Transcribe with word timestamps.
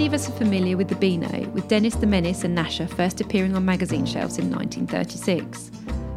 Many 0.00 0.08
of 0.08 0.14
us 0.14 0.30
are 0.30 0.32
familiar 0.32 0.78
with 0.78 0.88
the 0.88 0.94
Beano, 0.94 1.46
with 1.50 1.68
Dennis 1.68 1.94
the 1.94 2.06
Menace 2.06 2.42
and 2.42 2.56
Gnasher 2.56 2.88
first 2.88 3.20
appearing 3.20 3.54
on 3.54 3.66
magazine 3.66 4.06
shelves 4.06 4.38
in 4.38 4.50
1936. 4.50 5.70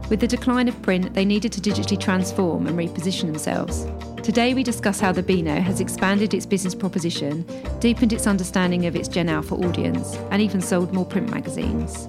With 0.09 0.21
the 0.21 0.27
decline 0.27 0.69
of 0.69 0.81
print, 0.81 1.13
they 1.13 1.25
needed 1.25 1.51
to 1.51 1.59
digitally 1.59 1.99
transform 1.99 2.65
and 2.65 2.79
reposition 2.79 3.25
themselves. 3.25 3.85
Today, 4.23 4.53
we 4.53 4.63
discuss 4.63 5.01
how 5.01 5.11
the 5.11 5.21
Beano 5.21 5.59
has 5.59 5.81
expanded 5.81 6.33
its 6.33 6.45
business 6.45 6.73
proposition, 6.73 7.45
deepened 7.81 8.13
its 8.13 8.25
understanding 8.25 8.85
of 8.85 8.95
its 8.95 9.09
Gen 9.09 9.27
Alpha 9.27 9.55
audience, 9.55 10.15
and 10.31 10.41
even 10.41 10.61
sold 10.61 10.93
more 10.93 11.05
print 11.05 11.29
magazines. 11.29 12.07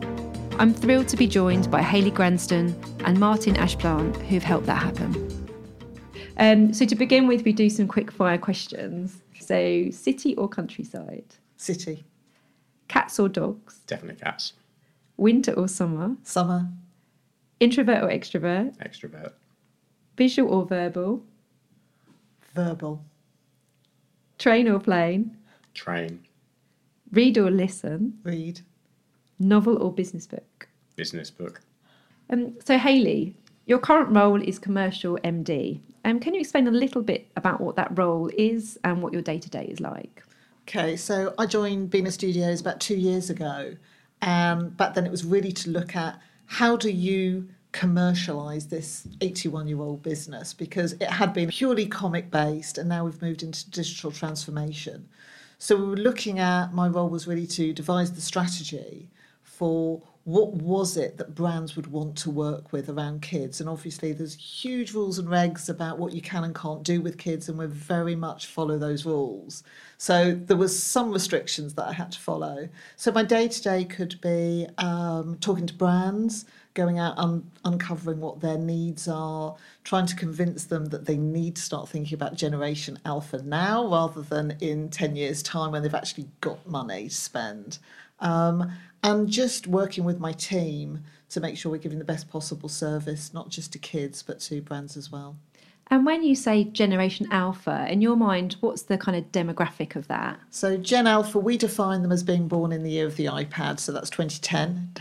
I'm 0.60 0.72
thrilled 0.72 1.08
to 1.08 1.16
be 1.16 1.26
joined 1.26 1.72
by 1.72 1.82
Hayley 1.82 2.12
Granston 2.12 2.72
and 3.04 3.18
Martin 3.18 3.56
Ashplant, 3.56 4.14
who've 4.28 4.44
helped 4.44 4.66
that 4.66 4.80
happen. 4.80 5.48
Um, 6.36 6.72
so, 6.72 6.86
to 6.86 6.94
begin 6.94 7.26
with, 7.26 7.44
we 7.44 7.52
do 7.52 7.68
some 7.68 7.88
quick 7.88 8.12
fire 8.12 8.38
questions. 8.38 9.22
So, 9.40 9.90
city 9.90 10.36
or 10.36 10.48
countryside? 10.48 11.34
City. 11.64 12.04
Cats 12.88 13.18
or 13.18 13.28
dogs? 13.28 13.80
Definitely 13.86 14.20
cats. 14.20 14.52
Winter 15.16 15.52
or 15.52 15.66
summer? 15.66 16.16
Summer. 16.22 16.68
Introvert 17.58 18.02
or 18.02 18.08
extrovert? 18.08 18.76
Extrovert. 18.76 19.32
Visual 20.18 20.52
or 20.52 20.66
verbal? 20.66 21.24
Verbal. 22.54 23.02
Train 24.38 24.68
or 24.68 24.78
plane? 24.78 25.36
Train. 25.72 26.20
Read 27.12 27.38
or 27.38 27.50
listen? 27.50 28.18
Read. 28.24 28.60
Novel 29.38 29.82
or 29.82 29.90
business 29.90 30.26
book? 30.26 30.68
Business 30.96 31.30
book. 31.30 31.62
Um, 32.28 32.54
so, 32.62 32.76
Hayley, 32.76 33.34
your 33.64 33.78
current 33.78 34.14
role 34.14 34.42
is 34.42 34.58
commercial 34.58 35.18
MD. 35.24 35.80
Um, 36.04 36.20
can 36.20 36.34
you 36.34 36.40
explain 36.40 36.68
a 36.68 36.70
little 36.70 37.02
bit 37.02 37.28
about 37.36 37.62
what 37.62 37.76
that 37.76 37.96
role 37.96 38.30
is 38.36 38.78
and 38.84 39.02
what 39.02 39.14
your 39.14 39.22
day 39.22 39.38
to 39.38 39.48
day 39.48 39.64
is 39.64 39.80
like? 39.80 40.22
Okay, 40.66 40.96
so 40.96 41.34
I 41.38 41.44
joined 41.44 41.90
Beano 41.90 42.08
Studios 42.08 42.60
about 42.60 42.80
two 42.80 42.96
years 42.96 43.28
ago. 43.28 43.76
Um, 44.22 44.30
and 44.30 44.76
back 44.76 44.94
then 44.94 45.04
it 45.04 45.10
was 45.10 45.22
really 45.24 45.52
to 45.52 45.70
look 45.70 45.94
at 45.94 46.18
how 46.46 46.76
do 46.76 46.90
you 46.90 47.48
commercialize 47.72 48.68
this 48.68 49.06
81 49.20 49.68
year 49.68 49.80
old 49.80 50.02
business 50.02 50.54
because 50.54 50.92
it 50.94 51.10
had 51.10 51.34
been 51.34 51.50
purely 51.50 51.86
comic 51.86 52.30
based 52.30 52.78
and 52.78 52.88
now 52.88 53.04
we've 53.04 53.20
moved 53.20 53.42
into 53.42 53.68
digital 53.70 54.10
transformation. 54.10 55.06
So 55.58 55.76
we 55.76 55.84
were 55.84 55.96
looking 55.96 56.38
at 56.38 56.72
my 56.72 56.88
role 56.88 57.10
was 57.10 57.26
really 57.26 57.46
to 57.48 57.74
devise 57.74 58.12
the 58.12 58.22
strategy 58.22 59.10
for 59.42 60.02
what 60.24 60.54
was 60.54 60.96
it 60.96 61.18
that 61.18 61.34
brands 61.34 61.76
would 61.76 61.86
want 61.86 62.16
to 62.16 62.30
work 62.30 62.72
with 62.72 62.88
around 62.88 63.20
kids? 63.20 63.60
And 63.60 63.68
obviously 63.68 64.12
there's 64.12 64.34
huge 64.34 64.94
rules 64.94 65.18
and 65.18 65.28
regs 65.28 65.68
about 65.68 65.98
what 65.98 66.14
you 66.14 66.22
can 66.22 66.44
and 66.44 66.54
can't 66.54 66.82
do 66.82 67.02
with 67.02 67.18
kids 67.18 67.48
and 67.48 67.58
we 67.58 67.66
very 67.66 68.16
much 68.16 68.46
follow 68.46 68.78
those 68.78 69.04
rules. 69.04 69.62
So 69.98 70.34
there 70.34 70.56
was 70.56 70.82
some 70.82 71.12
restrictions 71.12 71.74
that 71.74 71.86
i 71.88 71.92
had 71.92 72.10
to 72.12 72.18
follow. 72.18 72.68
So 72.96 73.12
my 73.12 73.22
day 73.22 73.48
to 73.48 73.62
day 73.62 73.84
could 73.84 74.18
be 74.22 74.66
um, 74.78 75.36
talking 75.40 75.66
to 75.66 75.74
brands 75.74 76.46
going 76.72 76.98
out 76.98 77.14
and 77.18 77.48
uncovering 77.64 78.20
what 78.20 78.40
their 78.40 78.58
needs 78.58 79.06
are 79.06 79.54
trying 79.84 80.06
to 80.06 80.16
convince 80.16 80.64
them 80.64 80.86
that 80.86 81.04
they 81.04 81.18
need 81.18 81.56
to 81.56 81.62
start 81.62 81.88
thinking 81.88 82.14
about 82.14 82.34
generation 82.34 82.98
alpha 83.04 83.42
now 83.42 83.86
rather 83.86 84.22
than 84.22 84.56
in 84.60 84.88
10 84.88 85.16
years 85.16 85.42
time 85.42 85.70
when 85.70 85.82
they've 85.82 85.94
actually 85.94 86.26
got 86.40 86.66
money 86.66 87.08
to 87.08 87.14
spend. 87.14 87.78
Um, 88.20 88.72
and 89.04 89.28
just 89.28 89.66
working 89.66 90.02
with 90.02 90.18
my 90.18 90.32
team 90.32 91.04
to 91.28 91.40
make 91.40 91.58
sure 91.58 91.70
we're 91.70 91.78
giving 91.78 91.98
the 91.98 92.04
best 92.04 92.28
possible 92.28 92.68
service, 92.68 93.32
not 93.34 93.50
just 93.50 93.72
to 93.72 93.78
kids, 93.78 94.22
but 94.22 94.40
to 94.40 94.62
brands 94.62 94.96
as 94.96 95.12
well. 95.12 95.36
And 95.88 96.06
when 96.06 96.24
you 96.24 96.34
say 96.34 96.64
Generation 96.64 97.28
Alpha, 97.30 97.86
in 97.90 98.00
your 98.00 98.16
mind, 98.16 98.56
what's 98.60 98.82
the 98.82 98.96
kind 98.96 99.16
of 99.16 99.30
demographic 99.30 99.94
of 99.94 100.08
that? 100.08 100.40
So, 100.50 100.78
Gen 100.78 101.06
Alpha, 101.06 101.38
we 101.38 101.58
define 101.58 102.00
them 102.00 102.10
as 102.10 102.22
being 102.22 102.48
born 102.48 102.72
in 102.72 102.82
the 102.82 102.90
year 102.90 103.06
of 103.06 103.16
the 103.16 103.26
iPad, 103.26 103.78
so 103.78 103.92
that's 103.92 104.08
2010. 104.08 104.94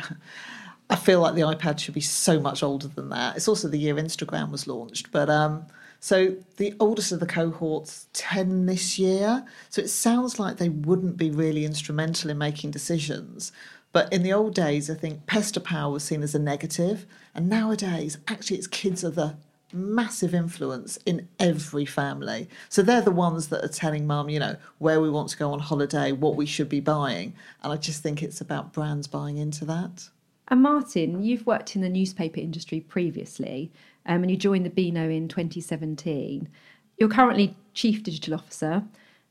I 0.90 0.96
feel 0.98 1.22
like 1.22 1.36
the 1.36 1.42
iPad 1.42 1.80
should 1.80 1.94
be 1.94 2.02
so 2.02 2.42
much 2.42 2.62
older 2.62 2.90
than 2.90 3.08
that. 3.10 3.38
It's 3.38 3.48
also 3.48 3.70
the 3.70 3.78
year 3.78 3.96
Instagram 3.96 4.52
was 4.52 4.68
launched, 4.68 5.14
but 5.14 5.30
um, 5.30 5.66
so 6.02 6.36
the 6.58 6.76
oldest 6.82 7.14
of 7.14 7.22
the 7.22 7.26
cohorts, 7.26 8.08
10 8.12 8.66
this 8.66 9.00
year. 9.00 9.46
So 9.70 9.82
it 9.82 9.88
sounds 9.88 10.38
like 10.38 10.58
they 10.58 10.68
wouldn't 10.68 11.16
be 11.16 11.32
really 11.32 11.64
instrumental 11.64 12.30
in 12.30 12.38
making 12.38 12.72
decisions. 12.72 13.54
But 13.94 14.12
in 14.12 14.24
the 14.24 14.34
old 14.34 14.54
days, 14.54 14.90
I 14.90 14.96
think 14.96 15.26
pester 15.28 15.60
power 15.60 15.94
was 15.94 16.04
seen 16.04 16.24
as 16.24 16.36
a 16.36 16.40
negative. 16.40 17.06
And 17.34 17.48
nowadays, 17.48 18.18
actually, 18.28 18.58
it's 18.58 18.68
kids 18.68 19.06
are 19.06 19.12
the 19.12 19.38
massive 19.72 20.36
influence 20.36 20.98
in 21.06 21.28
every 21.40 21.86
family. 21.86 22.50
So 22.70 22.82
they're 22.82 23.02
the 23.02 23.12
ones 23.12 23.48
that 23.48 23.64
are 23.64 23.70
telling 23.70 24.06
mum, 24.06 24.30
you 24.30 24.40
know, 24.40 24.56
where 24.80 25.00
we 25.00 25.10
want 25.10 25.30
to 25.30 25.38
go 25.38 25.52
on 25.52 25.60
holiday, 25.60 26.12
what 26.12 26.36
we 26.36 26.46
should 26.46 26.70
be 26.70 26.80
buying. 26.80 27.34
And 27.64 27.72
I 27.72 27.78
just 27.78 28.04
think 28.04 28.22
it's 28.22 28.42
about 28.42 28.74
brands 28.74 29.08
buying 29.08 29.38
into 29.38 29.64
that. 29.66 30.10
And 30.50 30.62
Martin, 30.62 31.24
you've 31.24 31.46
worked 31.46 31.76
in 31.76 31.82
the 31.82 31.90
newspaper 31.90 32.40
industry 32.40 32.82
previously 32.82 33.72
um, 34.06 34.24
and 34.24 34.32
you 34.32 34.38
joined 34.38 34.66
the 34.66 34.70
Beano 34.70 35.10
in 35.10 35.28
2017. 35.28 36.50
You're 36.98 37.10
currently 37.10 37.56
Chief 37.74 38.04
Digital 38.04 38.36
Officer. 38.36 38.84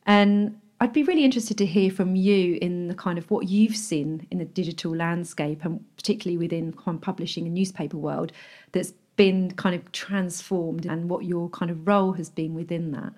And 0.06 0.58
I'd 0.82 0.93
be 0.93 1.04
really 1.04 1.25
interested 1.25 1.56
to 1.59 1.65
hear 1.65 1.93
from 1.93 2.16
you 2.16 2.59
in 2.60 2.88
the 2.88 2.94
kind 2.97 3.16
of 3.16 3.31
what 3.31 3.48
you've 3.48 3.76
seen 3.76 4.26
in 4.32 4.38
the 4.38 4.44
digital 4.44 4.93
landscape 4.93 5.65
and 5.65 5.81
particularly 5.94 6.37
within 6.37 6.72
publishing 6.72 7.47
and 7.47 7.54
newspaper 7.54 7.97
world 7.97 8.32
that's 8.72 8.92
been 9.15 9.53
kind 9.53 9.76
of 9.76 9.92
transformed 9.92 10.84
and 10.84 11.09
what 11.09 11.25
your 11.25 11.48
kind 11.50 11.71
of 11.71 11.87
role 11.87 12.15
has 12.15 12.28
been 12.28 12.54
within 12.54 12.91
that. 12.91 13.12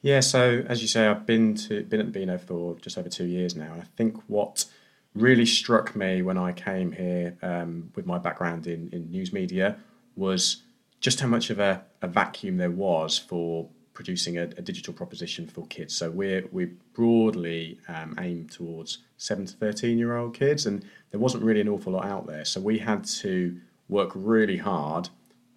Yeah, 0.00 0.20
so 0.20 0.64
as 0.68 0.80
you 0.80 0.86
say, 0.86 1.08
I've 1.08 1.26
been 1.26 1.56
to 1.56 1.82
been 1.82 1.98
at 1.98 2.06
the 2.06 2.12
Beano 2.12 2.38
for 2.38 2.78
just 2.78 2.96
over 2.96 3.08
two 3.08 3.26
years 3.26 3.56
now, 3.56 3.72
and 3.72 3.82
I 3.82 3.86
think 3.96 4.22
what 4.28 4.64
really 5.16 5.44
struck 5.44 5.96
me 5.96 6.22
when 6.22 6.38
I 6.38 6.52
came 6.52 6.92
here 6.92 7.36
um, 7.42 7.90
with 7.96 8.06
my 8.06 8.18
background 8.18 8.68
in, 8.68 8.90
in 8.92 9.10
news 9.10 9.32
media 9.32 9.76
was 10.14 10.62
just 11.00 11.18
how 11.18 11.26
much 11.26 11.50
of 11.50 11.58
a, 11.58 11.82
a 12.00 12.06
vacuum 12.06 12.58
there 12.58 12.70
was 12.70 13.18
for 13.18 13.68
producing 13.94 14.38
a, 14.38 14.42
a, 14.42 14.62
digital 14.62 14.94
proposition 14.94 15.46
for 15.46 15.66
kids. 15.66 15.94
So 15.94 16.10
we're 16.10 16.46
we 16.52 16.66
broadly 16.94 17.78
um, 17.88 18.16
aimed 18.18 18.50
towards 18.50 18.98
seven 19.16 19.46
to 19.46 19.54
thirteen 19.54 19.98
year 19.98 20.16
old 20.16 20.34
kids, 20.34 20.66
and 20.66 20.84
there 21.10 21.20
wasn't 21.20 21.44
really 21.44 21.60
an 21.60 21.68
awful 21.68 21.92
lot 21.92 22.06
out 22.06 22.26
there. 22.26 22.44
So 22.44 22.60
we 22.60 22.78
had 22.78 23.04
to 23.04 23.58
work 23.88 24.10
really 24.14 24.56
hard 24.56 25.08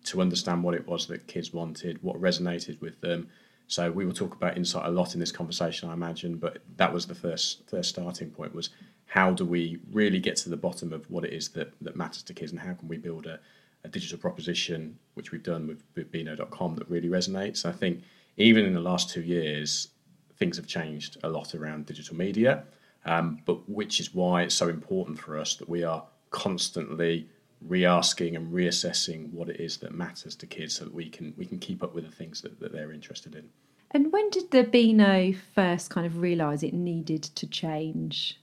to 0.06 0.22
understand 0.22 0.64
what 0.64 0.76
it 0.76 0.88
was 0.88 1.08
that 1.08 1.28
kids 1.28 1.54
wanted, 1.54 2.02
what 2.04 2.20
resonated 2.22 2.80
with 2.82 3.00
them. 3.02 3.28
So 3.68 3.92
we 3.92 4.06
will 4.06 4.14
talk 4.14 4.36
about 4.36 4.58
insight 4.58 4.86
a 4.86 4.92
lot 4.92 5.16
in 5.16 5.20
this 5.20 5.32
conversation, 5.32 5.90
I 5.90 5.94
imagine, 5.94 6.38
but 6.38 6.60
that 6.78 6.94
was 6.94 7.08
the 7.08 7.16
first 7.16 7.68
first 7.68 7.90
starting 7.90 8.30
point 8.30 8.54
was 8.54 8.70
how 9.08 9.32
do 9.32 9.46
we 9.46 9.80
really 9.92 10.20
get 10.20 10.36
to 10.36 10.50
the 10.50 10.58
bottom 10.58 10.92
of 10.92 11.10
what 11.10 11.24
it 11.24 11.34
is 11.34 11.50
that, 11.50 11.72
that 11.82 11.96
matters 11.96 12.24
to 12.24 12.34
kids 12.34 12.52
and 12.52 12.60
how 12.60 12.74
can 12.74 12.88
we 12.88 12.98
build 12.98 13.26
a, 13.26 13.40
a 13.84 13.88
digital 13.88 14.18
proposition, 14.18 14.98
which 15.14 15.32
we've 15.32 15.44
done 15.44 15.68
with, 15.68 15.84
with 15.96 16.12
Beano.com 16.12 16.76
that 16.76 16.90
really 16.90 17.08
resonates. 17.08 17.66
I 17.66 17.72
think 17.72 18.04
even 18.38 18.66
in 18.66 18.74
the 18.74 18.82
last 18.82 19.10
two 19.10 19.22
years, 19.22 19.90
things 20.38 20.58
have 20.58 20.68
changed 20.68 21.18
a 21.24 21.30
lot 21.30 21.56
around 21.56 21.86
digital 21.86 22.16
media, 22.16 22.64
um, 23.06 23.40
but 23.46 23.68
which 23.70 24.00
is 24.00 24.14
why 24.14 24.44
it's 24.44 24.56
so 24.56 24.70
important 24.70 25.20
for 25.20 25.38
us 25.38 25.56
that 25.56 25.70
we 25.70 25.84
are 25.84 26.04
constantly 26.32 27.28
re-asking 27.62 28.36
and 28.36 28.54
reassessing 28.54 29.32
what 29.32 29.50
it 29.50 29.60
is 29.60 29.78
that 29.78 29.94
matters 29.94 30.36
to 30.36 30.46
kids 30.46 30.76
so 30.76 30.84
that 30.84 30.94
we 30.94 31.10
can 31.10 31.34
we 31.38 31.46
can 31.46 31.58
keep 31.58 31.82
up 31.82 31.96
with 31.96 32.06
the 32.06 32.16
things 32.16 32.42
that, 32.42 32.60
that 32.60 32.72
they're 32.72 32.92
interested 32.92 33.36
in. 33.36 33.50
And 33.92 34.12
when 34.12 34.30
did 34.30 34.52
the 34.52 34.64
Beano 34.64 35.34
first 35.54 35.90
kind 35.90 36.06
of 36.06 36.18
realise 36.18 36.64
it 36.64 36.74
needed 36.74 37.24
to 37.24 37.48
change? 37.48 38.40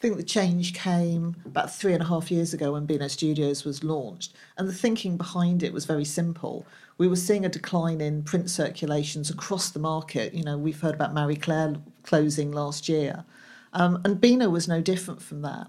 I 0.00 0.02
think 0.02 0.16
the 0.16 0.22
change 0.22 0.72
came 0.72 1.36
about 1.44 1.74
three 1.74 1.92
and 1.92 2.02
a 2.02 2.06
half 2.06 2.30
years 2.30 2.54
ago 2.54 2.72
when 2.72 2.86
Beano 2.86 3.06
Studios 3.06 3.66
was 3.66 3.84
launched. 3.84 4.32
And 4.56 4.66
the 4.66 4.72
thinking 4.72 5.18
behind 5.18 5.62
it 5.62 5.74
was 5.74 5.84
very 5.84 6.06
simple 6.06 6.66
we 6.96 7.08
were 7.08 7.16
seeing 7.16 7.46
a 7.46 7.48
decline 7.48 8.02
in 8.02 8.22
print 8.22 8.50
circulations 8.50 9.30
across 9.30 9.70
the 9.70 9.78
market. 9.78 10.34
You 10.34 10.44
know, 10.44 10.58
we've 10.58 10.82
heard 10.82 10.94
about 10.94 11.14
Marie 11.14 11.34
Claire 11.34 11.76
closing 12.02 12.52
last 12.52 12.90
year, 12.90 13.24
um, 13.72 14.02
and 14.04 14.20
Beano 14.20 14.50
was 14.50 14.68
no 14.68 14.82
different 14.82 15.22
from 15.22 15.40
that. 15.40 15.68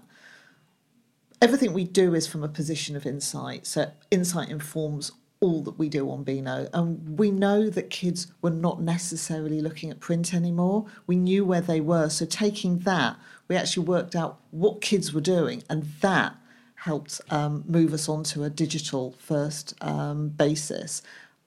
Everything 1.40 1.72
we 1.72 1.84
do 1.84 2.14
is 2.14 2.26
from 2.26 2.44
a 2.44 2.48
position 2.48 2.96
of 2.96 3.06
insight. 3.06 3.66
So 3.66 3.92
insight 4.10 4.50
informs 4.50 5.12
all 5.40 5.62
that 5.62 5.78
we 5.78 5.88
do 5.88 6.10
on 6.10 6.22
Beano. 6.22 6.68
And 6.74 7.18
we 7.18 7.30
know 7.30 7.70
that 7.70 7.88
kids 7.88 8.26
were 8.42 8.50
not 8.50 8.82
necessarily 8.82 9.62
looking 9.62 9.90
at 9.90 10.00
print 10.00 10.34
anymore. 10.34 10.84
We 11.06 11.16
knew 11.16 11.46
where 11.46 11.62
they 11.62 11.80
were. 11.80 12.10
So 12.10 12.26
taking 12.26 12.80
that, 12.80 13.16
we 13.48 13.56
actually 13.56 13.86
worked 13.86 14.14
out 14.16 14.40
what 14.50 14.80
kids 14.80 15.12
were 15.12 15.20
doing, 15.20 15.62
and 15.68 15.84
that 16.00 16.34
helped 16.76 17.20
um, 17.30 17.64
move 17.66 17.92
us 17.92 18.08
onto 18.08 18.42
a 18.42 18.50
digital 18.50 19.14
first 19.18 19.74
um, 19.80 20.28
basis. 20.30 21.02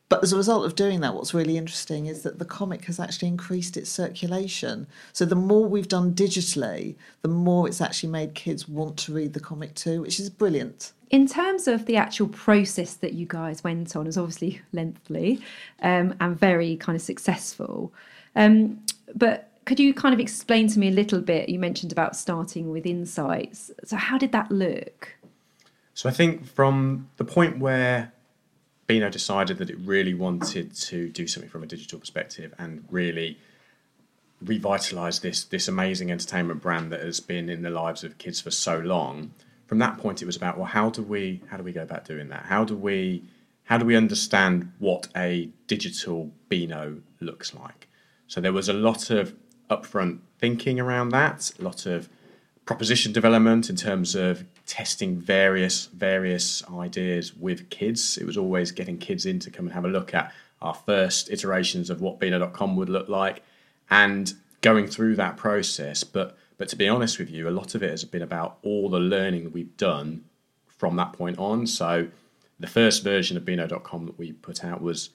But 0.07 0.23
as 0.23 0.31
a 0.31 0.37
result 0.37 0.65
of 0.65 0.75
doing 0.75 0.99
that, 1.01 1.15
what's 1.15 1.33
really 1.33 1.57
interesting 1.57 2.05
is 2.05 2.21
that 2.21 2.37
the 2.37 2.45
comic 2.45 2.85
has 2.85 2.99
actually 2.99 3.27
increased 3.27 3.75
its 3.75 3.89
circulation. 3.89 4.87
So 5.13 5.25
the 5.25 5.35
more 5.35 5.65
we've 5.65 5.87
done 5.87 6.13
digitally, 6.13 6.95
the 7.23 7.27
more 7.27 7.67
it's 7.67 7.81
actually 7.81 8.09
made 8.09 8.35
kids 8.35 8.67
want 8.67 8.97
to 8.97 9.13
read 9.13 9.33
the 9.33 9.39
comic 9.39 9.73
too, 9.73 10.01
which 10.01 10.19
is 10.19 10.29
brilliant. 10.29 10.93
In 11.09 11.27
terms 11.27 11.67
of 11.67 11.85
the 11.85 11.97
actual 11.97 12.27
process 12.27 12.93
that 12.95 13.13
you 13.13 13.25
guys 13.25 13.63
went 13.63 13.95
on, 13.95 14.05
is 14.05 14.17
obviously 14.17 14.61
lengthy 14.73 15.41
um, 15.81 16.13
and 16.19 16.39
very 16.39 16.75
kind 16.77 16.95
of 16.95 17.01
successful. 17.01 17.91
Um, 18.35 18.81
but 19.15 19.49
could 19.65 19.79
you 19.79 19.93
kind 19.93 20.13
of 20.13 20.19
explain 20.19 20.67
to 20.69 20.79
me 20.79 20.87
a 20.87 20.91
little 20.91 21.21
bit? 21.21 21.49
You 21.49 21.59
mentioned 21.59 21.91
about 21.91 22.15
starting 22.15 22.69
with 22.69 22.85
insights. 22.85 23.71
So, 23.83 23.97
how 23.97 24.17
did 24.17 24.31
that 24.31 24.51
look? 24.51 25.15
So, 25.93 26.07
I 26.07 26.11
think 26.11 26.45
from 26.45 27.09
the 27.17 27.25
point 27.25 27.59
where 27.59 28.13
Beano 28.87 29.09
decided 29.09 29.57
that 29.57 29.69
it 29.69 29.77
really 29.79 30.13
wanted 30.13 30.75
to 30.75 31.09
do 31.09 31.27
something 31.27 31.49
from 31.49 31.63
a 31.63 31.65
digital 31.65 31.99
perspective 31.99 32.53
and 32.59 32.85
really 32.89 33.39
revitalize 34.41 35.19
this 35.21 35.43
this 35.45 35.67
amazing 35.67 36.11
entertainment 36.11 36.61
brand 36.61 36.91
that 36.91 37.01
has 37.01 37.19
been 37.19 37.49
in 37.49 37.63
the 37.63 37.69
lives 37.69 38.03
of 38.03 38.17
kids 38.19 38.39
for 38.39 38.51
so 38.51 38.77
long. 38.79 39.33
From 39.65 39.79
that 39.79 39.97
point, 39.97 40.21
it 40.21 40.25
was 40.25 40.35
about 40.35 40.57
well, 40.57 40.67
how 40.67 40.91
do 40.91 41.01
we 41.01 41.41
how 41.49 41.57
do 41.57 41.63
we 41.63 41.71
go 41.71 41.81
about 41.81 42.05
doing 42.05 42.29
that? 42.29 42.45
How 42.45 42.63
do 42.63 42.75
we 42.75 43.23
how 43.63 43.79
do 43.79 43.85
we 43.85 43.95
understand 43.95 44.71
what 44.77 45.07
a 45.15 45.49
digital 45.65 46.31
Beano 46.49 47.01
looks 47.19 47.55
like? 47.55 47.87
So 48.27 48.41
there 48.41 48.53
was 48.53 48.69
a 48.69 48.73
lot 48.73 49.09
of 49.09 49.33
upfront 49.69 50.19
thinking 50.39 50.79
around 50.79 51.09
that, 51.09 51.51
a 51.59 51.63
lot 51.63 51.85
of 51.85 52.09
proposition 52.65 53.11
development 53.11 53.69
in 53.69 53.75
terms 53.75 54.15
of 54.15 54.43
testing 54.65 55.17
various 55.17 55.85
various 55.87 56.63
ideas 56.73 57.35
with 57.35 57.69
kids. 57.69 58.17
It 58.17 58.25
was 58.25 58.37
always 58.37 58.71
getting 58.71 58.97
kids 58.97 59.25
in 59.25 59.39
to 59.39 59.51
come 59.51 59.65
and 59.65 59.73
have 59.73 59.85
a 59.85 59.89
look 59.89 60.13
at 60.13 60.31
our 60.61 60.73
first 60.73 61.29
iterations 61.29 61.89
of 61.89 62.01
what 62.01 62.19
Beano.com 62.19 62.75
would 62.75 62.89
look 62.89 63.07
like 63.07 63.43
and 63.89 64.33
going 64.61 64.87
through 64.87 65.15
that 65.17 65.37
process. 65.37 66.03
But 66.03 66.37
but 66.57 66.69
to 66.69 66.75
be 66.75 66.87
honest 66.87 67.19
with 67.19 67.29
you, 67.29 67.47
a 67.47 67.51
lot 67.51 67.75
of 67.75 67.83
it 67.83 67.89
has 67.89 68.05
been 68.05 68.21
about 68.21 68.57
all 68.63 68.89
the 68.89 68.99
learning 68.99 69.51
we've 69.51 69.75
done 69.77 70.23
from 70.67 70.95
that 70.95 71.13
point 71.13 71.37
on. 71.37 71.67
So 71.67 72.07
the 72.59 72.67
first 72.67 73.03
version 73.03 73.37
of 73.37 73.45
Beano.com 73.45 74.05
that 74.05 74.17
we 74.17 74.31
put 74.31 74.63
out 74.63 74.81
was 74.81 75.09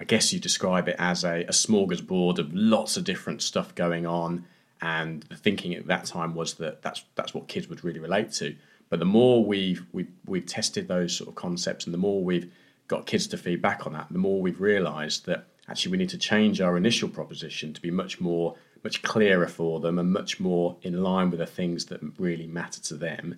I 0.00 0.04
guess 0.04 0.32
you 0.32 0.38
describe 0.38 0.88
it 0.88 0.96
as 0.98 1.24
a, 1.24 1.42
a 1.42 1.52
smorgasbord 1.52 2.38
of 2.38 2.54
lots 2.54 2.96
of 2.96 3.04
different 3.04 3.42
stuff 3.42 3.74
going 3.74 4.06
on. 4.06 4.44
And 4.80 5.24
the 5.24 5.36
thinking 5.36 5.74
at 5.74 5.86
that 5.88 6.04
time 6.04 6.34
was 6.34 6.54
that 6.54 6.82
that's 6.82 7.04
that's 7.16 7.34
what 7.34 7.48
kids 7.48 7.68
would 7.68 7.82
really 7.82 7.98
relate 7.98 8.32
to. 8.34 8.54
But 8.90 9.00
the 9.00 9.04
more 9.04 9.44
we've 9.44 9.84
we've 9.92 10.10
we've 10.24 10.46
tested 10.46 10.86
those 10.86 11.16
sort 11.16 11.28
of 11.28 11.34
concepts, 11.34 11.84
and 11.84 11.92
the 11.92 11.98
more 11.98 12.22
we've 12.22 12.50
got 12.86 13.06
kids 13.06 13.26
to 13.28 13.36
feedback 13.36 13.86
on 13.86 13.92
that, 13.94 14.06
the 14.10 14.18
more 14.18 14.40
we've 14.40 14.60
realised 14.60 15.26
that 15.26 15.46
actually 15.68 15.92
we 15.92 15.98
need 15.98 16.08
to 16.10 16.18
change 16.18 16.60
our 16.60 16.76
initial 16.76 17.08
proposition 17.08 17.72
to 17.74 17.82
be 17.82 17.90
much 17.90 18.20
more 18.20 18.54
much 18.84 19.02
clearer 19.02 19.48
for 19.48 19.80
them 19.80 19.98
and 19.98 20.12
much 20.12 20.38
more 20.38 20.76
in 20.82 21.02
line 21.02 21.30
with 21.30 21.40
the 21.40 21.46
things 21.46 21.86
that 21.86 22.00
really 22.16 22.46
matter 22.46 22.80
to 22.80 22.94
them. 22.94 23.36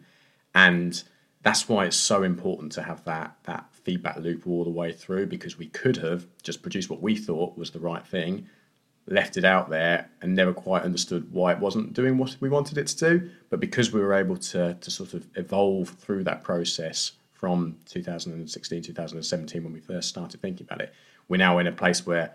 And 0.54 1.02
that's 1.42 1.68
why 1.68 1.86
it's 1.86 1.96
so 1.96 2.22
important 2.22 2.72
to 2.72 2.82
have 2.82 3.02
that 3.04 3.36
that 3.44 3.69
feedback 3.84 4.16
loop 4.18 4.46
all 4.46 4.64
the 4.64 4.70
way 4.70 4.92
through 4.92 5.26
because 5.26 5.58
we 5.58 5.66
could 5.66 5.96
have 5.96 6.26
just 6.42 6.62
produced 6.62 6.90
what 6.90 7.02
we 7.02 7.16
thought 7.16 7.56
was 7.56 7.70
the 7.70 7.80
right 7.80 8.06
thing, 8.06 8.46
left 9.06 9.36
it 9.36 9.44
out 9.44 9.70
there 9.70 10.08
and 10.22 10.34
never 10.34 10.52
quite 10.52 10.82
understood 10.82 11.32
why 11.32 11.52
it 11.52 11.58
wasn't 11.58 11.92
doing 11.92 12.18
what 12.18 12.36
we 12.40 12.48
wanted 12.48 12.78
it 12.78 12.86
to 12.86 12.96
do. 12.96 13.30
But 13.48 13.60
because 13.60 13.92
we 13.92 14.00
were 14.00 14.14
able 14.14 14.36
to 14.36 14.74
to 14.74 14.90
sort 14.90 15.14
of 15.14 15.26
evolve 15.36 15.90
through 15.90 16.24
that 16.24 16.42
process 16.42 17.12
from 17.32 17.76
2016, 17.86 18.82
2017 18.82 19.64
when 19.64 19.72
we 19.72 19.80
first 19.80 20.08
started 20.08 20.40
thinking 20.40 20.66
about 20.68 20.80
it, 20.80 20.92
we're 21.28 21.38
now 21.38 21.58
in 21.58 21.66
a 21.66 21.72
place 21.72 22.06
where 22.06 22.34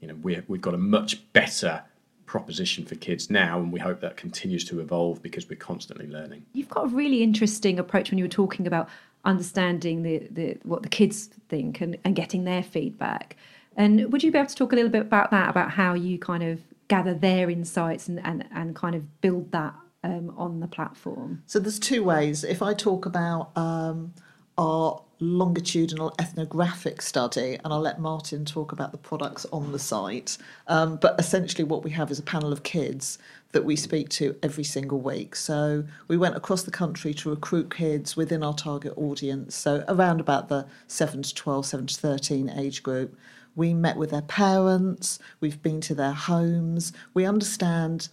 you 0.00 0.08
know 0.08 0.14
we 0.22 0.40
we've 0.48 0.60
got 0.60 0.74
a 0.74 0.78
much 0.78 1.32
better 1.32 1.82
proposition 2.28 2.84
for 2.84 2.94
kids 2.94 3.30
now, 3.30 3.58
and 3.58 3.72
we 3.72 3.80
hope 3.80 4.00
that 4.00 4.16
continues 4.16 4.62
to 4.62 4.80
evolve 4.80 5.20
because 5.22 5.48
we're 5.48 5.56
constantly 5.56 6.06
learning. 6.06 6.44
You've 6.52 6.68
got 6.68 6.84
a 6.84 6.88
really 6.88 7.22
interesting 7.22 7.78
approach 7.78 8.10
when 8.10 8.18
you 8.18 8.24
were 8.24 8.28
talking 8.28 8.66
about 8.66 8.88
understanding 9.24 10.02
the, 10.02 10.28
the 10.30 10.56
what 10.62 10.82
the 10.82 10.88
kids 10.88 11.28
think 11.48 11.80
and, 11.80 11.98
and 12.04 12.14
getting 12.16 12.44
their 12.44 12.62
feedback. 12.62 13.36
And 13.76 14.12
would 14.12 14.22
you 14.22 14.32
be 14.32 14.38
able 14.38 14.48
to 14.48 14.54
talk 14.54 14.72
a 14.72 14.76
little 14.76 14.90
bit 14.90 15.02
about 15.02 15.30
that, 15.30 15.48
about 15.48 15.70
how 15.70 15.94
you 15.94 16.18
kind 16.18 16.42
of 16.42 16.60
gather 16.88 17.14
their 17.14 17.48
insights 17.48 18.08
and, 18.08 18.20
and, 18.24 18.44
and 18.52 18.74
kind 18.74 18.94
of 18.94 19.20
build 19.20 19.52
that 19.52 19.74
um, 20.02 20.34
on 20.36 20.60
the 20.60 20.66
platform? 20.66 21.42
So 21.46 21.58
there's 21.58 21.78
two 21.78 22.02
ways. 22.02 22.42
If 22.42 22.60
I 22.60 22.74
talk 22.74 23.06
about 23.06 23.56
um, 23.56 24.14
our 24.56 25.02
longitudinal 25.20 26.14
ethnographic 26.18 27.02
study, 27.02 27.58
and 27.64 27.72
I'll 27.72 27.80
let 27.80 28.00
Martin 28.00 28.44
talk 28.44 28.72
about 28.72 28.92
the 28.92 28.98
products 28.98 29.46
on 29.52 29.72
the 29.72 29.78
site. 29.78 30.38
Um, 30.66 30.96
but 30.96 31.18
essentially, 31.18 31.64
what 31.64 31.84
we 31.84 31.90
have 31.90 32.10
is 32.10 32.18
a 32.18 32.22
panel 32.22 32.52
of 32.52 32.62
kids 32.62 33.18
that 33.52 33.64
we 33.64 33.76
speak 33.76 34.08
to 34.10 34.36
every 34.42 34.64
single 34.64 35.00
week. 35.00 35.34
So 35.34 35.84
we 36.06 36.16
went 36.16 36.36
across 36.36 36.62
the 36.62 36.70
country 36.70 37.14
to 37.14 37.30
recruit 37.30 37.74
kids 37.74 38.16
within 38.16 38.42
our 38.42 38.54
target 38.54 38.92
audience, 38.96 39.54
so 39.54 39.84
around 39.88 40.20
about 40.20 40.48
the 40.48 40.66
7 40.86 41.22
to 41.22 41.34
12, 41.34 41.66
7 41.66 41.86
to 41.86 41.94
13 41.94 42.50
age 42.50 42.82
group. 42.82 43.16
We 43.56 43.74
met 43.74 43.96
with 43.96 44.10
their 44.10 44.22
parents, 44.22 45.18
we've 45.40 45.60
been 45.62 45.80
to 45.82 45.94
their 45.94 46.12
homes, 46.12 46.92
we 47.14 47.24
understand 47.24 48.08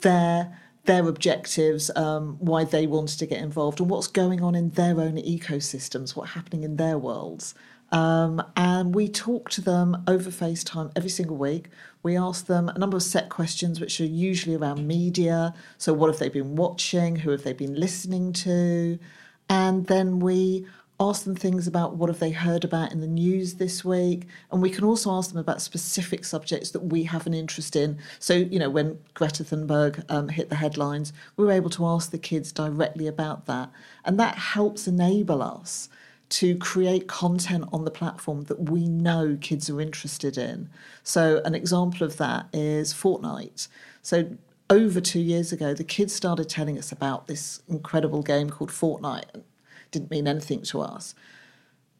their 0.00 0.58
their 0.84 1.08
objectives, 1.08 1.90
um, 1.96 2.36
why 2.38 2.64
they 2.64 2.86
wanted 2.86 3.18
to 3.18 3.26
get 3.26 3.42
involved, 3.42 3.80
and 3.80 3.88
what's 3.88 4.06
going 4.06 4.42
on 4.42 4.54
in 4.54 4.70
their 4.70 5.00
own 5.00 5.16
ecosystems, 5.16 6.14
what's 6.14 6.32
happening 6.32 6.62
in 6.62 6.76
their 6.76 6.98
worlds. 6.98 7.54
Um, 7.92 8.42
and 8.56 8.94
we 8.94 9.08
talk 9.08 9.50
to 9.50 9.60
them 9.60 10.02
over 10.08 10.30
FaceTime 10.30 10.90
every 10.96 11.10
single 11.10 11.36
week. 11.36 11.68
We 12.02 12.16
ask 12.16 12.46
them 12.46 12.68
a 12.68 12.78
number 12.78 12.96
of 12.96 13.02
set 13.02 13.28
questions, 13.28 13.80
which 13.80 14.00
are 14.00 14.04
usually 14.04 14.56
around 14.56 14.86
media. 14.86 15.54
So, 15.78 15.92
what 15.92 16.10
have 16.10 16.18
they 16.18 16.28
been 16.28 16.56
watching? 16.56 17.16
Who 17.16 17.30
have 17.30 17.44
they 17.44 17.52
been 17.52 17.74
listening 17.74 18.32
to? 18.34 18.98
And 19.48 19.86
then 19.86 20.18
we 20.18 20.66
ask 21.00 21.24
them 21.24 21.34
things 21.34 21.66
about 21.66 21.96
what 21.96 22.08
have 22.08 22.20
they 22.20 22.30
heard 22.30 22.64
about 22.64 22.92
in 22.92 23.00
the 23.00 23.06
news 23.06 23.54
this 23.54 23.84
week 23.84 24.26
and 24.52 24.62
we 24.62 24.70
can 24.70 24.84
also 24.84 25.10
ask 25.12 25.30
them 25.30 25.40
about 25.40 25.60
specific 25.60 26.24
subjects 26.24 26.70
that 26.70 26.84
we 26.84 27.02
have 27.02 27.26
an 27.26 27.34
interest 27.34 27.74
in. 27.74 27.98
So 28.20 28.34
you 28.34 28.58
know 28.58 28.70
when 28.70 28.98
greta 29.14 29.42
thunberg 29.42 30.04
um, 30.08 30.28
hit 30.28 30.50
the 30.50 30.56
headlines 30.56 31.12
we 31.36 31.44
were 31.44 31.52
able 31.52 31.70
to 31.70 31.86
ask 31.86 32.10
the 32.10 32.18
kids 32.18 32.52
directly 32.52 33.08
about 33.08 33.46
that 33.46 33.70
and 34.04 34.20
that 34.20 34.36
helps 34.36 34.86
enable 34.86 35.42
us 35.42 35.88
to 36.30 36.56
create 36.56 37.06
content 37.08 37.64
on 37.72 37.84
the 37.84 37.90
platform 37.90 38.44
that 38.44 38.70
we 38.70 38.88
know 38.88 39.36
kids 39.40 39.68
are 39.68 39.80
interested 39.80 40.38
in. 40.38 40.70
So 41.02 41.42
an 41.44 41.54
example 41.54 42.06
of 42.06 42.16
that 42.16 42.46
is 42.52 42.94
fortnite. 42.94 43.68
So 44.00 44.36
over 44.70 45.00
two 45.00 45.20
years 45.20 45.52
ago 45.52 45.74
the 45.74 45.84
kids 45.84 46.14
started 46.14 46.48
telling 46.48 46.78
us 46.78 46.92
about 46.92 47.26
this 47.26 47.62
incredible 47.68 48.22
game 48.22 48.48
called 48.48 48.70
fortnite 48.70 49.42
didn't 49.94 50.10
mean 50.10 50.28
anything 50.28 50.62
to 50.62 50.80
us. 50.80 51.14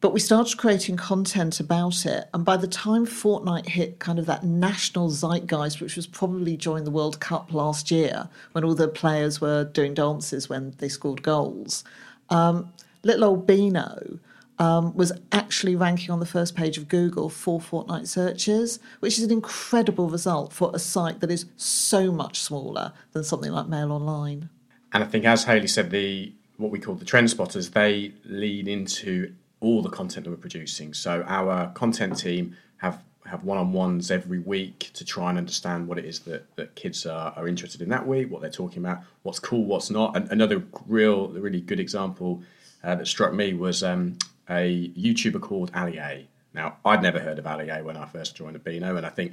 But 0.00 0.12
we 0.12 0.20
started 0.20 0.58
creating 0.58 0.98
content 0.98 1.60
about 1.60 2.04
it. 2.04 2.28
And 2.34 2.44
by 2.44 2.58
the 2.58 2.66
time 2.68 3.06
Fortnite 3.06 3.68
hit 3.68 4.00
kind 4.00 4.18
of 4.18 4.26
that 4.26 4.44
national 4.44 5.08
zeitgeist, 5.08 5.80
which 5.80 5.96
was 5.96 6.06
probably 6.06 6.58
during 6.58 6.84
the 6.84 6.90
World 6.90 7.20
Cup 7.20 7.54
last 7.54 7.90
year, 7.90 8.28
when 8.52 8.64
all 8.64 8.74
the 8.74 8.88
players 8.88 9.40
were 9.40 9.64
doing 9.64 9.94
dances 9.94 10.46
when 10.46 10.74
they 10.76 10.90
scored 10.90 11.22
goals, 11.22 11.84
um, 12.28 12.70
little 13.02 13.24
old 13.24 13.46
Beano 13.46 14.18
um, 14.58 14.94
was 14.94 15.10
actually 15.32 15.74
ranking 15.74 16.10
on 16.10 16.20
the 16.20 16.26
first 16.26 16.54
page 16.54 16.76
of 16.76 16.88
Google 16.88 17.30
for 17.30 17.58
Fortnite 17.58 18.06
searches, 18.06 18.78
which 19.00 19.16
is 19.16 19.24
an 19.24 19.30
incredible 19.30 20.10
result 20.10 20.52
for 20.52 20.70
a 20.74 20.78
site 20.78 21.20
that 21.20 21.30
is 21.30 21.46
so 21.56 22.12
much 22.12 22.40
smaller 22.40 22.92
than 23.12 23.24
something 23.24 23.52
like 23.52 23.68
Mail 23.68 23.90
Online. 23.90 24.50
And 24.92 25.02
I 25.02 25.06
think, 25.06 25.24
as 25.24 25.44
Hayley 25.44 25.66
said, 25.66 25.90
the 25.90 26.34
what 26.56 26.70
we 26.70 26.78
call 26.78 26.94
the 26.94 27.04
trend 27.04 27.30
spotters, 27.30 27.70
they 27.70 28.12
lead 28.24 28.68
into 28.68 29.34
all 29.60 29.82
the 29.82 29.90
content 29.90 30.24
that 30.24 30.30
we're 30.30 30.36
producing. 30.36 30.94
So 30.94 31.22
our 31.26 31.68
content 31.72 32.18
team 32.18 32.56
have 32.78 33.02
have 33.26 33.42
one-on-ones 33.42 34.10
every 34.10 34.38
week 34.38 34.90
to 34.92 35.02
try 35.02 35.30
and 35.30 35.38
understand 35.38 35.88
what 35.88 35.98
it 35.98 36.04
is 36.04 36.20
that, 36.20 36.54
that 36.56 36.74
kids 36.74 37.06
are, 37.06 37.32
are 37.36 37.48
interested 37.48 37.80
in 37.80 37.88
that 37.88 38.06
week, 38.06 38.30
what 38.30 38.42
they're 38.42 38.50
talking 38.50 38.84
about, 38.84 38.98
what's 39.22 39.38
cool, 39.38 39.64
what's 39.64 39.88
not. 39.88 40.14
And 40.14 40.30
another 40.30 40.62
real, 40.86 41.28
really 41.28 41.62
good 41.62 41.80
example 41.80 42.42
uh, 42.82 42.94
that 42.96 43.06
struck 43.06 43.32
me 43.32 43.54
was 43.54 43.82
um, 43.82 44.18
a 44.50 44.90
YouTuber 44.90 45.40
called 45.40 45.70
Ali 45.74 45.96
A. 45.96 46.28
Now, 46.52 46.76
I'd 46.84 47.02
never 47.02 47.18
heard 47.18 47.38
of 47.38 47.46
Ali 47.46 47.70
A 47.70 47.82
when 47.82 47.96
I 47.96 48.04
first 48.04 48.36
joined 48.36 48.62
Beano, 48.62 48.96
and 48.96 49.06
I 49.06 49.10
think 49.10 49.32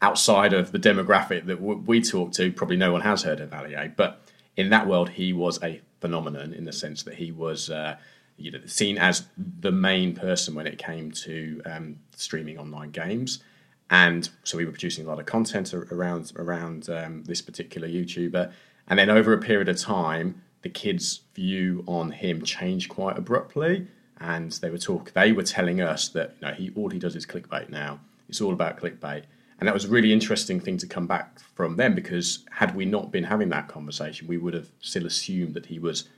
outside 0.00 0.52
of 0.52 0.70
the 0.70 0.78
demographic 0.78 1.46
that 1.46 1.56
w- 1.56 1.82
we 1.84 2.00
talk 2.00 2.30
to, 2.34 2.52
probably 2.52 2.76
no 2.76 2.92
one 2.92 3.00
has 3.00 3.24
heard 3.24 3.40
of 3.40 3.52
Ali 3.52 3.74
A. 3.74 3.88
But 3.88 4.22
in 4.56 4.70
that 4.70 4.86
world, 4.86 5.10
he 5.10 5.32
was 5.32 5.60
a 5.64 5.80
phenomenon 6.02 6.52
in 6.52 6.64
the 6.64 6.72
sense 6.72 7.02
that 7.04 7.14
he 7.14 7.32
was 7.32 7.70
uh, 7.70 7.96
you 8.36 8.50
know, 8.50 8.60
seen 8.66 8.98
as 8.98 9.24
the 9.60 9.72
main 9.72 10.14
person 10.14 10.54
when 10.54 10.66
it 10.66 10.76
came 10.78 11.10
to 11.12 11.62
um, 11.64 11.96
streaming 12.16 12.58
online 12.58 12.90
games. 12.90 13.42
And 13.90 14.28
so 14.42 14.56
we 14.58 14.64
were 14.64 14.72
producing 14.72 15.06
a 15.06 15.08
lot 15.08 15.20
of 15.20 15.26
content 15.26 15.72
around 15.74 16.32
around 16.36 16.88
um, 16.90 17.24
this 17.24 17.42
particular 17.42 17.88
YouTuber. 17.88 18.52
And 18.88 18.98
then 18.98 19.10
over 19.10 19.32
a 19.32 19.38
period 19.38 19.68
of 19.68 19.78
time, 19.78 20.42
the 20.62 20.68
kids' 20.68 21.20
view 21.34 21.84
on 21.86 22.10
him 22.10 22.42
changed 22.42 22.88
quite 22.88 23.16
abruptly. 23.18 23.86
And 24.18 24.52
they 24.52 24.70
were 24.70 24.78
talk 24.78 25.12
they 25.12 25.32
were 25.32 25.42
telling 25.42 25.80
us 25.80 26.08
that 26.10 26.36
you 26.40 26.46
know 26.46 26.54
he 26.54 26.70
all 26.76 26.90
he 26.90 26.98
does 26.98 27.16
is 27.16 27.26
clickbait 27.26 27.68
now. 27.68 28.00
It's 28.28 28.40
all 28.40 28.52
about 28.52 28.78
clickbait. 28.80 29.24
And 29.62 29.68
that 29.68 29.74
was 29.74 29.84
a 29.84 29.88
really 29.90 30.12
interesting 30.12 30.58
thing 30.58 30.76
to 30.78 30.88
come 30.88 31.06
back 31.06 31.38
from 31.38 31.76
them 31.76 31.94
because 31.94 32.44
had 32.50 32.74
we 32.74 32.84
not 32.84 33.12
been 33.12 33.22
having 33.22 33.48
that 33.50 33.68
conversation, 33.68 34.26
we 34.26 34.36
would 34.36 34.54
have 34.54 34.68
still 34.80 35.06
assumed 35.06 35.54
that 35.54 35.66
he 35.66 35.78
was 35.78 36.08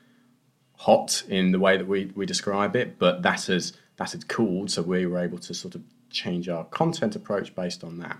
hot 0.79 1.23
in 1.29 1.53
the 1.53 1.59
way 1.59 1.77
that 1.77 1.87
we, 1.87 2.07
we 2.15 2.25
describe 2.25 2.75
it, 2.75 2.99
but 2.99 3.21
that 3.21 3.45
has 3.45 3.75
that 3.99 4.13
had 4.13 4.29
cooled, 4.29 4.71
so 4.71 4.81
we 4.81 5.05
were 5.05 5.19
able 5.19 5.37
to 5.37 5.53
sort 5.53 5.75
of 5.75 5.83
change 6.09 6.49
our 6.49 6.65
content 6.65 7.17
approach 7.17 7.55
based 7.55 7.85
on 7.85 7.99
that. 7.99 8.17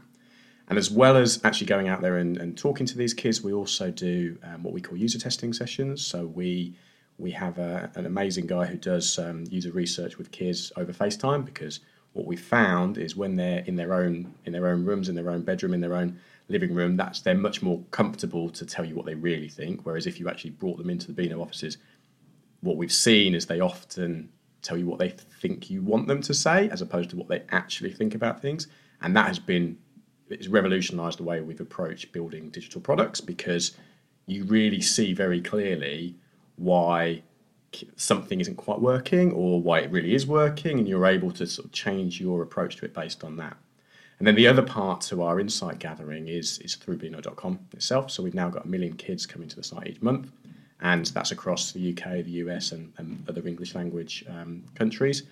And 0.69 0.77
as 0.77 0.91
well 0.91 1.17
as 1.17 1.41
actually 1.43 1.69
going 1.69 1.89
out 1.89 2.03
there 2.03 2.19
and, 2.19 2.37
and 2.37 2.55
talking 2.55 2.85
to 2.85 2.99
these 2.99 3.15
kids, 3.15 3.41
we 3.41 3.55
also 3.55 3.91
do 3.91 4.37
um, 4.43 4.63
what 4.63 4.75
we 4.75 4.83
call 4.83 4.99
user 4.99 5.19
testing 5.19 5.55
sessions. 5.55 6.07
So 6.07 6.27
we 6.27 6.77
we 7.17 7.31
have 7.31 7.59
a, 7.59 7.91
an 7.95 8.05
amazing 8.05 8.47
guy 8.47 8.67
who 8.67 8.77
does 8.77 9.19
um, 9.19 9.45
user 9.49 9.71
research 9.71 10.19
with 10.19 10.33
kids 10.33 10.71
over 10.77 10.93
FaceTime 10.93 11.47
because 11.47 11.81
what 12.15 12.27
we 12.27 12.37
found 12.37 12.97
is 12.97 13.17
when 13.17 13.37
they're 13.37 13.65
in 13.67 13.77
their 13.77 13.93
own 13.93 14.35
in 14.45 14.53
their 14.53 14.69
own 14.69 14.85
rooms, 14.85 15.09
in 15.09 15.15
their 15.15 15.31
own 15.31 15.43
bedroom, 15.43 15.75
in 15.75 15.81
their 15.81 15.95
own 15.95 16.19
living 16.49 16.75
room, 16.75 16.97
that's 16.97 17.21
they're 17.21 17.35
much 17.35 17.61
more 17.61 17.83
comfortable 17.91 18.49
to 18.51 18.65
tell 18.65 18.85
you 18.85 18.95
what 18.95 19.05
they 19.05 19.15
really 19.15 19.49
think. 19.49 19.85
Whereas 19.85 20.07
if 20.07 20.19
you 20.19 20.29
actually 20.29 20.51
brought 20.51 20.79
them 20.79 20.91
into 20.91 21.09
the 21.09 21.13
Beano 21.13 21.43
offices, 21.43 21.77
what 22.61 22.77
we've 22.77 22.93
seen 22.93 23.35
is 23.35 23.47
they 23.47 23.61
often 23.61 24.31
tell 24.63 24.79
you 24.79 24.87
what 24.87 24.99
they 24.99 25.11
think 25.11 25.71
you 25.71 25.83
want 25.83 26.07
them 26.07 26.23
to 26.23 26.33
say, 26.33 26.69
as 26.71 26.81
opposed 26.81 27.11
to 27.11 27.17
what 27.17 27.29
they 27.29 27.43
actually 27.51 27.93
think 27.93 28.15
about 28.15 28.41
things. 28.41 28.69
And 29.03 29.15
that 29.17 29.27
has 29.27 29.39
been 29.39 29.77
it's 30.31 30.49
revolutionised 30.49 31.19
the 31.19 31.25
way 31.25 31.41
we've 31.41 31.61
approached 31.61 32.13
building 32.13 32.49
digital 32.49 32.81
products 32.81 33.21
because 33.21 33.77
you 34.27 34.45
really 34.45 34.81
see 34.81 35.13
very 35.13 35.41
clearly 35.41 36.15
why 36.57 37.23
something 37.97 38.41
isn't 38.41 38.57
quite 38.57 38.81
working 38.81 39.33
or 39.33 39.61
why 39.61 39.81
it 39.81 39.91
really 39.91 40.15
is 40.15 40.27
working, 40.27 40.79
and 40.79 40.89
you're 40.89 41.07
able 41.07 41.31
to 41.33 41.47
sort 41.47 41.67
of 41.67 41.73
change 41.73 42.21
your 42.21 42.43
approach 42.43 42.77
to 42.77 42.85
it 42.85 42.95
based 42.95 43.25
on 43.25 43.37
that. 43.37 43.57
And 44.19 44.27
then 44.29 44.35
the 44.37 44.47
other 44.47 44.63
part 44.63 45.01
to 45.03 45.23
our 45.23 45.41
insight 45.41 45.79
gathering 45.79 46.29
is, 46.29 46.59
is 46.61 46.77
through 46.77 46.99
Beano.com 46.99 47.59
itself. 47.73 48.11
So 48.11 48.23
we've 48.23 48.35
now 48.35 48.49
got 48.49 48.65
a 48.65 48.69
million 48.69 48.95
kids 48.95 49.27
coming 49.27 49.49
to 49.49 49.57
the 49.57 49.65
site 49.65 49.89
each 49.89 50.03
month, 50.03 50.31
and 50.81 51.07
that's 51.07 51.33
across 51.33 51.73
the 51.73 51.91
UK, 51.91 52.25
the 52.25 52.43
US, 52.45 52.73
and, 52.73 52.93
and 52.99 53.25
other 53.29 53.47
English 53.47 53.75
language 53.75 54.25
um, 54.29 54.65
countries. 54.75 55.25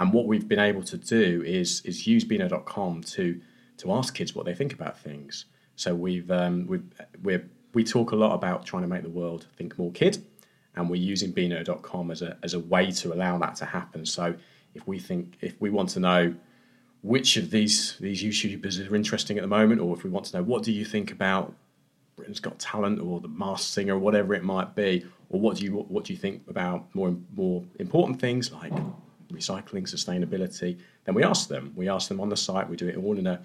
And 0.00 0.12
what 0.12 0.26
we've 0.26 0.48
been 0.48 0.58
able 0.58 0.82
to 0.82 0.96
do 0.96 1.42
is, 1.46 1.80
is 1.84 2.06
use 2.06 2.24
Beano.com 2.24 3.02
to, 3.02 3.40
to 3.78 3.92
ask 3.92 4.14
kids 4.14 4.34
what 4.34 4.44
they 4.44 4.54
think 4.54 4.72
about 4.72 4.98
things. 4.98 5.44
So 5.76 5.94
we've, 5.94 6.30
um, 6.30 6.66
we've, 6.66 6.84
we're, 7.22 7.48
we 7.72 7.84
talk 7.84 8.12
a 8.12 8.16
lot 8.16 8.34
about 8.34 8.64
trying 8.64 8.82
to 8.82 8.88
make 8.88 9.02
the 9.02 9.10
world 9.10 9.46
think 9.56 9.78
more 9.78 9.92
kid 9.92 10.24
and 10.76 10.90
we're 10.90 10.96
using 10.96 11.30
Beano.com 11.30 12.10
as 12.10 12.22
a 12.22 12.36
as 12.42 12.54
a 12.54 12.60
way 12.60 12.90
to 12.90 13.12
allow 13.12 13.38
that 13.38 13.56
to 13.56 13.64
happen. 13.64 14.04
So 14.06 14.34
if 14.74 14.86
we 14.86 14.98
think 14.98 15.36
if 15.40 15.60
we 15.60 15.70
want 15.70 15.90
to 15.90 16.00
know 16.00 16.34
which 17.02 17.36
of 17.36 17.50
these 17.50 17.96
these 17.98 18.22
YouTubers 18.22 18.90
are 18.90 18.96
interesting 18.96 19.38
at 19.38 19.42
the 19.42 19.48
moment, 19.48 19.80
or 19.80 19.96
if 19.96 20.04
we 20.04 20.10
want 20.10 20.26
to 20.26 20.36
know 20.36 20.42
what 20.42 20.62
do 20.62 20.72
you 20.72 20.84
think 20.84 21.12
about 21.12 21.54
Britain's 22.16 22.40
Got 22.40 22.58
Talent 22.58 23.00
or 23.00 23.20
the 23.20 23.28
Masked 23.28 23.70
Singer, 23.70 23.94
or 23.94 23.98
whatever 23.98 24.34
it 24.34 24.42
might 24.42 24.74
be, 24.74 25.04
or 25.30 25.40
what 25.40 25.56
do 25.56 25.64
you 25.64 25.72
what 25.72 26.04
do 26.04 26.12
you 26.12 26.18
think 26.18 26.42
about 26.48 26.92
more 26.94 27.14
more 27.36 27.62
important 27.78 28.20
things 28.20 28.52
like 28.52 28.72
recycling, 29.32 29.82
sustainability? 29.82 30.78
Then 31.04 31.14
we 31.14 31.22
ask 31.22 31.48
them. 31.48 31.72
We 31.76 31.88
ask 31.88 32.08
them 32.08 32.20
on 32.20 32.28
the 32.28 32.36
site. 32.36 32.68
We 32.68 32.76
do 32.76 32.88
it 32.88 32.96
all 32.96 33.18
in 33.18 33.26
a 33.26 33.40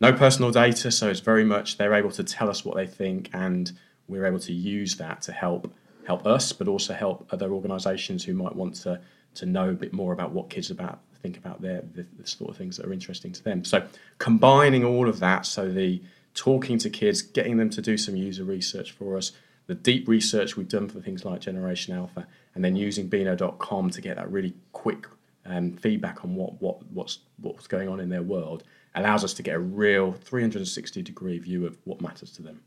no 0.00 0.12
personal 0.12 0.50
data, 0.50 0.90
so 0.90 1.08
it's 1.08 1.20
very 1.20 1.44
much 1.44 1.78
they're 1.78 1.94
able 1.94 2.10
to 2.10 2.24
tell 2.24 2.50
us 2.50 2.64
what 2.64 2.76
they 2.76 2.86
think, 2.86 3.30
and 3.32 3.72
we're 4.08 4.26
able 4.26 4.40
to 4.40 4.52
use 4.52 4.96
that 4.96 5.22
to 5.22 5.32
help 5.32 5.72
help 6.06 6.26
us, 6.26 6.52
but 6.52 6.68
also 6.68 6.94
help 6.94 7.26
other 7.32 7.50
organisations 7.52 8.24
who 8.24 8.34
might 8.34 8.54
want 8.54 8.74
to 8.76 9.00
to 9.34 9.44
know 9.44 9.68
a 9.68 9.74
bit 9.74 9.92
more 9.92 10.14
about 10.14 10.32
what 10.32 10.48
kids 10.48 10.70
about 10.70 11.00
think 11.20 11.36
about 11.36 11.60
their 11.60 11.82
the, 11.92 12.06
the 12.18 12.26
sort 12.26 12.50
of 12.50 12.56
things 12.56 12.76
that 12.76 12.86
are 12.86 12.92
interesting 12.92 13.32
to 13.32 13.42
them. 13.42 13.64
So 13.64 13.86
combining 14.18 14.84
all 14.84 15.08
of 15.08 15.18
that, 15.20 15.46
so 15.46 15.68
the 15.70 16.02
talking 16.34 16.78
to 16.78 16.90
kids, 16.90 17.22
getting 17.22 17.56
them 17.56 17.70
to 17.70 17.82
do 17.82 17.96
some 17.96 18.16
user 18.16 18.44
research 18.44 18.92
for 18.92 19.16
us, 19.16 19.32
the 19.66 19.74
deep 19.74 20.06
research 20.06 20.56
we've 20.56 20.68
done 20.68 20.88
for 20.88 21.00
things 21.00 21.24
like 21.24 21.40
Generation 21.40 21.94
Alpha, 21.94 22.26
and 22.54 22.64
then 22.64 22.76
using 22.76 23.08
Beano.com 23.08 23.90
to 23.90 24.00
get 24.00 24.16
that 24.16 24.30
really 24.30 24.54
quick 24.72 25.06
um, 25.44 25.72
feedback 25.72 26.24
on 26.24 26.34
what, 26.34 26.60
what 26.60 26.84
what's 26.92 27.18
what's 27.40 27.66
going 27.66 27.88
on 27.88 28.00
in 28.00 28.08
their 28.08 28.22
world 28.22 28.64
allows 28.94 29.24
us 29.24 29.34
to 29.34 29.42
get 29.42 29.54
a 29.54 29.60
real 29.60 30.12
360 30.12 31.02
degree 31.02 31.38
view 31.38 31.66
of 31.66 31.76
what 31.84 32.00
matters 32.00 32.30
to 32.32 32.42
them 32.42 32.60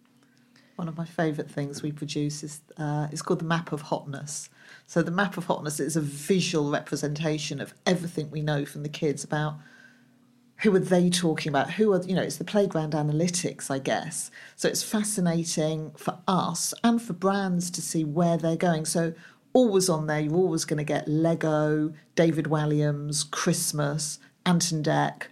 one 0.80 0.88
of 0.88 0.98
my 0.98 1.06
favourite 1.06 1.52
things 1.52 1.84
we 1.84 1.92
produce 1.92 2.42
is 2.42 2.62
uh, 2.78 3.08
it's 3.12 3.22
called 3.22 3.40
the 3.40 3.46
map 3.46 3.74
of 3.74 3.82
hotness. 3.82 4.50
So 4.88 5.04
the 5.04 5.12
map 5.12 5.38
of 5.38 5.46
hotness 5.46 5.80
is 5.80 5.98
a 5.98 6.02
visual 6.02 6.72
representation 6.72 7.60
of 7.60 7.74
everything 7.86 8.32
we 8.32 8.42
know 8.42 8.66
from 8.66 8.84
the 8.84 8.90
kids 8.90 9.24
about 9.24 9.56
who 10.62 10.74
are 10.76 10.80
they 10.80 11.10
talking 11.10 11.50
about? 11.50 11.72
Who 11.72 11.94
are 11.94 12.02
you 12.04 12.16
know? 12.16 12.22
It's 12.22 12.38
the 12.38 12.44
playground 12.44 12.94
analytics, 12.94 13.70
I 13.70 13.80
guess. 13.80 14.32
So 14.56 14.68
it's 14.68 14.84
fascinating 14.84 15.92
for 15.98 16.18
us 16.28 16.74
and 16.84 17.02
for 17.02 17.14
brands 17.14 17.70
to 17.72 17.82
see 17.82 18.04
where 18.04 18.38
they're 18.38 18.56
going. 18.56 18.86
So 18.86 19.14
always 19.54 19.90
on 19.90 20.08
there, 20.08 20.20
you're 20.20 20.36
always 20.36 20.66
going 20.66 20.78
to 20.78 20.84
get 20.84 21.08
Lego, 21.08 21.94
David 22.16 22.46
Walliams, 22.46 23.30
Christmas, 23.30 24.20
Ant 24.46 24.72
and 24.72 24.86
Dec, 24.86 25.24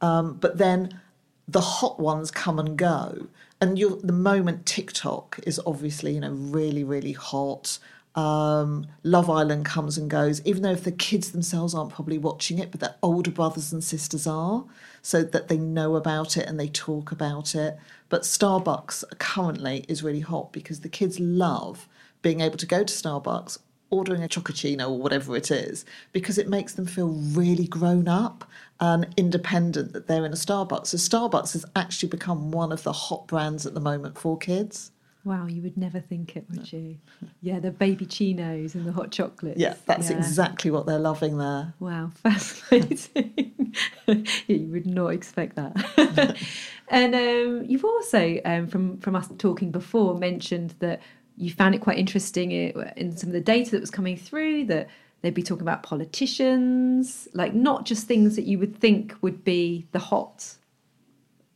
um, 0.00 0.34
but 0.34 0.58
then 0.58 1.00
the 1.48 1.60
hot 1.60 2.00
ones 2.00 2.30
come 2.30 2.58
and 2.58 2.76
go 2.76 3.28
and 3.60 3.78
you 3.78 4.00
the 4.02 4.12
moment 4.12 4.66
TikTok 4.66 5.40
is 5.46 5.60
obviously 5.66 6.14
you 6.14 6.20
know 6.20 6.32
really 6.32 6.84
really 6.84 7.12
hot. 7.12 7.78
Um, 8.14 8.86
Love 9.02 9.28
Island 9.28 9.66
comes 9.66 9.98
and 9.98 10.08
goes, 10.08 10.40
even 10.46 10.62
though 10.62 10.70
if 10.70 10.84
the 10.84 10.90
kids 10.90 11.32
themselves 11.32 11.74
aren't 11.74 11.92
probably 11.92 12.16
watching 12.16 12.58
it, 12.58 12.70
but 12.70 12.80
their 12.80 12.94
older 13.02 13.30
brothers 13.30 13.74
and 13.74 13.84
sisters 13.84 14.26
are, 14.26 14.64
so 15.02 15.22
that 15.22 15.48
they 15.48 15.58
know 15.58 15.96
about 15.96 16.38
it 16.38 16.48
and 16.48 16.58
they 16.58 16.68
talk 16.68 17.12
about 17.12 17.54
it. 17.54 17.76
But 18.08 18.22
Starbucks 18.22 19.18
currently 19.18 19.84
is 19.86 20.02
really 20.02 20.20
hot 20.20 20.50
because 20.50 20.80
the 20.80 20.88
kids 20.88 21.20
love 21.20 21.88
being 22.22 22.40
able 22.40 22.56
to 22.56 22.66
go 22.66 22.84
to 22.84 22.92
Starbucks, 22.92 23.58
ordering 23.90 24.22
a 24.22 24.28
chococino 24.28 24.88
or 24.88 24.98
whatever 24.98 25.36
it 25.36 25.50
is, 25.50 25.84
because 26.12 26.38
it 26.38 26.48
makes 26.48 26.72
them 26.72 26.86
feel 26.86 27.08
really 27.08 27.66
grown 27.66 28.08
up 28.08 28.48
and 28.80 29.06
independent 29.16 29.92
that 29.92 30.06
they're 30.06 30.24
in 30.24 30.32
a 30.32 30.36
Starbucks. 30.36 30.88
So 30.88 30.96
Starbucks 30.96 31.52
has 31.54 31.64
actually 31.74 32.08
become 32.08 32.50
one 32.50 32.72
of 32.72 32.82
the 32.82 32.92
hot 32.92 33.26
brands 33.26 33.66
at 33.66 33.74
the 33.74 33.80
moment 33.80 34.18
for 34.18 34.36
kids. 34.36 34.92
Wow, 35.26 35.46
you 35.46 35.60
would 35.62 35.76
never 35.76 35.98
think 35.98 36.36
it, 36.36 36.44
would 36.50 36.72
you? 36.72 36.98
Yeah, 37.40 37.58
the 37.58 37.72
baby 37.72 38.06
chinos 38.06 38.76
and 38.76 38.86
the 38.86 38.92
hot 38.92 39.10
chocolates. 39.10 39.58
Yeah, 39.58 39.74
that's 39.84 40.08
yeah. 40.08 40.18
exactly 40.18 40.70
what 40.70 40.86
they're 40.86 41.00
loving 41.00 41.36
there. 41.36 41.74
Wow, 41.80 42.12
fascinating. 42.22 43.74
you 44.46 44.68
would 44.70 44.86
not 44.86 45.08
expect 45.08 45.56
that. 45.56 46.36
and 46.88 47.12
um, 47.16 47.64
you've 47.66 47.84
also, 47.84 48.40
um, 48.44 48.68
from 48.68 48.98
from 48.98 49.16
us 49.16 49.28
talking 49.36 49.72
before, 49.72 50.14
mentioned 50.16 50.74
that 50.78 51.02
you 51.36 51.50
found 51.50 51.74
it 51.74 51.80
quite 51.80 51.98
interesting 51.98 52.52
in 52.52 53.16
some 53.16 53.28
of 53.28 53.32
the 53.34 53.40
data 53.40 53.72
that 53.72 53.80
was 53.80 53.90
coming 53.90 54.16
through 54.16 54.66
that 54.66 54.88
they'd 55.26 55.34
be 55.34 55.42
talking 55.42 55.62
about 55.62 55.82
politicians, 55.82 57.26
like 57.32 57.52
not 57.52 57.84
just 57.84 58.06
things 58.06 58.36
that 58.36 58.44
you 58.44 58.60
would 58.60 58.78
think 58.78 59.12
would 59.22 59.42
be 59.42 59.84
the 59.90 59.98
hot 59.98 60.54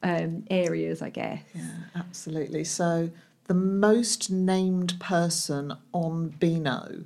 um, 0.02 0.42
areas, 0.50 1.02
I 1.02 1.10
guess. 1.10 1.44
Yeah, 1.54 1.70
absolutely. 1.94 2.64
So 2.64 3.10
the 3.44 3.54
most 3.54 4.28
named 4.28 4.98
person 4.98 5.72
on 5.92 6.30
Beano 6.30 7.04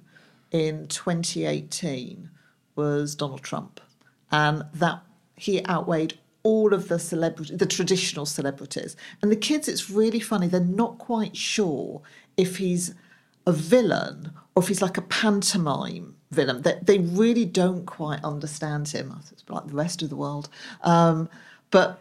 in 0.51 0.87
2018 0.89 2.31
was 2.77 3.15
Donald 3.15 3.43
Trump, 3.43 3.79
and 4.33 4.65
that 4.73 5.03
he 5.37 5.63
outweighed 5.67 6.19
all 6.45 6.73
of 6.73 6.89
the 6.89 6.99
celebrity, 6.99 7.57
the 7.57 7.67
traditional 7.67 8.25
celebrities. 8.25 8.97
And 9.21 9.31
the 9.31 9.37
kids, 9.37 9.69
it's 9.69 9.91
really 9.91 10.21
funny. 10.21 10.49
They're 10.49 10.61
not 10.61 10.97
quite 10.97 11.37
sure 11.37 12.01
if 12.39 12.57
he's 12.57 12.95
a 13.47 13.53
villain 13.53 14.33
or 14.55 14.63
if 14.63 14.69
he's 14.69 14.81
like 14.81 14.97
a 14.97 15.03
pantomime 15.03 16.15
villain. 16.35 16.63
They, 16.63 16.79
they 16.83 16.99
really 16.99 17.45
don't 17.45 17.87
quite 17.87 18.23
understand 18.25 18.89
him. 18.89 19.15
It's 19.31 19.45
like 19.49 19.67
the 19.67 19.75
rest 19.75 20.03
of 20.03 20.11
the 20.11 20.17
world. 20.17 20.49
Um, 20.83 21.29
but 21.71 22.01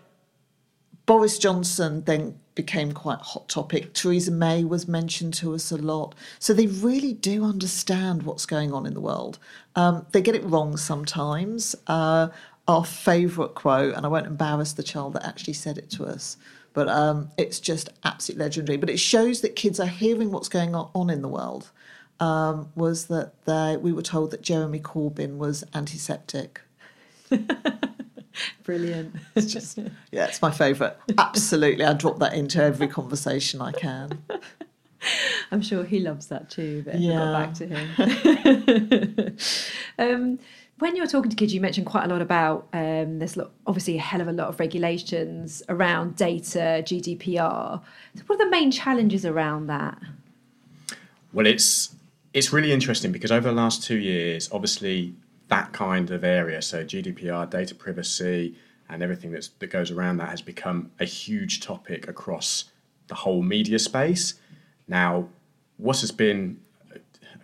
Boris 1.05 1.37
Johnson 1.37 2.03
then 2.05 2.39
became 2.55 2.91
quite 2.91 3.19
a 3.19 3.23
hot 3.23 3.49
topic. 3.49 3.93
Theresa 3.93 4.31
May 4.31 4.63
was 4.63 4.87
mentioned 4.87 5.33
to 5.35 5.55
us 5.55 5.71
a 5.71 5.77
lot. 5.77 6.15
So 6.39 6.53
they 6.53 6.67
really 6.67 7.13
do 7.13 7.43
understand 7.43 8.23
what's 8.23 8.45
going 8.45 8.73
on 8.73 8.85
in 8.85 8.93
the 8.93 9.01
world. 9.01 9.39
Um, 9.75 10.05
they 10.11 10.21
get 10.21 10.35
it 10.35 10.43
wrong 10.43 10.77
sometimes. 10.77 11.75
Uh, 11.87 12.27
our 12.67 12.85
favourite 12.85 13.55
quote, 13.55 13.95
and 13.95 14.05
I 14.05 14.09
won't 14.09 14.27
embarrass 14.27 14.73
the 14.73 14.83
child 14.83 15.13
that 15.13 15.25
actually 15.25 15.53
said 15.53 15.77
it 15.77 15.89
to 15.91 16.05
us, 16.05 16.37
but 16.73 16.87
um, 16.87 17.29
it's 17.37 17.59
just 17.59 17.89
absolutely 18.05 18.45
legendary. 18.45 18.77
But 18.77 18.89
it 18.89 18.99
shows 18.99 19.41
that 19.41 19.55
kids 19.55 19.79
are 19.79 19.87
hearing 19.87 20.31
what's 20.31 20.47
going 20.47 20.73
on 20.73 21.09
in 21.09 21.21
the 21.21 21.27
world. 21.27 21.71
Um, 22.23 22.69
was 22.75 23.07
that 23.07 23.33
they, 23.43 23.75
we 23.75 23.91
were 23.91 24.01
told 24.01 24.31
that 24.31 24.41
Jeremy 24.41 24.79
Corbyn 24.79 25.35
was 25.37 25.65
antiseptic. 25.73 26.61
Brilliant. 28.63 29.15
It's 29.35 29.51
just, 29.51 29.77
yeah, 30.09 30.27
it's 30.27 30.41
my 30.41 30.49
favourite. 30.49 30.95
Absolutely. 31.17 31.83
I 31.83 31.91
drop 31.93 32.19
that 32.19 32.33
into 32.33 32.63
every 32.63 32.87
conversation 32.87 33.61
I 33.61 33.73
can. 33.73 34.23
I'm 35.51 35.61
sure 35.61 35.83
he 35.83 35.99
loves 35.99 36.27
that 36.27 36.49
too, 36.49 36.83
but 36.85 36.97
yeah. 36.97 37.17
got 37.17 37.33
back 37.33 37.53
to 37.55 37.67
him. 37.67 39.37
um, 39.99 40.39
when 40.79 40.95
you're 40.95 41.07
talking 41.07 41.29
to 41.29 41.35
kids, 41.35 41.53
you 41.53 41.59
mentioned 41.59 41.87
quite 41.87 42.05
a 42.05 42.07
lot 42.07 42.21
about 42.21 42.69
um, 42.71 43.19
there's 43.19 43.37
obviously 43.67 43.97
a 43.97 44.01
hell 44.01 44.21
of 44.21 44.29
a 44.29 44.31
lot 44.31 44.47
of 44.47 44.61
regulations 44.61 45.61
around 45.67 46.15
data, 46.15 46.83
GDPR. 46.85 47.81
So 48.15 48.23
what 48.27 48.39
are 48.39 48.45
the 48.45 48.49
main 48.49 48.71
challenges 48.71 49.25
around 49.25 49.67
that? 49.67 49.99
Well, 51.33 51.47
it's 51.47 51.93
it's 52.33 52.51
really 52.51 52.71
interesting 52.71 53.11
because 53.11 53.31
over 53.31 53.47
the 53.47 53.55
last 53.55 53.83
two 53.83 53.97
years, 53.97 54.49
obviously 54.51 55.15
that 55.49 55.71
kind 55.71 56.09
of 56.09 56.23
area, 56.23 56.61
so 56.61 56.83
GDPR, 56.83 57.49
data 57.49 57.75
privacy, 57.75 58.55
and 58.89 59.03
everything 59.03 59.31
that's, 59.31 59.49
that 59.59 59.67
goes 59.67 59.91
around 59.91 60.17
that 60.17 60.29
has 60.29 60.41
become 60.41 60.91
a 60.99 61.05
huge 61.05 61.61
topic 61.61 62.07
across 62.07 62.65
the 63.07 63.15
whole 63.15 63.41
media 63.43 63.79
space. 63.79 64.35
Now, 64.87 65.29
what 65.77 66.01
has 66.01 66.11
been 66.11 66.59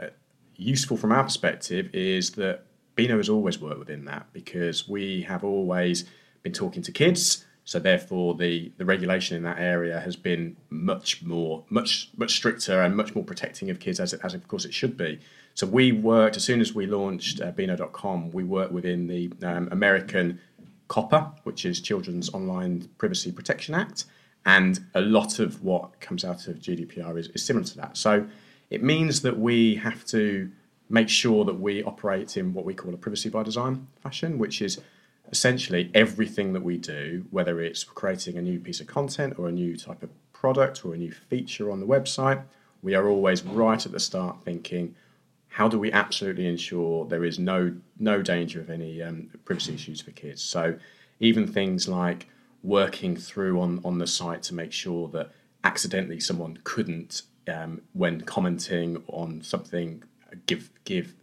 uh, 0.01 0.07
useful 0.55 0.97
from 0.97 1.11
our 1.11 1.23
perspective 1.23 1.89
is 1.93 2.31
that 2.31 2.65
Beano 2.95 3.17
has 3.17 3.29
always 3.29 3.59
worked 3.59 3.79
within 3.79 4.05
that 4.05 4.27
because 4.33 4.87
we 4.87 5.21
have 5.21 5.43
always 5.43 6.05
been 6.43 6.53
talking 6.53 6.81
to 6.83 6.91
kids. 6.91 7.45
So 7.69 7.77
therefore, 7.77 8.33
the, 8.33 8.71
the 8.77 8.85
regulation 8.85 9.37
in 9.37 9.43
that 9.43 9.59
area 9.59 9.99
has 9.99 10.15
been 10.15 10.57
much 10.71 11.21
more, 11.21 11.63
much 11.69 12.09
much 12.17 12.31
stricter 12.31 12.81
and 12.81 12.97
much 12.97 13.13
more 13.13 13.23
protecting 13.23 13.69
of 13.69 13.79
kids, 13.79 13.99
as, 13.99 14.11
it 14.11 14.21
as 14.23 14.33
of 14.33 14.47
course 14.47 14.65
it 14.65 14.73
should 14.73 14.97
be. 14.97 15.19
So 15.53 15.67
we 15.67 15.91
worked 15.91 16.35
as 16.35 16.43
soon 16.43 16.61
as 16.61 16.73
we 16.73 16.87
launched 16.87 17.41
uh, 17.41 17.51
Beano.com. 17.51 18.31
We 18.31 18.43
worked 18.43 18.71
within 18.71 19.05
the 19.05 19.31
um, 19.43 19.69
American 19.71 20.39
COPPA, 20.87 21.41
which 21.43 21.63
is 21.63 21.79
Children's 21.79 22.33
Online 22.33 22.89
Privacy 22.97 23.31
Protection 23.31 23.75
Act, 23.75 24.05
and 24.47 24.79
a 24.95 25.01
lot 25.01 25.37
of 25.37 25.63
what 25.63 26.01
comes 26.01 26.25
out 26.25 26.47
of 26.47 26.55
GDPR 26.55 27.19
is, 27.19 27.27
is 27.35 27.45
similar 27.45 27.67
to 27.67 27.77
that. 27.77 27.97
So 27.97 28.25
it 28.71 28.81
means 28.81 29.21
that 29.21 29.37
we 29.37 29.75
have 29.75 30.03
to 30.05 30.49
make 30.89 31.07
sure 31.07 31.45
that 31.45 31.59
we 31.59 31.83
operate 31.83 32.35
in 32.35 32.51
what 32.51 32.65
we 32.65 32.73
call 32.73 32.95
a 32.95 32.97
privacy 32.97 33.29
by 33.29 33.43
design 33.43 33.85
fashion, 34.01 34.39
which 34.39 34.59
is 34.59 34.81
essentially 35.31 35.91
everything 35.93 36.53
that 36.53 36.63
we 36.63 36.77
do, 36.77 37.25
whether 37.29 37.61
it's 37.61 37.83
creating 37.83 38.37
a 38.37 38.41
new 38.41 38.59
piece 38.59 38.79
of 38.79 38.87
content 38.87 39.37
or 39.37 39.47
a 39.47 39.51
new 39.51 39.77
type 39.77 40.03
of 40.03 40.09
product 40.33 40.85
or 40.85 40.93
a 40.93 40.97
new 40.97 41.11
feature 41.11 41.71
on 41.71 41.79
the 41.79 41.85
website, 41.85 42.41
we 42.81 42.95
are 42.95 43.07
always 43.07 43.43
right 43.43 43.85
at 43.85 43.91
the 43.91 43.99
start 43.99 44.37
thinking, 44.43 44.95
how 45.49 45.67
do 45.67 45.77
we 45.77 45.91
absolutely 45.91 46.47
ensure 46.47 47.05
there 47.05 47.25
is 47.25 47.39
no 47.39 47.75
no 47.99 48.21
danger 48.21 48.61
of 48.61 48.69
any 48.69 49.01
um, 49.01 49.29
privacy 49.45 49.73
issues 49.73 50.01
for 50.01 50.11
kids? 50.11 50.41
So 50.41 50.77
even 51.19 51.47
things 51.47 51.87
like 51.87 52.27
working 52.63 53.15
through 53.15 53.59
on 53.59 53.81
on 53.83 53.97
the 53.97 54.07
site 54.07 54.43
to 54.43 54.53
make 54.53 54.71
sure 54.71 55.07
that 55.09 55.31
accidentally 55.63 56.19
someone 56.19 56.57
couldn't, 56.63 57.23
um, 57.47 57.81
when 57.93 58.21
commenting 58.21 59.03
on 59.07 59.41
something, 59.41 60.03
give 60.45 60.69
give 60.85 61.13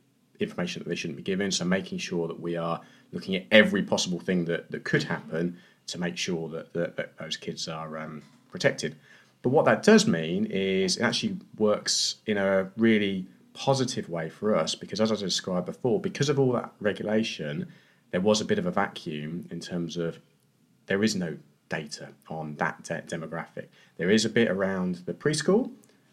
information 0.40 0.82
that 0.82 0.88
they 0.88 0.94
shouldn't 0.94 1.16
be 1.16 1.22
given. 1.22 1.50
So 1.50 1.64
making 1.64 1.98
sure 1.98 2.28
that 2.28 2.38
we 2.38 2.56
are 2.56 2.80
looking 3.16 3.34
at 3.34 3.44
every 3.50 3.82
possible 3.82 4.20
thing 4.20 4.44
that, 4.44 4.70
that 4.70 4.84
could 4.84 5.02
happen 5.02 5.58
to 5.88 5.98
make 5.98 6.16
sure 6.16 6.48
that, 6.48 6.72
that, 6.72 6.96
that 6.96 7.16
those 7.18 7.36
kids 7.36 7.68
are 7.68 7.98
um, 7.98 8.22
protected. 8.50 8.96
But 9.42 9.50
what 9.50 9.64
that 9.66 9.82
does 9.82 10.06
mean 10.06 10.46
is 10.46 10.96
it 10.96 11.02
actually 11.02 11.36
works 11.58 12.16
in 12.26 12.36
a 12.36 12.70
really 12.76 13.26
positive 13.54 14.08
way 14.08 14.28
for 14.28 14.54
us 14.54 14.74
because, 14.74 15.00
as 15.00 15.10
I 15.10 15.16
described 15.16 15.66
before, 15.66 16.00
because 16.00 16.28
of 16.28 16.38
all 16.38 16.52
that 16.52 16.72
regulation, 16.80 17.68
there 18.10 18.20
was 18.20 18.40
a 18.40 18.44
bit 18.44 18.58
of 18.58 18.66
a 18.66 18.70
vacuum 18.70 19.46
in 19.50 19.60
terms 19.60 19.96
of 19.96 20.18
there 20.86 21.02
is 21.02 21.16
no 21.16 21.36
data 21.68 22.08
on 22.28 22.54
that 22.56 22.82
de- 22.84 23.02
demographic. 23.02 23.66
There 23.96 24.10
is 24.10 24.24
a 24.24 24.28
bit 24.28 24.48
around 24.50 24.96
the 25.06 25.14
preschool, 25.14 25.70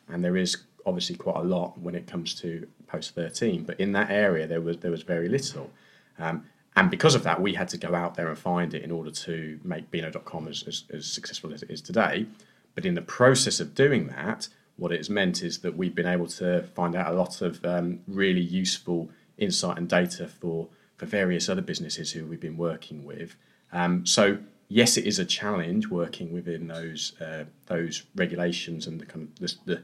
and 0.08 0.24
there 0.24 0.38
is 0.38 0.58
obviously 0.86 1.16
quite 1.16 1.38
a 1.38 1.44
lot 1.44 1.78
when 1.80 1.96
it 1.96 2.08
comes 2.08 2.34
to 2.42 2.68
post 2.88 3.16
13. 3.16 3.64
But 3.64 3.80
in 3.80 3.92
that 3.94 4.10
area, 4.10 4.48
there 4.48 4.62
was 4.62 4.78
there 4.78 4.92
was 4.92 5.04
very 5.04 5.30
little. 5.30 5.72
Um, 6.20 6.46
and 6.76 6.90
because 6.90 7.16
of 7.16 7.24
that, 7.24 7.42
we 7.42 7.54
had 7.54 7.70
to 7.70 7.78
go 7.78 7.94
out 7.94 8.16
there 8.16 8.28
and 8.28 8.38
find 8.38 8.74
it 8.74 8.84
in 8.84 8.92
order 8.92 9.12
to 9.12 9.60
make 9.64 9.92
Beano.com 9.92 10.48
as, 10.48 10.64
as, 10.68 10.86
as 10.92 11.06
successful 11.06 11.54
as 11.54 11.62
it 11.62 11.70
is 11.70 11.82
today. 11.82 12.26
But 12.76 12.86
in 12.86 12.96
the 12.96 13.02
process 13.02 13.60
of 13.60 13.76
doing 13.76 14.08
that, 14.08 14.48
what 14.78 14.92
it 14.92 14.98
has 14.98 15.10
meant 15.10 15.44
is 15.44 15.60
that 15.60 15.78
we've 15.78 15.94
been 15.94 16.08
able 16.08 16.28
to 16.28 16.64
find 16.74 16.96
out 16.96 17.12
a 17.12 17.16
lot 17.16 17.42
of 17.42 17.64
um, 17.64 18.00
really 18.08 18.42
useful 18.42 19.10
insight 19.38 19.78
and 19.78 19.88
data 19.88 20.28
for, 20.28 20.68
for 20.98 21.06
various 21.06 21.48
other 21.48 21.62
businesses 21.62 22.12
who 22.12 22.26
we've 22.26 22.40
been 22.40 22.58
working 22.58 23.04
with. 23.06 23.36
Um, 23.72 24.06
so 24.06 24.40
yes, 24.68 24.98
it 24.98 25.06
is 25.06 25.20
a 25.20 25.26
challenge 25.26 25.88
working 25.88 26.34
within 26.34 26.68
those 26.68 27.14
uh, 27.22 27.46
those 27.68 28.04
regulations 28.16 28.88
and 28.88 29.00
the 29.00 29.06
kind 29.06 29.28
of 29.28 29.40
the, 29.40 29.76
the 29.76 29.84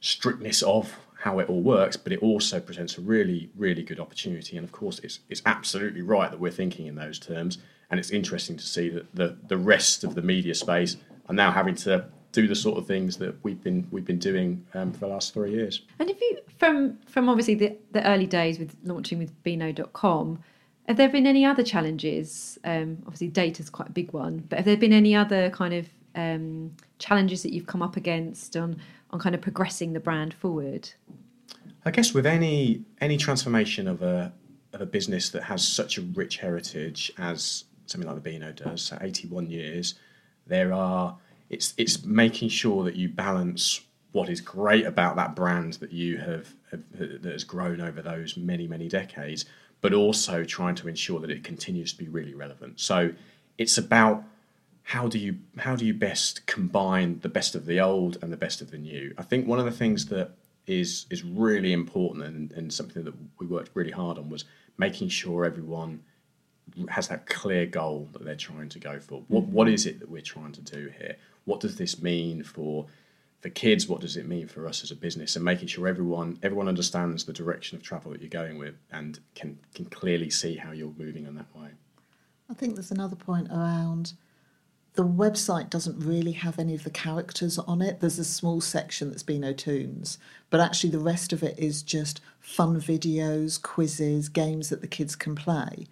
strictness 0.00 0.62
of 0.62 0.96
how 1.22 1.38
it 1.38 1.48
all 1.48 1.62
works, 1.62 1.96
but 1.96 2.12
it 2.12 2.20
also 2.20 2.58
presents 2.58 2.98
a 2.98 3.00
really, 3.00 3.48
really 3.54 3.84
good 3.84 4.00
opportunity. 4.00 4.56
And 4.56 4.64
of 4.64 4.72
course, 4.72 4.98
it's 5.04 5.20
it's 5.28 5.40
absolutely 5.46 6.02
right 6.02 6.28
that 6.28 6.40
we're 6.40 6.50
thinking 6.50 6.88
in 6.88 6.96
those 6.96 7.20
terms. 7.20 7.58
And 7.90 8.00
it's 8.00 8.10
interesting 8.10 8.56
to 8.56 8.64
see 8.64 8.88
that 8.88 9.14
the 9.14 9.38
the 9.46 9.56
rest 9.56 10.02
of 10.02 10.16
the 10.16 10.22
media 10.22 10.54
space 10.54 10.96
are 11.28 11.34
now 11.34 11.52
having 11.52 11.76
to 11.76 12.06
do 12.32 12.48
the 12.48 12.56
sort 12.56 12.76
of 12.76 12.88
things 12.88 13.18
that 13.18 13.36
we've 13.44 13.62
been 13.62 13.86
we've 13.92 14.04
been 14.04 14.18
doing 14.18 14.66
um, 14.74 14.90
for 14.92 14.98
the 14.98 15.06
last 15.06 15.32
three 15.32 15.52
years. 15.52 15.82
And 16.00 16.10
if 16.10 16.20
you 16.20 16.38
from 16.58 16.98
from 17.06 17.28
obviously 17.28 17.54
the, 17.54 17.76
the 17.92 18.04
early 18.04 18.26
days 18.26 18.58
with 18.58 18.74
launching 18.82 19.18
with 19.20 19.30
Beano.com, 19.44 20.42
have 20.88 20.96
there 20.96 21.08
been 21.08 21.28
any 21.28 21.44
other 21.44 21.62
challenges? 21.62 22.58
Um, 22.64 22.98
obviously, 23.06 23.28
data 23.28 23.62
is 23.62 23.70
quite 23.70 23.90
a 23.90 23.92
big 23.92 24.12
one, 24.12 24.44
but 24.48 24.56
have 24.56 24.64
there 24.64 24.76
been 24.76 24.92
any 24.92 25.14
other 25.14 25.50
kind 25.50 25.72
of 25.72 25.88
um, 26.16 26.74
challenges 26.98 27.42
that 27.44 27.52
you've 27.52 27.66
come 27.66 27.82
up 27.82 27.96
against 27.96 28.56
on 28.56 28.76
on 29.12 29.18
kind 29.18 29.34
of 29.34 29.40
progressing 29.40 29.92
the 29.92 30.00
brand 30.00 30.34
forward? 30.34 30.90
I 31.84 31.90
guess 31.90 32.14
with 32.14 32.26
any 32.26 32.84
any 33.00 33.16
transformation 33.16 33.88
of 33.88 34.02
a 34.02 34.32
of 34.72 34.80
a 34.80 34.86
business 34.86 35.30
that 35.30 35.44
has 35.44 35.66
such 35.66 35.98
a 35.98 36.02
rich 36.02 36.38
heritage 36.38 37.12
as 37.18 37.64
something 37.86 38.08
like 38.08 38.16
the 38.16 38.22
Beano 38.22 38.52
does, 38.52 38.82
so 38.82 38.96
81 39.00 39.50
years, 39.50 39.94
there 40.46 40.72
are 40.72 41.18
it's 41.50 41.74
it's 41.76 42.04
making 42.04 42.48
sure 42.48 42.84
that 42.84 42.96
you 42.96 43.08
balance 43.08 43.80
what 44.12 44.28
is 44.28 44.40
great 44.40 44.86
about 44.86 45.16
that 45.16 45.34
brand 45.34 45.74
that 45.74 45.92
you 45.92 46.18
have, 46.18 46.54
have 46.70 46.82
that 46.92 47.24
has 47.24 47.44
grown 47.44 47.80
over 47.80 48.00
those 48.00 48.36
many 48.36 48.66
many 48.66 48.88
decades, 48.88 49.44
but 49.80 49.92
also 49.92 50.44
trying 50.44 50.74
to 50.76 50.88
ensure 50.88 51.20
that 51.20 51.30
it 51.30 51.44
continues 51.44 51.92
to 51.92 51.98
be 51.98 52.08
really 52.08 52.34
relevant. 52.34 52.80
So 52.80 53.12
it's 53.58 53.76
about 53.76 54.24
how 54.84 55.08
do 55.08 55.18
you 55.18 55.38
how 55.58 55.76
do 55.76 55.84
you 55.84 55.94
best 55.94 56.46
combine 56.46 57.20
the 57.20 57.28
best 57.28 57.54
of 57.54 57.66
the 57.66 57.80
old 57.80 58.18
and 58.22 58.32
the 58.32 58.36
best 58.36 58.60
of 58.60 58.70
the 58.70 58.78
new? 58.78 59.14
I 59.16 59.22
think 59.22 59.46
one 59.46 59.58
of 59.58 59.64
the 59.64 59.70
things 59.70 60.06
that 60.06 60.32
is 60.66 61.06
is 61.10 61.24
really 61.24 61.72
important 61.72 62.24
and, 62.24 62.52
and 62.52 62.72
something 62.72 63.04
that 63.04 63.14
we 63.38 63.46
worked 63.46 63.70
really 63.74 63.90
hard 63.90 64.18
on 64.18 64.28
was 64.28 64.44
making 64.78 65.08
sure 65.08 65.44
everyone 65.44 66.02
has 66.88 67.08
that 67.08 67.26
clear 67.26 67.66
goal 67.66 68.08
that 68.12 68.24
they're 68.24 68.34
trying 68.36 68.68
to 68.70 68.78
go 68.78 68.98
for. 68.98 69.22
What 69.28 69.44
what 69.44 69.68
is 69.68 69.86
it 69.86 70.00
that 70.00 70.08
we're 70.08 70.22
trying 70.22 70.52
to 70.52 70.60
do 70.60 70.92
here? 70.98 71.16
What 71.44 71.60
does 71.60 71.76
this 71.76 72.02
mean 72.02 72.42
for 72.42 72.86
for 73.40 73.50
kids? 73.50 73.88
What 73.88 74.00
does 74.00 74.16
it 74.16 74.26
mean 74.26 74.48
for 74.48 74.66
us 74.66 74.82
as 74.82 74.90
a 74.90 74.96
business? 74.96 75.36
And 75.36 75.44
making 75.44 75.68
sure 75.68 75.86
everyone 75.86 76.38
everyone 76.42 76.68
understands 76.68 77.24
the 77.24 77.32
direction 77.32 77.76
of 77.76 77.82
travel 77.82 78.12
that 78.12 78.20
you're 78.20 78.30
going 78.30 78.58
with 78.58 78.74
and 78.90 79.20
can 79.34 79.58
can 79.74 79.86
clearly 79.86 80.30
see 80.30 80.56
how 80.56 80.72
you're 80.72 80.94
moving 80.96 81.26
in 81.26 81.34
that 81.36 81.54
way. 81.54 81.70
I 82.50 82.54
think 82.54 82.74
there's 82.74 82.90
another 82.90 83.16
point 83.16 83.48
around 83.50 84.12
the 84.94 85.04
website 85.04 85.70
doesn't 85.70 85.98
really 85.98 86.32
have 86.32 86.58
any 86.58 86.74
of 86.74 86.84
the 86.84 86.90
characters 86.90 87.58
on 87.58 87.80
it. 87.80 88.00
There's 88.00 88.18
a 88.18 88.24
small 88.24 88.60
section 88.60 89.08
that's 89.08 89.22
Beano 89.22 89.52
Tunes, 89.52 90.18
but 90.50 90.60
actually 90.60 90.90
the 90.90 90.98
rest 90.98 91.32
of 91.32 91.42
it 91.42 91.58
is 91.58 91.82
just 91.82 92.20
fun 92.40 92.80
videos, 92.80 93.60
quizzes, 93.60 94.28
games 94.28 94.68
that 94.68 94.82
the 94.82 94.86
kids 94.86 95.16
can 95.16 95.34
play. 95.34 95.86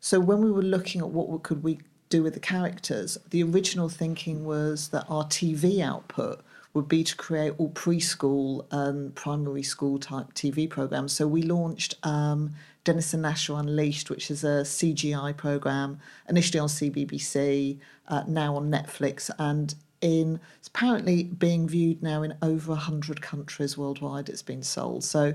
So 0.00 0.18
when 0.18 0.40
we 0.42 0.50
were 0.50 0.62
looking 0.62 1.00
at 1.00 1.10
what 1.10 1.42
could 1.44 1.62
we 1.62 1.78
do 2.08 2.24
with 2.24 2.34
the 2.34 2.40
characters, 2.40 3.16
the 3.30 3.44
original 3.44 3.88
thinking 3.88 4.44
was 4.44 4.88
that 4.88 5.06
our 5.08 5.24
TV 5.24 5.80
output 5.80 6.40
would 6.74 6.88
be 6.88 7.04
to 7.04 7.14
create 7.16 7.54
all 7.58 7.70
preschool 7.70 8.66
and 8.70 9.14
primary 9.14 9.62
school 9.62 9.98
type 9.98 10.32
TV 10.32 10.68
programs. 10.68 11.12
So 11.12 11.26
we 11.26 11.42
launched 11.42 11.94
um, 12.02 12.52
Dennis 12.84 13.12
and 13.12 13.24
Gnasher 13.24 13.58
Unleashed, 13.58 14.08
which 14.10 14.30
is 14.30 14.42
a 14.42 14.62
CGI 14.64 15.36
program, 15.36 16.00
initially 16.28 16.58
on 16.58 16.68
CBBC, 16.68 17.78
uh, 18.08 18.24
now 18.26 18.56
on 18.56 18.70
Netflix, 18.70 19.30
and 19.38 19.74
in 20.00 20.40
it's 20.58 20.68
apparently 20.68 21.24
being 21.24 21.68
viewed 21.68 22.02
now 22.02 22.22
in 22.22 22.34
over 22.42 22.72
100 22.72 23.22
countries 23.22 23.78
worldwide. 23.78 24.28
It's 24.28 24.42
been 24.42 24.62
sold. 24.62 25.04
So 25.04 25.34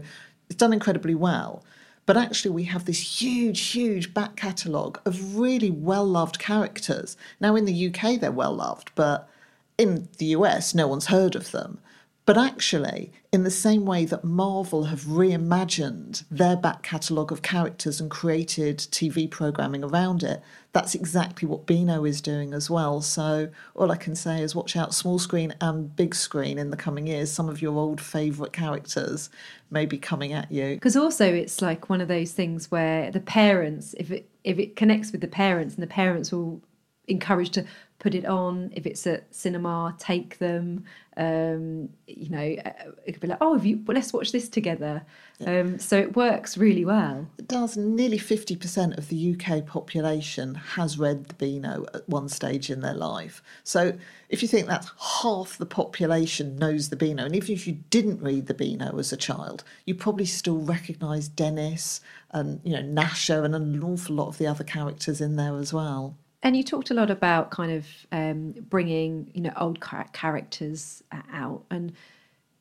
it's 0.50 0.58
done 0.58 0.74
incredibly 0.74 1.16
well. 1.16 1.64
But 2.06 2.16
actually, 2.16 2.52
we 2.52 2.64
have 2.64 2.86
this 2.86 3.22
huge, 3.22 3.60
huge 3.68 4.14
back 4.14 4.38
catalogue 4.38 5.00
of 5.06 5.38
really 5.38 5.70
well 5.70 6.06
loved 6.06 6.40
characters. 6.40 7.18
Now, 7.42 7.56
in 7.56 7.66
the 7.66 7.88
UK, 7.88 8.20
they're 8.20 8.32
well 8.32 8.56
loved, 8.56 8.92
but 8.96 9.30
in 9.78 10.10
the 10.18 10.26
US, 10.28 10.74
no 10.74 10.88
one's 10.88 11.08
heard 11.08 11.36
of 11.36 11.52
them. 11.52 11.80
But 12.28 12.38
actually, 12.38 13.14
in 13.32 13.46
the 13.46 13.50
same 13.50 13.86
way 13.86 14.04
that 14.04 14.26
Marvel 14.26 14.84
have 14.84 15.04
reimagined 15.04 16.26
their 16.30 16.58
back 16.58 16.84
catalogue 16.84 17.32
of 17.32 17.42
characters 17.42 18.02
and 18.02 18.12
created 18.12 18.80
TV 18.80 19.32
programming 19.32 19.82
around 19.82 20.24
it, 20.24 20.44
that's 20.74 20.94
exactly 20.94 21.48
what 21.48 21.66
Beano 21.66 22.04
is 22.04 22.20
doing 22.20 22.54
as 22.54 22.70
well. 22.70 23.00
So 23.00 23.48
all 23.76 23.94
I 23.94 23.96
can 23.96 24.14
say 24.14 24.42
is 24.42 24.54
watch 24.54 24.76
out 24.76 24.94
small 24.94 25.20
screen 25.20 25.56
and 25.62 25.96
big 25.96 26.14
screen 26.14 26.58
in 26.58 26.70
the 26.70 26.76
coming 26.76 27.08
years. 27.08 27.32
Some 27.32 27.48
of 27.48 27.62
your 27.62 27.78
old 27.78 28.02
favourite 28.02 28.52
characters 28.52 29.30
may 29.72 29.86
be 29.86 29.98
coming 29.98 30.34
at 30.34 30.52
you. 30.52 30.74
Because 30.74 30.98
also 30.98 31.34
it's 31.34 31.62
like 31.62 31.90
one 31.90 32.02
of 32.02 32.10
those 32.10 32.34
things 32.34 32.70
where 32.70 33.10
the 33.10 33.22
parents, 33.22 33.96
if 33.98 34.12
it 34.12 34.30
if 34.44 34.60
it 34.60 34.76
connects 34.76 35.14
with 35.14 35.22
the 35.22 35.30
parents 35.30 35.76
and 35.76 35.84
the 35.84 35.88
parents 35.88 36.34
will 36.34 36.62
encourage 37.08 37.52
to 37.52 37.66
put 38.00 38.14
it 38.14 38.26
on. 38.26 38.72
If 38.76 38.86
it's 38.86 39.06
at 39.08 39.34
cinema, 39.34 39.96
take 39.98 40.38
them. 40.38 40.86
Um, 41.16 41.90
you 42.06 42.30
know, 42.30 42.56
uh, 42.64 42.92
it 43.06 43.14
could 43.14 43.22
be 43.22 43.28
like, 43.28 43.40
oh, 43.42 43.58
you, 43.58 43.82
well, 43.86 43.96
let's 43.96 44.14
watch 44.14 44.32
this 44.32 44.48
together. 44.48 45.04
Um, 45.46 45.80
so 45.80 45.98
it 45.98 46.16
works 46.16 46.60
really 46.60 46.86
well. 46.86 47.28
It 47.40 47.48
does. 47.48 47.76
Nearly 47.76 48.20
50% 48.20 48.98
of 48.98 49.10
the 49.10 49.36
UK 49.36 49.66
population 49.66 50.54
has 50.54 51.00
read 51.00 51.26
the 51.26 51.34
Beano 51.34 51.88
at 51.96 52.08
one 52.08 52.30
stage 52.30 52.70
in 52.70 52.82
their 52.82 52.94
life. 52.94 53.42
So 53.64 53.98
if 54.30 54.44
you 54.44 54.48
think 54.48 54.68
that's 54.68 54.92
half 55.24 55.58
the 55.58 55.66
population 55.66 56.56
knows 56.58 56.90
the 56.90 56.96
Beano, 56.96 57.26
and 57.26 57.36
even 57.36 57.52
if 57.54 57.66
you 57.66 57.80
didn't 57.90 58.22
read 58.22 58.46
the 58.46 58.54
Beano 58.54 59.00
as 59.00 59.12
a 59.12 59.18
child, 59.18 59.64
you 59.86 59.96
probably 59.96 60.26
still 60.26 60.60
recognise 60.60 61.28
Dennis 61.28 62.00
and, 62.30 62.62
you 62.64 62.74
know, 62.74 62.84
Gnasher 62.84 63.44
and 63.44 63.56
an 63.56 63.84
awful 63.84 64.16
lot 64.16 64.28
of 64.28 64.38
the 64.38 64.46
other 64.46 64.64
characters 64.64 65.20
in 65.20 65.36
there 65.36 65.58
as 65.58 65.74
well. 65.74 66.16
And 66.44 66.56
you 66.56 66.64
talked 66.64 66.92
a 66.92 66.94
lot 66.94 67.10
about 67.10 67.50
kind 67.50 67.72
of 67.72 67.88
um, 68.12 68.54
bringing, 68.70 69.32
you 69.34 69.42
know, 69.42 69.54
old 69.58 69.80
characters 70.14 71.04
out, 71.34 71.64
and 71.72 71.94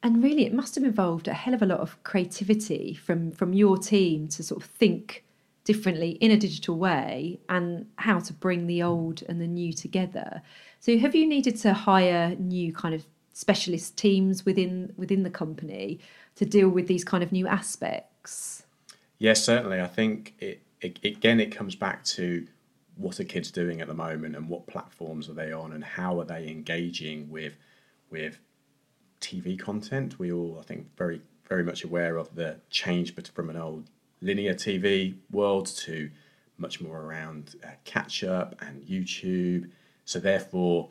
and 0.02 0.22
really 0.22 0.46
it 0.46 0.54
must 0.54 0.74
have 0.76 0.84
involved 0.84 1.28
a 1.28 1.34
hell 1.34 1.54
of 1.54 1.62
a 1.62 1.66
lot 1.66 1.80
of 1.80 2.02
creativity 2.02 2.94
from 2.94 3.32
from 3.32 3.52
your 3.52 3.76
team 3.76 4.28
to 4.28 4.42
sort 4.42 4.62
of 4.62 4.70
think 4.70 5.24
differently 5.64 6.10
in 6.10 6.30
a 6.30 6.36
digital 6.36 6.78
way 6.78 7.40
and 7.48 7.86
how 7.96 8.20
to 8.20 8.32
bring 8.32 8.66
the 8.66 8.82
old 8.82 9.22
and 9.28 9.40
the 9.40 9.46
new 9.46 9.72
together. 9.72 10.40
So 10.78 10.96
have 10.98 11.14
you 11.14 11.26
needed 11.26 11.56
to 11.56 11.74
hire 11.74 12.36
new 12.38 12.72
kind 12.72 12.94
of 12.94 13.04
specialist 13.32 13.98
teams 13.98 14.46
within 14.46 14.92
within 14.96 15.22
the 15.22 15.30
company 15.30 15.98
to 16.36 16.46
deal 16.46 16.70
with 16.70 16.86
these 16.86 17.04
kind 17.04 17.22
of 17.22 17.32
new 17.32 17.46
aspects? 17.46 18.64
Yes, 19.18 19.44
certainly. 19.44 19.80
I 19.80 19.86
think 19.86 20.34
it, 20.38 20.62
it 20.80 21.04
again 21.04 21.40
it 21.40 21.50
comes 21.50 21.74
back 21.74 22.04
to 22.04 22.46
what 22.96 23.20
are 23.20 23.24
kids 23.24 23.50
doing 23.50 23.80
at 23.80 23.88
the 23.88 23.94
moment 23.94 24.34
and 24.34 24.48
what 24.48 24.66
platforms 24.66 25.28
are 25.28 25.34
they 25.34 25.52
on 25.52 25.72
and 25.72 25.84
how 25.84 26.18
are 26.20 26.24
they 26.24 26.48
engaging 26.48 27.30
with 27.30 27.54
with 28.10 28.38
TV 29.20 29.58
content. 29.58 30.18
We 30.18 30.32
all, 30.32 30.58
I 30.60 30.62
think, 30.62 30.96
very 30.96 31.20
very 31.48 31.62
much 31.62 31.84
aware 31.84 32.16
of 32.16 32.34
the 32.34 32.60
change 32.70 33.14
from 33.32 33.50
an 33.50 33.56
old 33.56 33.88
linear 34.20 34.54
TV 34.54 35.16
world 35.30 35.66
to 35.66 36.10
much 36.58 36.80
more 36.80 37.00
around 37.00 37.54
uh, 37.62 37.68
catch 37.84 38.24
up 38.24 38.56
and 38.60 38.82
YouTube. 38.82 39.70
So 40.04 40.18
therefore, 40.18 40.88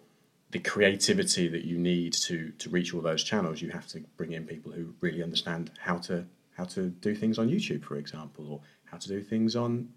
the 0.52 0.60
creativity 0.60 1.48
that 1.48 1.66
you 1.66 1.78
need 1.78 2.14
to 2.14 2.52
to 2.60 2.70
reach 2.70 2.94
all 2.94 3.02
those 3.02 3.24
channels, 3.24 3.62
you 3.62 3.70
have 3.70 3.88
to 3.88 4.02
bring 4.18 4.32
in 4.32 4.46
people 4.46 4.72
who 4.72 4.94
really 5.02 5.24
understand 5.24 5.72
how 5.80 5.98
to 6.00 6.26
how 6.56 6.66
to 6.66 6.90
do 6.90 7.16
things 7.16 7.38
on 7.38 7.50
YouTube, 7.50 7.84
for 7.84 7.98
example, 7.98 8.48
or 8.50 8.62
how 8.86 8.98
to 8.98 9.08
do 9.08 9.22
things 9.22 9.56
on 9.56 9.90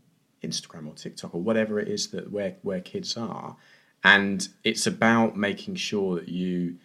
Instagram 0.42 0.88
or 0.88 0.94
TikTok 0.94 1.34
or 1.34 1.40
whatever 1.40 1.80
it 1.80 1.88
is 1.88 2.08
that 2.08 2.30
where 2.30 2.56
where 2.62 2.80
kids 2.80 3.16
are, 3.16 3.56
and 4.04 4.48
it's 4.64 4.86
about 4.86 5.36
making 5.36 5.74
sure 5.74 6.16
that 6.16 6.28
you 6.28 6.76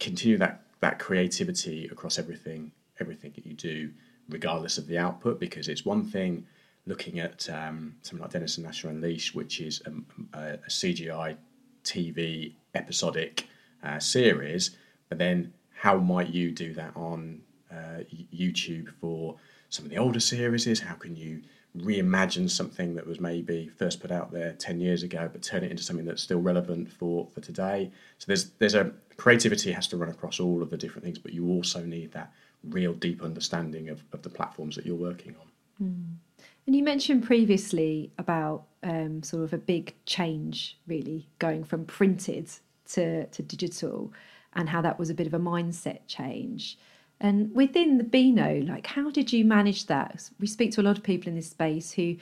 continue 0.00 0.38
that 0.38 0.62
that 0.80 0.98
creativity 0.98 1.86
across 1.88 2.18
everything 2.18 2.72
everything 3.00 3.32
that 3.34 3.46
you 3.46 3.54
do, 3.54 3.90
regardless 4.28 4.78
of 4.78 4.86
the 4.86 4.98
output. 4.98 5.40
Because 5.40 5.68
it's 5.68 5.84
one 5.84 6.04
thing 6.04 6.46
looking 6.86 7.18
at 7.20 7.48
um, 7.50 7.94
something 8.02 8.22
like 8.22 8.32
Dennis 8.32 8.58
and 8.58 8.66
Gnasher 8.66 8.90
Unleashed, 8.90 9.34
which 9.34 9.60
is 9.60 9.82
a, 9.86 10.38
a, 10.38 10.52
a 10.54 10.68
CGI 10.68 11.36
TV 11.84 12.54
episodic 12.74 13.46
uh, 13.82 13.98
series, 13.98 14.76
but 15.08 15.18
then 15.18 15.52
how 15.74 15.96
might 15.98 16.30
you 16.30 16.50
do 16.50 16.72
that 16.74 16.92
on 16.96 17.40
uh, 17.70 18.00
YouTube 18.34 18.88
for 19.00 19.36
some 19.68 19.84
of 19.84 19.90
the 19.90 19.98
older 19.98 20.20
series? 20.20 20.80
How 20.80 20.94
can 20.94 21.14
you 21.16 21.42
reimagine 21.78 22.48
something 22.48 22.94
that 22.94 23.06
was 23.06 23.20
maybe 23.20 23.68
first 23.68 24.00
put 24.00 24.12
out 24.12 24.30
there 24.30 24.52
10 24.52 24.80
years 24.80 25.02
ago 25.02 25.28
but 25.32 25.42
turn 25.42 25.64
it 25.64 25.70
into 25.70 25.82
something 25.82 26.06
that's 26.06 26.22
still 26.22 26.40
relevant 26.40 26.90
for 26.90 27.26
for 27.34 27.40
today. 27.40 27.90
So 28.18 28.26
there's 28.28 28.50
there's 28.58 28.74
a 28.74 28.92
creativity 29.16 29.72
has 29.72 29.88
to 29.88 29.96
run 29.96 30.08
across 30.08 30.40
all 30.40 30.62
of 30.62 30.70
the 30.70 30.76
different 30.76 31.04
things 31.04 31.18
but 31.18 31.32
you 31.32 31.48
also 31.48 31.84
need 31.84 32.12
that 32.12 32.32
real 32.62 32.94
deep 32.94 33.22
understanding 33.22 33.88
of, 33.88 34.02
of 34.12 34.22
the 34.22 34.30
platforms 34.30 34.76
that 34.76 34.86
you're 34.86 34.96
working 34.96 35.34
on. 35.40 35.48
Mm. 35.82 36.44
and 36.66 36.76
you 36.76 36.84
mentioned 36.84 37.24
previously 37.24 38.12
about 38.16 38.66
um, 38.84 39.24
sort 39.24 39.42
of 39.42 39.52
a 39.52 39.58
big 39.58 39.92
change 40.06 40.78
really 40.86 41.28
going 41.40 41.64
from 41.64 41.84
printed 41.84 42.48
to, 42.92 43.26
to 43.26 43.42
digital 43.42 44.12
and 44.54 44.68
how 44.68 44.80
that 44.80 44.98
was 44.98 45.10
a 45.10 45.14
bit 45.14 45.26
of 45.26 45.34
a 45.34 45.38
mindset 45.38 46.00
change 46.06 46.78
and 47.24 47.54
within 47.54 47.96
the 47.96 48.04
Beano, 48.04 48.60
like 48.66 48.86
how 48.86 49.10
did 49.10 49.32
you 49.32 49.46
manage 49.46 49.86
that? 49.86 50.28
We 50.38 50.46
speak 50.46 50.72
to 50.72 50.82
a 50.82 50.84
lot 50.84 50.98
of 50.98 51.02
people 51.02 51.30
in 51.30 51.36
this 51.36 51.48
space 51.48 51.90
who 51.90 52.16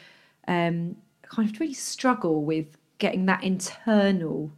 um, 0.47 0.95
kind 1.23 1.51
of 1.51 1.59
really 1.59 1.75
struggle 1.75 2.45
with 2.45 2.79
getting 2.99 3.27
that 3.27 3.43
internal, 3.43 4.53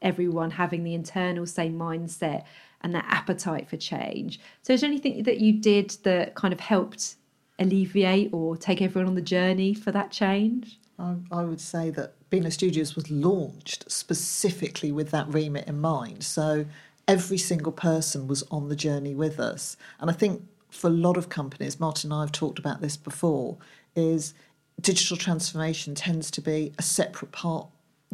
everyone 0.00 0.52
having 0.52 0.84
the 0.84 0.94
internal 0.94 1.46
same 1.46 1.76
mindset 1.76 2.44
and 2.82 2.94
that 2.94 3.06
appetite 3.08 3.68
for 3.68 3.76
change. 3.76 4.38
So, 4.62 4.72
is 4.72 4.82
there 4.82 4.88
anything 4.88 5.24
that 5.24 5.40
you 5.40 5.54
did 5.54 5.90
that 6.04 6.36
kind 6.36 6.54
of 6.54 6.60
helped 6.60 7.16
alleviate 7.58 8.32
or 8.32 8.56
take 8.56 8.80
everyone 8.80 9.08
on 9.08 9.16
the 9.16 9.20
journey 9.20 9.74
for 9.74 9.90
that 9.90 10.12
change? 10.12 10.78
I, 11.00 11.16
I 11.32 11.42
would 11.42 11.60
say 11.60 11.90
that 11.90 12.14
Beano 12.30 12.50
Studios 12.50 12.94
was 12.94 13.10
launched 13.10 13.90
specifically 13.90 14.92
with 14.92 15.10
that 15.10 15.26
remit 15.26 15.66
in 15.66 15.80
mind. 15.80 16.22
So 16.22 16.66
every 17.08 17.38
single 17.38 17.72
person 17.72 18.28
was 18.28 18.44
on 18.50 18.68
the 18.68 18.76
journey 18.76 19.14
with 19.14 19.40
us. 19.40 19.76
And 19.98 20.10
I 20.10 20.12
think 20.12 20.42
for 20.70 20.88
a 20.88 20.90
lot 20.90 21.16
of 21.16 21.30
companies, 21.30 21.80
Martin 21.80 22.12
and 22.12 22.18
I 22.18 22.22
have 22.22 22.32
talked 22.32 22.58
about 22.58 22.82
this 22.82 22.96
before, 22.96 23.56
is 23.96 24.34
digital 24.80 25.16
transformation 25.16 25.94
tends 25.94 26.30
to 26.30 26.40
be 26.40 26.72
a 26.78 26.82
separate 26.82 27.32
part 27.32 27.66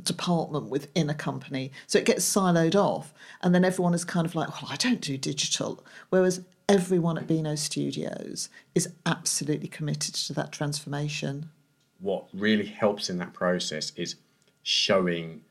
department 0.03 0.67
within 0.67 1.11
a 1.11 1.15
company. 1.15 1.73
So 1.87 1.99
it 1.99 2.05
gets 2.05 2.25
siloed 2.25 2.75
off. 2.75 3.13
And 3.43 3.55
then 3.55 3.65
everyone 3.65 3.95
is 3.95 4.05
kind 4.05 4.27
of 4.27 4.35
like, 4.35 4.49
well, 4.63 4.71
I 4.73 4.77
don't 4.77 5.01
do 5.01 5.19
digital. 5.19 5.85
Whereas 6.11 6.43
everyone 6.69 7.19
at 7.19 7.27
Beano 7.27 7.57
Studios 7.57 8.49
is 8.75 8.89
absolutely 9.05 9.69
committed 9.69 10.15
to 10.15 10.33
that 10.35 10.53
transformation. 10.53 11.51
What 12.01 12.27
really 12.33 12.67
helps 12.67 13.11
in 13.11 13.19
that 13.19 13.33
process 13.33 13.93
is 13.97 14.17
showing 14.63 15.43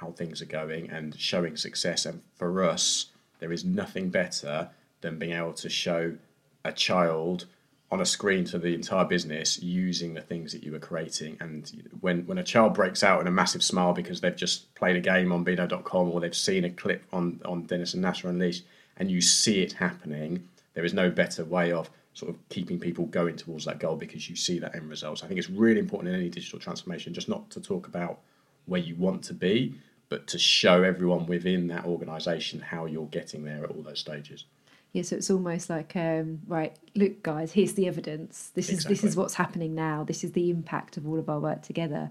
how 0.00 0.12
things 0.12 0.40
are 0.40 0.46
going 0.46 0.90
and 0.90 1.18
showing 1.18 1.56
success. 1.56 2.06
And 2.06 2.22
for 2.36 2.64
us, 2.64 3.06
there 3.38 3.52
is 3.52 3.64
nothing 3.64 4.08
better 4.08 4.70
than 5.02 5.18
being 5.18 5.32
able 5.32 5.52
to 5.54 5.68
show 5.68 6.16
a 6.64 6.72
child 6.72 7.46
on 7.92 8.00
a 8.00 8.06
screen 8.06 8.44
to 8.44 8.58
the 8.58 8.72
entire 8.74 9.04
business 9.04 9.60
using 9.62 10.14
the 10.14 10.20
things 10.20 10.52
that 10.52 10.62
you 10.62 10.72
were 10.72 10.78
creating. 10.78 11.36
And 11.40 11.90
when, 12.00 12.24
when 12.26 12.38
a 12.38 12.44
child 12.44 12.74
breaks 12.74 13.02
out 13.02 13.20
in 13.20 13.26
a 13.26 13.32
massive 13.32 13.62
smile 13.62 13.92
because 13.92 14.20
they've 14.20 14.36
just 14.36 14.72
played 14.74 14.96
a 14.96 15.00
game 15.00 15.32
on 15.32 15.42
Beano.com 15.42 16.10
or 16.10 16.20
they've 16.20 16.34
seen 16.34 16.64
a 16.64 16.70
clip 16.70 17.02
on, 17.12 17.40
on 17.44 17.64
Dennis 17.64 17.94
and 17.94 18.04
Gnasher 18.04 18.28
Unleashed 18.28 18.64
and 18.96 19.10
you 19.10 19.20
see 19.20 19.62
it 19.62 19.72
happening, 19.72 20.48
there 20.74 20.84
is 20.84 20.94
no 20.94 21.10
better 21.10 21.44
way 21.44 21.72
of 21.72 21.90
sort 22.14 22.30
of 22.30 22.48
keeping 22.48 22.78
people 22.78 23.06
going 23.06 23.36
towards 23.36 23.64
that 23.64 23.80
goal 23.80 23.96
because 23.96 24.30
you 24.30 24.36
see 24.36 24.58
that 24.60 24.74
end 24.74 24.88
results. 24.88 25.24
I 25.24 25.26
think 25.26 25.38
it's 25.38 25.50
really 25.50 25.80
important 25.80 26.14
in 26.14 26.20
any 26.20 26.28
digital 26.28 26.58
transformation 26.58 27.12
just 27.12 27.28
not 27.28 27.50
to 27.50 27.60
talk 27.60 27.88
about 27.88 28.20
where 28.66 28.80
you 28.80 28.94
want 28.96 29.22
to 29.24 29.34
be, 29.34 29.74
but 30.10 30.26
to 30.26 30.38
show 30.38 30.82
everyone 30.82 31.24
within 31.24 31.68
that 31.68 31.86
organisation 31.86 32.60
how 32.60 32.84
you're 32.84 33.06
getting 33.06 33.44
there 33.44 33.64
at 33.64 33.70
all 33.70 33.80
those 33.80 34.00
stages. 34.00 34.44
Yeah, 34.92 35.02
so 35.02 35.16
it's 35.16 35.30
almost 35.30 35.70
like, 35.70 35.94
um, 35.94 36.40
right, 36.48 36.76
look, 36.96 37.22
guys, 37.22 37.52
here's 37.52 37.74
the 37.74 37.86
evidence. 37.86 38.50
This 38.54 38.70
is 38.70 38.84
this 38.84 39.04
is 39.04 39.16
what's 39.16 39.34
happening 39.34 39.72
now. 39.74 40.02
This 40.02 40.24
is 40.24 40.32
the 40.32 40.50
impact 40.50 40.96
of 40.96 41.06
all 41.06 41.18
of 41.18 41.28
our 41.28 41.38
work 41.38 41.62
together. 41.62 42.10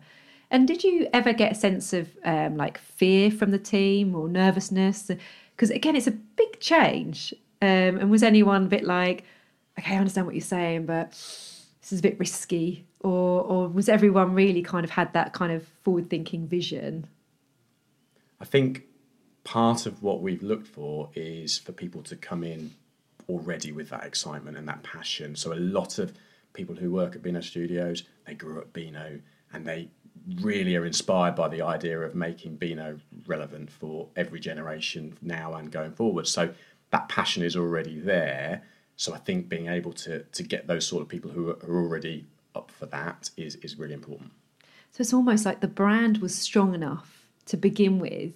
And 0.50 0.66
did 0.66 0.84
you 0.84 1.10
ever 1.14 1.34
get 1.34 1.52
a 1.52 1.56
sense 1.56 1.92
of 1.92 2.08
um, 2.24 2.56
like 2.56 2.78
fear 2.78 3.30
from 3.30 3.52
the 3.52 3.60
team 3.60 4.16
or 4.16 4.30
nervousness? 4.30 5.12
Because 5.52 5.70
again, 5.70 5.98
it's 5.98 6.08
a 6.08 6.12
big 6.12 6.60
change. 6.62 7.34
Um, 7.62 7.98
and 8.00 8.10
was 8.10 8.24
anyone 8.24 8.64
a 8.64 8.68
bit 8.68 8.86
like, 8.86 9.26
okay, 9.78 9.96
I 9.96 9.98
understand 9.98 10.26
what 10.26 10.36
you're 10.36 10.42
saying, 10.42 10.86
but 10.86 11.12
this 11.12 11.92
is 11.92 12.00
a 12.00 12.02
bit 12.02 12.18
risky? 12.18 12.86
Or, 13.02 13.42
or 13.42 13.68
was 13.68 13.90
everyone 13.90 14.34
really 14.34 14.62
kind 14.62 14.86
of 14.86 14.90
had 14.90 15.12
that 15.14 15.34
kind 15.34 15.52
of 15.52 15.68
forward 15.84 16.10
thinking 16.10 16.48
vision? 16.48 17.08
I 18.42 18.46
think 18.46 18.84
part 19.44 19.86
of 19.86 20.02
what 20.02 20.22
we've 20.22 20.44
looked 20.44 20.68
for 20.68 21.10
is 21.14 21.58
for 21.58 21.72
people 21.72 22.02
to 22.04 22.16
come 22.16 22.44
in 22.44 22.72
already 23.28 23.72
with 23.72 23.90
that 23.90 24.04
excitement 24.04 24.58
and 24.58 24.68
that 24.68 24.84
passion. 24.84 25.36
So 25.36 25.54
a 25.54 25.56
lot 25.56 26.00
of 26.00 26.14
people 26.54 26.76
who 26.76 26.92
work 26.92 27.16
at 27.16 27.22
Beano 27.22 27.42
Studios, 27.42 28.04
they 28.26 28.34
grew 28.34 28.60
up 28.60 28.74
Beano 28.74 29.20
and 29.54 29.66
they 29.66 29.90
really 30.42 30.76
are 30.76 30.86
inspired 30.86 31.36
by 31.36 31.48
the 31.48 31.62
idea 31.62 32.00
of 32.00 32.16
making 32.16 32.56
Beano 32.56 33.00
relevant 33.28 33.72
for 33.72 34.08
every 34.16 34.40
generation 34.40 35.18
now 35.22 35.54
and 35.54 35.72
going 35.72 35.92
forward. 35.92 36.28
So 36.28 36.54
that 36.92 37.10
passion 37.10 37.44
is 37.44 37.56
already 37.56 38.00
there. 38.00 38.64
So 38.96 39.14
I 39.14 39.18
think 39.18 39.48
being 39.48 39.68
able 39.68 39.94
to 39.94 40.24
to 40.24 40.44
get 40.44 40.68
those 40.68 40.86
sort 40.86 41.02
of 41.02 41.08
people 41.08 41.32
who 41.32 41.50
are 41.52 41.58
already 41.64 42.26
up 42.56 42.72
for 42.72 42.86
that 42.88 43.30
is 43.38 43.56
is 43.56 43.78
really 43.78 43.94
important. 43.94 44.32
So 44.92 45.02
it's 45.02 45.14
almost 45.14 45.46
like 45.46 45.62
the 45.62 45.68
brand 45.68 46.18
was 46.18 46.36
strong 46.36 46.74
enough 46.74 47.19
to 47.50 47.58
begin 47.58 48.00
with 48.00 48.34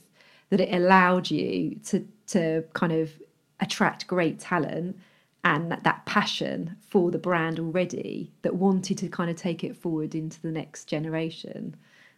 that 0.50 0.60
it 0.60 0.74
allowed 0.74 1.32
you 1.32 1.80
to 1.86 2.06
to 2.28 2.64
kind 2.74 2.92
of 2.92 3.12
attract 3.60 4.08
great 4.08 4.40
talent 4.40 4.98
and 5.44 5.72
that, 5.72 5.84
that 5.84 6.06
passion 6.06 6.76
for 6.82 7.12
the 7.12 7.18
brand 7.18 7.60
already 7.60 8.32
that 8.44 8.56
wanted 8.56 8.98
to 8.98 9.08
kind 9.10 9.30
of 9.30 9.36
take 9.36 9.64
it 9.64 9.76
forward 9.76 10.16
into 10.16 10.42
the 10.42 10.52
next 10.52 10.86
generation. 10.86 11.76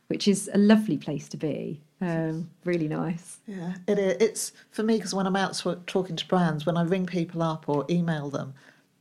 which 0.08 0.28
is 0.28 0.50
a 0.54 0.58
lovely 0.58 0.98
place 0.98 1.28
to 1.30 1.38
be. 1.38 1.82
Um, 2.02 2.50
really 2.64 2.88
nice. 2.88 3.40
Yeah, 3.48 3.76
it 3.88 3.98
is. 3.98 4.18
It's 4.20 4.52
for 4.72 4.84
me 4.84 4.98
because 4.98 5.14
when 5.16 5.26
I'm 5.26 5.36
out 5.36 5.62
talking 5.88 6.16
to 6.16 6.28
brands, 6.28 6.66
when 6.66 6.78
I 6.78 6.84
ring 6.84 7.06
people 7.06 7.42
up 7.42 7.68
or 7.68 7.86
email 7.90 8.30
them, 8.30 8.54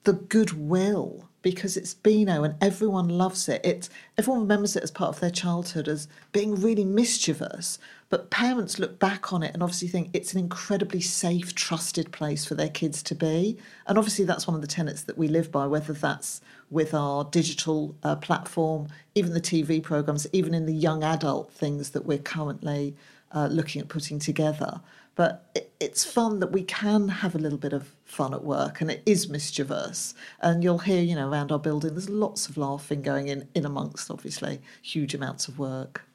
the 0.05 0.15
goodwill 0.15 1.29
because 1.45 1.77
it's 1.77 1.93
Beano 1.93 2.43
and 2.43 2.57
everyone 2.61 3.09
loves 3.09 3.49
it. 3.49 3.61
It's 3.63 3.91
everyone 4.17 4.41
remembers 4.41 4.75
it 4.75 4.83
as 4.83 4.91
part 4.91 5.11
of 5.11 5.21
their 5.21 5.31
childhood 5.31 5.87
as 5.87 6.09
being 6.33 6.55
really 6.55 6.87
mischievous. 6.87 7.79
But 8.09 8.31
parents 8.31 8.79
look 8.79 8.99
back 8.99 9.33
on 9.33 9.43
it 9.43 9.53
and 9.53 9.63
obviously 9.63 9.89
think 9.89 10.09
it's 10.13 10.33
an 10.33 10.41
incredibly 10.41 11.03
safe, 11.03 11.55
trusted 11.55 12.11
place 12.13 12.47
for 12.47 12.55
their 12.55 12.71
kids 12.71 13.03
to 13.05 13.15
be. 13.15 13.59
And 13.87 13.99
obviously 13.99 14.25
that's 14.25 14.47
one 14.47 14.55
of 14.55 14.63
the 14.63 14.67
tenets 14.67 15.03
that 15.03 15.19
we 15.19 15.29
live 15.29 15.53
by, 15.53 15.67
whether 15.67 15.93
that's 15.93 16.41
with 16.71 16.95
our 16.95 17.25
digital 17.25 17.95
uh, 18.03 18.17
platform, 18.17 18.89
even 19.15 19.35
the 19.35 19.41
TV 19.41 19.83
programs, 19.83 20.27
even 20.33 20.55
in 20.55 20.65
the 20.65 20.75
young 20.75 21.05
adult 21.05 21.53
things 21.53 21.91
that 21.91 22.07
we're 22.07 22.19
currently 22.19 22.97
uh, 23.33 23.49
looking 23.49 23.83
at 23.83 23.89
putting 23.89 24.19
together. 24.19 24.81
But 25.17 25.49
it, 25.55 25.73
it's 25.81 26.05
fun 26.05 26.41
that 26.41 26.51
we 26.53 26.63
can 26.63 27.09
have 27.09 27.35
a 27.35 27.39
little 27.39 27.59
bit 27.59 27.73
of 27.73 27.95
fun 28.05 28.35
at 28.35 28.43
work 28.43 28.81
and 28.81 28.91
it 28.91 29.03
is 29.07 29.29
mischievous. 29.29 30.15
And 30.41 30.65
you'll 30.65 30.79
hear, 30.79 31.03
you 31.03 31.15
know, 31.15 31.29
around 31.29 31.53
our 31.53 31.59
building, 31.59 31.93
there's 31.93 32.11
lots 32.11 32.49
of 32.49 32.57
laughing 32.57 33.03
going 33.03 33.29
in, 33.29 33.49
in 33.55 33.65
amongst, 33.65 34.11
obviously, 34.11 34.61
huge 34.83 35.15
amounts 35.15 35.49
of 35.49 35.59
work. 35.59 36.05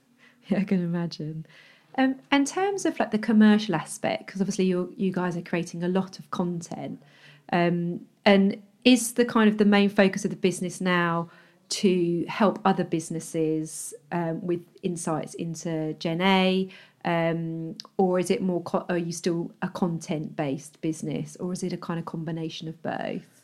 Yeah, 0.47 0.61
I 0.61 0.63
can 0.63 0.81
imagine. 0.81 1.45
Um, 1.95 2.15
in 2.31 2.43
terms 2.43 2.83
of 2.85 2.99
like 2.99 3.11
the 3.11 3.19
commercial 3.19 3.75
aspect, 3.75 4.25
because 4.25 4.41
obviously 4.41 4.65
you 4.65 4.91
you 4.97 5.11
guys 5.11 5.37
are 5.37 5.43
creating 5.43 5.83
a 5.83 5.87
lot 5.87 6.17
of 6.17 6.31
content, 6.31 6.99
um, 7.51 8.01
and 8.25 8.59
is 8.83 9.13
the 9.13 9.25
kind 9.25 9.47
of 9.47 9.59
the 9.59 9.65
main 9.65 9.89
focus 9.89 10.25
of 10.25 10.31
the 10.31 10.37
business 10.37 10.81
now 10.81 11.29
to 11.69 12.25
help 12.27 12.59
other 12.65 12.83
businesses 12.83 13.93
um, 14.11 14.41
with 14.45 14.61
insights 14.81 15.35
into 15.35 15.93
Gen 15.99 16.21
A, 16.21 16.69
um, 17.05 17.75
or 17.97 18.19
is 18.19 18.29
it 18.29 18.41
more? 18.41 18.61
Co- 18.63 18.85
are 18.89 18.97
you 18.97 19.11
still 19.11 19.51
a 19.61 19.69
content 19.69 20.35
based 20.35 20.81
business, 20.81 21.35
or 21.37 21.53
is 21.53 21.63
it 21.63 21.73
a 21.73 21.77
kind 21.77 21.99
of 21.99 22.05
combination 22.05 22.67
of 22.67 22.81
both? 22.81 23.43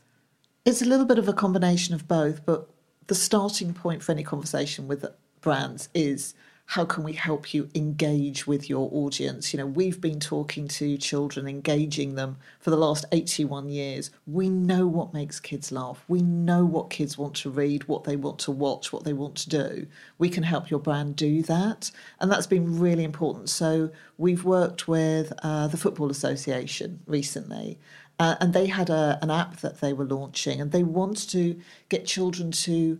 It's 0.65 0.82
a 0.82 0.86
little 0.86 1.06
bit 1.06 1.20
of 1.20 1.28
a 1.28 1.34
combination 1.34 1.94
of 1.94 2.08
both, 2.08 2.46
but 2.46 2.68
the 3.08 3.15
starting 3.15 3.74
point 3.74 4.04
for 4.04 4.12
any 4.12 4.24
conversation 4.24 4.88
with 4.88 5.06
brands 5.41 5.89
is 5.94 6.34
how 6.67 6.84
can 6.84 7.04
we 7.04 7.13
help 7.13 7.54
you 7.54 7.69
engage 7.75 8.47
with 8.47 8.69
your 8.69 8.89
audience? 8.91 9.54
You 9.54 9.60
know, 9.60 9.67
we've 9.67 10.01
been 10.01 10.19
talking 10.19 10.67
to 10.69 10.97
children, 10.97 11.47
engaging 11.47 12.15
them 12.15 12.38
for 12.60 12.71
the 12.71 12.75
last 12.75 13.06
81 13.12 13.69
years. 13.69 14.10
We 14.25 14.49
know 14.49 14.88
what 14.88 15.13
makes 15.13 15.39
kids 15.39 15.71
laugh. 15.71 16.04
We 16.08 16.21
know 16.23 16.65
what 16.65 16.89
kids 16.89 17.17
want 17.17 17.36
to 17.36 17.51
read, 17.51 17.88
what 17.88 18.04
they 18.04 18.15
want 18.15 18.39
to 18.39 18.51
watch, 18.51 18.91
what 18.91 19.04
they 19.04 19.13
want 19.13 19.36
to 19.38 19.49
do. 19.49 19.86
We 20.17 20.28
can 20.28 20.43
help 20.43 20.71
your 20.71 20.80
brand 20.80 21.15
do 21.15 21.43
that. 21.43 21.91
And 22.19 22.32
that's 22.32 22.47
been 22.47 22.80
really 22.80 23.04
important. 23.04 23.49
So 23.49 23.91
we've 24.17 24.43
worked 24.43 24.88
with 24.88 25.34
uh, 25.43 25.67
the 25.67 25.78
Football 25.78 26.10
Association 26.10 26.99
recently. 27.06 27.78
Uh, 28.17 28.36
and 28.41 28.54
they 28.54 28.65
had 28.65 28.89
a, 28.89 29.19
an 29.21 29.30
app 29.30 29.58
that 29.58 29.82
they 29.82 29.93
were 29.93 30.06
launching, 30.06 30.62
and 30.62 30.71
they 30.71 30.84
wanted 30.84 31.30
to 31.30 31.60
get 31.89 32.06
children 32.06 32.49
to 32.49 32.97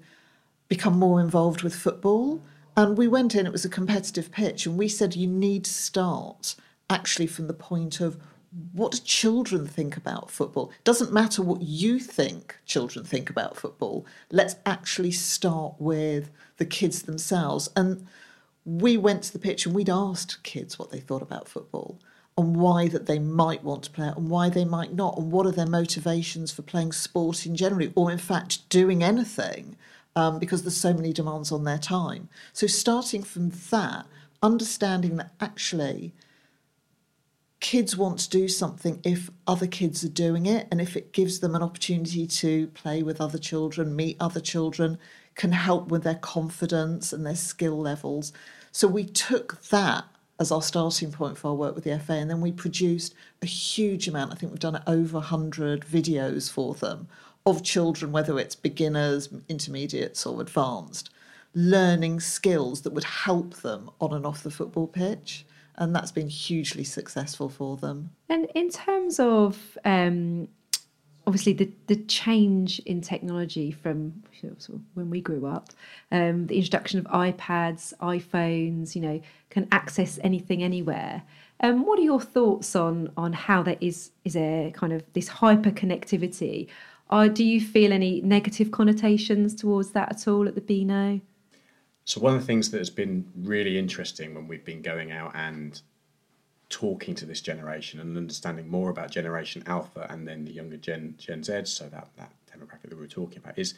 become 0.67 0.99
more 0.99 1.21
involved 1.21 1.62
with 1.62 1.73
football. 1.73 2.43
And 2.77 2.97
we 2.97 3.07
went 3.07 3.35
in, 3.35 3.45
it 3.45 3.51
was 3.51 3.65
a 3.65 3.69
competitive 3.69 4.31
pitch, 4.31 4.65
and 4.65 4.77
we 4.77 4.88
said 4.88 5.15
you 5.15 5.27
need 5.27 5.65
to 5.65 5.73
start 5.73 6.55
actually 6.89 7.27
from 7.27 7.47
the 7.47 7.53
point 7.53 8.01
of 8.01 8.17
what 8.73 8.93
do 8.93 8.99
children 8.99 9.67
think 9.67 9.97
about 9.97 10.31
football? 10.31 10.71
Doesn't 10.83 11.11
matter 11.11 11.41
what 11.41 11.61
you 11.61 11.99
think 11.99 12.57
children 12.65 13.03
think 13.03 13.29
about 13.29 13.57
football. 13.57 14.05
Let's 14.31 14.55
actually 14.65 15.11
start 15.11 15.75
with 15.77 16.31
the 16.57 16.65
kids 16.65 17.01
themselves. 17.01 17.69
And 17.75 18.07
we 18.63 18.97
went 18.97 19.23
to 19.23 19.33
the 19.33 19.39
pitch 19.39 19.65
and 19.65 19.75
we'd 19.75 19.89
asked 19.89 20.41
kids 20.43 20.79
what 20.79 20.91
they 20.91 20.99
thought 20.99 21.21
about 21.21 21.49
football 21.49 21.99
and 22.38 22.55
why 22.55 22.88
that 22.88 23.05
they 23.05 23.19
might 23.19 23.63
want 23.63 23.83
to 23.83 23.91
play 23.91 24.07
it 24.07 24.17
and 24.17 24.29
why 24.29 24.49
they 24.49 24.65
might 24.65 24.93
not 24.93 25.17
and 25.17 25.31
what 25.31 25.45
are 25.45 25.51
their 25.51 25.65
motivations 25.65 26.51
for 26.51 26.61
playing 26.61 26.91
sport 26.91 27.45
in 27.45 27.55
general 27.55 27.89
or 27.95 28.11
in 28.11 28.17
fact 28.17 28.67
doing 28.69 29.03
anything 29.03 29.77
um, 30.15 30.39
because 30.39 30.63
there's 30.63 30.78
so 30.78 30.93
many 30.93 31.12
demands 31.12 31.51
on 31.51 31.63
their 31.63 31.78
time. 31.78 32.30
So 32.54 32.67
starting 32.67 33.23
from 33.23 33.51
that, 33.71 34.06
understanding 34.41 35.17
that 35.17 35.32
actually 35.39 36.13
kids 37.60 37.97
want 37.97 38.19
to 38.19 38.30
do 38.30 38.47
something 38.47 39.01
if 39.04 39.30
other 39.47 39.67
kids 39.67 40.04
are 40.04 40.10
doing 40.10 40.45
it 40.45 40.67
and 40.71 40.80
if 40.80 40.95
it 40.95 41.13
gives 41.13 41.39
them 41.39 41.56
an 41.56 41.63
opportunity 41.63 42.28
to 42.28 42.67
play 42.67 43.01
with 43.01 43.19
other 43.19 43.38
children, 43.38 43.95
meet 43.95 44.17
other 44.19 44.39
children, 44.39 44.97
can 45.36 45.51
help 45.51 45.88
with 45.88 46.04
their 46.04 46.15
confidence 46.15 47.12
and 47.12 47.25
their 47.25 47.36
skill 47.36 47.80
levels. 47.80 48.32
So 48.71 48.88
we 48.88 49.06
took 49.06 49.62
that 49.69 50.06
as 50.39 50.51
our 50.51 50.62
starting 50.62 51.12
point 51.12 51.38
for 51.38 51.47
our 51.49 51.56
work 51.56 51.75
with 51.75 51.86
the 51.86 51.97
FA 51.97 52.13
and 52.13 52.30
then 52.30 52.41
we 52.41 52.51
produced 52.51 53.15
a 53.41 53.45
huge 53.45 54.08
amount, 54.08 54.32
I 54.32 54.36
think 54.36 54.51
we've 54.51 54.60
done 54.60 54.82
over 54.86 55.17
100 55.17 55.86
videos 55.86 56.51
for 56.51 56.75
them 56.75 57.08
of 57.45 57.63
children, 57.63 58.12
whether 58.12 58.39
it's 58.39 58.55
beginners, 58.55 59.29
intermediates, 59.47 60.25
or 60.25 60.41
advanced, 60.41 61.10
learning 61.53 62.19
skills 62.19 62.81
that 62.81 62.93
would 62.93 63.03
help 63.03 63.55
them 63.58 63.89
on 64.01 64.13
and 64.13 64.25
off 64.25 64.43
the 64.43 64.51
football 64.51 64.88
pitch. 64.88 65.45
And 65.77 65.95
that's 65.95 66.12
been 66.12 66.29
hugely 66.29 66.84
successful 66.84 67.49
for 67.49 67.77
them. 67.77 68.12
And 68.29 68.47
in 68.55 68.69
terms 68.69 69.19
of 69.19 69.77
um, 69.84 70.47
obviously 71.27 71.53
the, 71.53 71.69
the 71.88 71.95
change 71.95 72.79
in 72.79 73.01
technology 73.01 73.71
from 73.71 74.23
when 74.93 75.10
we 75.10 75.21
grew 75.21 75.45
up, 75.45 75.69
um, 76.12 76.47
the 76.47 76.55
introduction 76.55 76.99
of 76.99 77.05
iPads, 77.05 77.93
iPhones, 78.01 78.95
you 78.95 79.01
know, 79.01 79.21
can 79.49 79.67
access 79.71 80.19
anything 80.23 80.63
anywhere. 80.63 81.23
Um, 81.62 81.86
what 81.86 81.99
are 81.99 82.03
your 82.03 82.19
thoughts 82.19 82.75
on 82.75 83.12
on 83.15 83.31
how 83.31 83.63
there 83.63 83.77
is 83.79 84.12
is 84.25 84.36
a 84.36 84.71
kind 84.75 84.91
of 84.91 85.03
this 85.13 85.29
hyper 85.29 85.71
connectivity 85.71 86.67
do 87.10 87.44
you 87.44 87.62
feel 87.62 87.94
any 87.94 88.22
negative 88.22 88.72
connotations 88.72 89.54
towards 89.56 89.91
that 89.91 90.12
at 90.12 90.28
all 90.28 90.48
at 90.48 90.56
the 90.56 90.62
Beano? 90.62 91.22
So 92.04 92.22
one 92.22 92.36
of 92.36 92.39
the 92.39 92.46
things 92.46 92.72
that 92.72 92.78
has 92.78 92.89
been 92.89 93.32
really 93.36 93.78
interesting 93.78 94.36
when 94.36 94.48
we've 94.48 94.65
been 94.65 94.82
going 94.82 95.12
out 95.12 95.32
and 95.36 95.82
talking 96.70 97.15
to 97.15 97.26
this 97.26 97.41
generation 97.41 98.00
and 98.00 98.18
understanding 98.18 98.68
more 98.68 98.89
about 98.89 99.12
Generation 99.12 99.63
Alpha 99.65 100.08
and 100.10 100.28
then 100.28 100.46
the 100.46 100.52
younger 100.52 100.78
Gen 100.78 101.15
Gen 101.18 101.44
Z, 101.44 101.65
so 101.65 101.88
that 101.89 102.10
that 102.18 102.32
demographic 102.52 102.89
that 102.89 102.96
we 102.96 103.02
were 103.02 103.08
talking 103.08 103.38
about, 103.38 103.58
is 103.58 103.76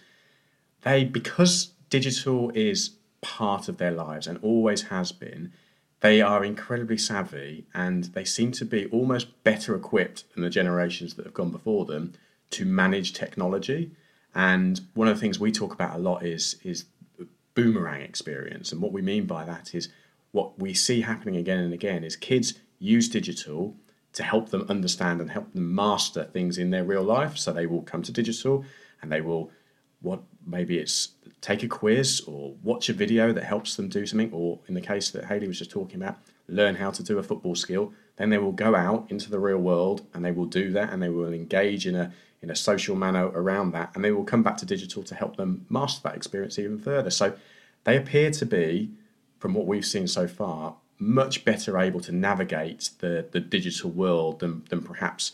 they 0.81 1.03
because 1.03 1.71
digital 1.89 2.51
is 2.51 2.91
part 3.21 3.67
of 3.67 3.77
their 3.77 3.91
lives 3.91 4.27
and 4.27 4.39
always 4.41 4.83
has 4.83 5.11
been. 5.11 5.51
They 6.01 6.21
are 6.21 6.45
incredibly 6.45 6.97
savvy 6.97 7.65
and 7.73 8.05
they 8.05 8.23
seem 8.23 8.51
to 8.53 8.65
be 8.65 8.85
almost 8.87 9.43
better 9.43 9.75
equipped 9.75 10.31
than 10.33 10.43
the 10.43 10.49
generations 10.49 11.15
that 11.15 11.25
have 11.25 11.33
gone 11.33 11.49
before 11.49 11.85
them 11.85 12.13
to 12.51 12.65
manage 12.65 13.13
technology. 13.13 13.91
And 14.35 14.79
one 14.93 15.07
of 15.07 15.15
the 15.15 15.21
things 15.21 15.39
we 15.39 15.51
talk 15.51 15.73
about 15.73 15.95
a 15.95 15.99
lot 15.99 16.25
is 16.25 16.57
is 16.63 16.85
boomerang 17.53 18.01
experience. 18.01 18.71
And 18.71 18.81
what 18.81 18.91
we 18.91 19.01
mean 19.01 19.25
by 19.25 19.43
that 19.45 19.73
is 19.73 19.89
what 20.31 20.59
we 20.59 20.73
see 20.73 21.01
happening 21.01 21.35
again 21.35 21.59
and 21.59 21.73
again 21.73 22.03
is 22.03 22.15
kids 22.15 22.53
use 22.77 23.09
digital 23.09 23.75
to 24.13 24.23
help 24.23 24.49
them 24.49 24.65
understand 24.69 25.19
and 25.21 25.31
help 25.31 25.51
them 25.53 25.73
master 25.73 26.23
things 26.23 26.57
in 26.57 26.69
their 26.69 26.83
real 26.83 27.03
life. 27.03 27.37
So 27.37 27.51
they 27.51 27.65
will 27.65 27.81
come 27.81 28.03
to 28.03 28.11
digital 28.11 28.63
and 29.01 29.11
they 29.11 29.21
will 29.21 29.51
what 30.01 30.21
maybe 30.45 30.77
it's 30.77 31.09
take 31.41 31.63
a 31.63 31.67
quiz 31.67 32.21
or 32.27 32.55
watch 32.63 32.89
a 32.89 32.93
video 32.93 33.33
that 33.33 33.43
helps 33.43 33.75
them 33.75 33.89
do 33.89 34.05
something, 34.05 34.31
or 34.31 34.59
in 34.67 34.73
the 34.73 34.81
case 34.81 35.09
that 35.11 35.25
Hayley 35.25 35.47
was 35.47 35.59
just 35.59 35.71
talking 35.71 36.01
about, 36.01 36.17
learn 36.47 36.75
how 36.75 36.91
to 36.91 37.03
do 37.03 37.17
a 37.17 37.23
football 37.23 37.55
skill. 37.55 37.93
Then 38.15 38.29
they 38.29 38.37
will 38.37 38.51
go 38.51 38.75
out 38.75 39.09
into 39.09 39.29
the 39.29 39.39
real 39.39 39.57
world 39.57 40.05
and 40.13 40.23
they 40.23 40.31
will 40.31 40.45
do 40.45 40.71
that 40.71 40.91
and 40.91 41.01
they 41.01 41.09
will 41.09 41.33
engage 41.33 41.85
in 41.85 41.95
a 41.95 42.11
in 42.41 42.49
a 42.49 42.55
social 42.55 42.95
manner 42.95 43.27
around 43.27 43.71
that, 43.71 43.91
and 43.95 44.03
they 44.03 44.11
will 44.11 44.23
come 44.23 44.43
back 44.43 44.57
to 44.57 44.65
digital 44.65 45.03
to 45.03 45.15
help 45.15 45.37
them 45.37 45.65
master 45.69 46.01
that 46.03 46.15
experience 46.15 46.59
even 46.59 46.79
further. 46.79 47.09
So 47.09 47.33
they 47.83 47.97
appear 47.97 48.31
to 48.31 48.45
be, 48.45 48.91
from 49.39 49.53
what 49.53 49.65
we've 49.65 49.85
seen 49.85 50.07
so 50.07 50.27
far, 50.27 50.75
much 50.99 51.45
better 51.45 51.77
able 51.77 51.99
to 52.01 52.11
navigate 52.11 52.89
the, 52.99 53.27
the 53.31 53.39
digital 53.39 53.89
world 53.89 54.39
than, 54.39 54.63
than 54.69 54.81
perhaps 54.81 55.33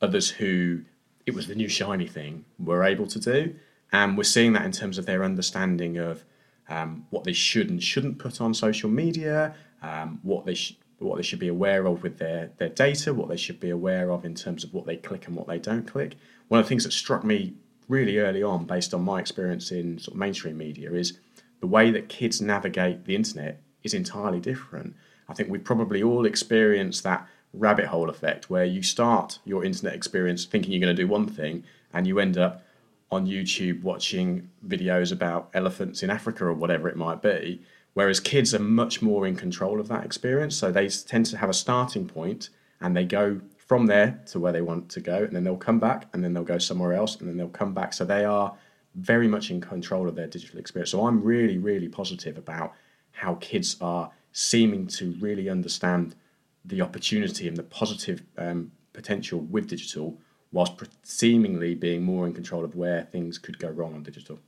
others 0.00 0.30
who 0.30 0.82
it 1.26 1.34
was 1.34 1.46
the 1.46 1.54
new 1.54 1.68
shiny 1.68 2.06
thing 2.06 2.44
were 2.58 2.82
able 2.84 3.06
to 3.06 3.18
do. 3.18 3.54
And 3.92 4.16
we're 4.16 4.24
seeing 4.24 4.52
that 4.54 4.64
in 4.64 4.72
terms 4.72 4.98
of 4.98 5.06
their 5.06 5.24
understanding 5.24 5.98
of 5.98 6.24
um, 6.68 7.06
what 7.10 7.24
they 7.24 7.32
should 7.32 7.68
and 7.70 7.82
shouldn't 7.82 8.18
put 8.18 8.40
on 8.40 8.54
social 8.54 8.88
media, 8.88 9.54
um, 9.82 10.20
what 10.22 10.46
they 10.46 10.54
sh- 10.54 10.76
what 11.06 11.16
they 11.16 11.22
should 11.22 11.38
be 11.38 11.48
aware 11.48 11.86
of 11.86 12.02
with 12.02 12.18
their, 12.18 12.50
their 12.58 12.68
data, 12.68 13.14
what 13.14 13.28
they 13.28 13.36
should 13.36 13.58
be 13.58 13.70
aware 13.70 14.10
of 14.10 14.24
in 14.24 14.34
terms 14.34 14.64
of 14.64 14.74
what 14.74 14.86
they 14.86 14.96
click 14.96 15.26
and 15.26 15.34
what 15.34 15.46
they 15.46 15.58
don't 15.58 15.86
click. 15.86 16.14
One 16.48 16.60
of 16.60 16.66
the 16.66 16.68
things 16.68 16.84
that 16.84 16.92
struck 16.92 17.24
me 17.24 17.54
really 17.88 18.18
early 18.18 18.42
on, 18.42 18.64
based 18.66 18.92
on 18.92 19.02
my 19.02 19.18
experience 19.18 19.72
in 19.72 19.98
sort 19.98 20.14
of 20.14 20.18
mainstream 20.18 20.58
media, 20.58 20.92
is 20.92 21.18
the 21.60 21.66
way 21.66 21.90
that 21.90 22.08
kids 22.08 22.40
navigate 22.40 23.04
the 23.04 23.16
internet 23.16 23.60
is 23.82 23.94
entirely 23.94 24.40
different. 24.40 24.94
I 25.28 25.34
think 25.34 25.48
we 25.48 25.58
probably 25.58 26.02
all 26.02 26.26
experienced 26.26 27.02
that 27.04 27.26
rabbit 27.52 27.86
hole 27.86 28.10
effect 28.10 28.48
where 28.48 28.64
you 28.64 28.82
start 28.82 29.38
your 29.44 29.64
internet 29.64 29.94
experience 29.94 30.44
thinking 30.44 30.72
you're 30.72 30.80
going 30.80 30.94
to 30.94 31.02
do 31.02 31.08
one 31.08 31.26
thing 31.26 31.64
and 31.92 32.06
you 32.06 32.20
end 32.20 32.38
up 32.38 32.62
on 33.10 33.26
YouTube 33.26 33.82
watching 33.82 34.48
videos 34.66 35.12
about 35.12 35.50
elephants 35.52 36.02
in 36.02 36.10
Africa 36.10 36.44
or 36.44 36.52
whatever 36.52 36.88
it 36.88 36.96
might 36.96 37.20
be 37.20 37.60
Whereas 37.94 38.20
kids 38.20 38.54
are 38.54 38.60
much 38.60 39.02
more 39.02 39.26
in 39.26 39.36
control 39.36 39.80
of 39.80 39.88
that 39.88 40.04
experience. 40.04 40.56
So 40.56 40.70
they 40.70 40.88
tend 40.88 41.26
to 41.26 41.36
have 41.36 41.50
a 41.50 41.54
starting 41.54 42.06
point 42.06 42.50
and 42.80 42.96
they 42.96 43.04
go 43.04 43.40
from 43.70 43.86
there 43.86 44.20
to 44.26 44.40
where 44.40 44.52
they 44.52 44.62
want 44.62 44.88
to 44.88 45.00
go, 45.00 45.22
and 45.22 45.32
then 45.32 45.44
they'll 45.44 45.56
come 45.56 45.78
back, 45.78 46.08
and 46.12 46.24
then 46.24 46.34
they'll 46.34 46.42
go 46.42 46.58
somewhere 46.58 46.92
else, 46.92 47.14
and 47.20 47.28
then 47.28 47.36
they'll 47.36 47.48
come 47.48 47.72
back. 47.72 47.92
So 47.92 48.04
they 48.04 48.24
are 48.24 48.52
very 48.96 49.28
much 49.28 49.52
in 49.52 49.60
control 49.60 50.08
of 50.08 50.16
their 50.16 50.26
digital 50.26 50.58
experience. 50.58 50.90
So 50.90 51.06
I'm 51.06 51.22
really, 51.22 51.56
really 51.56 51.88
positive 51.88 52.36
about 52.36 52.72
how 53.12 53.36
kids 53.36 53.76
are 53.80 54.10
seeming 54.32 54.88
to 54.88 55.12
really 55.20 55.48
understand 55.48 56.16
the 56.64 56.80
opportunity 56.80 57.46
and 57.46 57.56
the 57.56 57.62
positive 57.62 58.24
um, 58.38 58.72
potential 58.92 59.38
with 59.38 59.68
digital, 59.68 60.18
whilst 60.50 60.72
seemingly 61.04 61.76
being 61.76 62.02
more 62.02 62.26
in 62.26 62.32
control 62.32 62.64
of 62.64 62.74
where 62.74 63.04
things 63.04 63.38
could 63.38 63.60
go 63.60 63.68
wrong 63.68 63.94
on 63.94 64.02
digital. 64.02 64.40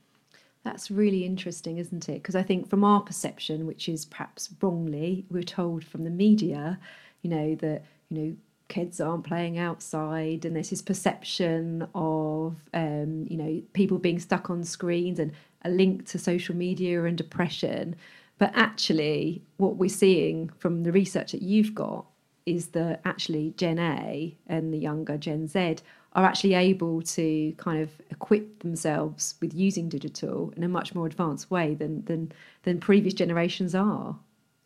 That's 0.64 0.90
really 0.90 1.24
interesting, 1.24 1.78
isn't 1.78 2.08
it? 2.08 2.22
Because 2.22 2.36
I 2.36 2.42
think 2.42 2.68
from 2.70 2.84
our 2.84 3.00
perception, 3.00 3.66
which 3.66 3.88
is 3.88 4.04
perhaps 4.04 4.48
wrongly, 4.60 5.26
we're 5.28 5.42
told 5.42 5.84
from 5.84 6.04
the 6.04 6.10
media, 6.10 6.78
you 7.22 7.30
know, 7.30 7.54
that, 7.56 7.84
you 8.10 8.18
know, 8.18 8.36
kids 8.68 9.00
aren't 9.00 9.24
playing 9.24 9.58
outside 9.58 10.44
and 10.44 10.54
there's 10.54 10.70
this 10.70 10.80
perception 10.80 11.86
of, 11.94 12.56
um, 12.72 13.26
you 13.28 13.36
know, 13.36 13.60
people 13.72 13.98
being 13.98 14.20
stuck 14.20 14.50
on 14.50 14.62
screens 14.62 15.18
and 15.18 15.32
a 15.62 15.68
link 15.68 16.06
to 16.06 16.18
social 16.18 16.54
media 16.54 17.04
and 17.04 17.18
depression. 17.18 17.96
But 18.38 18.52
actually, 18.54 19.42
what 19.56 19.76
we're 19.76 19.88
seeing 19.90 20.48
from 20.58 20.84
the 20.84 20.92
research 20.92 21.32
that 21.32 21.42
you've 21.42 21.74
got 21.74 22.06
is 22.46 22.68
that 22.68 23.00
actually 23.04 23.54
Gen 23.56 23.78
A 23.78 24.36
and 24.46 24.72
the 24.72 24.78
younger 24.78 25.16
Gen 25.16 25.46
Z 25.46 25.76
are 26.14 26.24
actually 26.24 26.54
able 26.54 27.00
to 27.02 27.52
kind 27.56 27.80
of 27.80 27.90
equip 28.10 28.60
themselves 28.60 29.34
with 29.40 29.54
using 29.54 29.88
digital 29.88 30.52
in 30.56 30.62
a 30.62 30.68
much 30.68 30.94
more 30.94 31.06
advanced 31.06 31.50
way 31.50 31.74
than 31.74 32.04
than 32.04 32.32
than 32.64 32.80
previous 32.80 33.14
generations 33.14 33.74
are. 33.74 34.16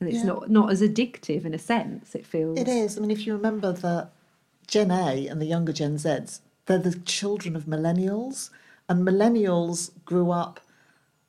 And 0.01 0.09
it's 0.09 0.19
yeah. 0.19 0.25
not 0.25 0.51
not 0.51 0.71
as 0.71 0.83
addictive 0.83 1.45
in 1.45 1.55
a 1.55 1.59
sense, 1.59 2.15
it 2.15 2.27
feels. 2.27 2.59
It 2.59 2.69
is. 2.69 2.99
I 2.99 3.01
mean, 3.01 3.11
if 3.11 3.27
you 3.27 3.35
remember 3.35 3.73
that 3.73 4.11
Gen 4.67 4.91
A 4.91 5.29
and 5.29 5.41
the 5.41 5.47
younger 5.47 5.73
Gen 5.73 5.97
Zs, 5.97 6.41
they're 6.67 6.79
the 6.79 6.99
children 7.01 7.55
of 7.55 7.65
millennials, 7.65 8.51
and 8.89 9.07
millennials 9.07 9.91
grew 10.05 10.31
up 10.31 10.61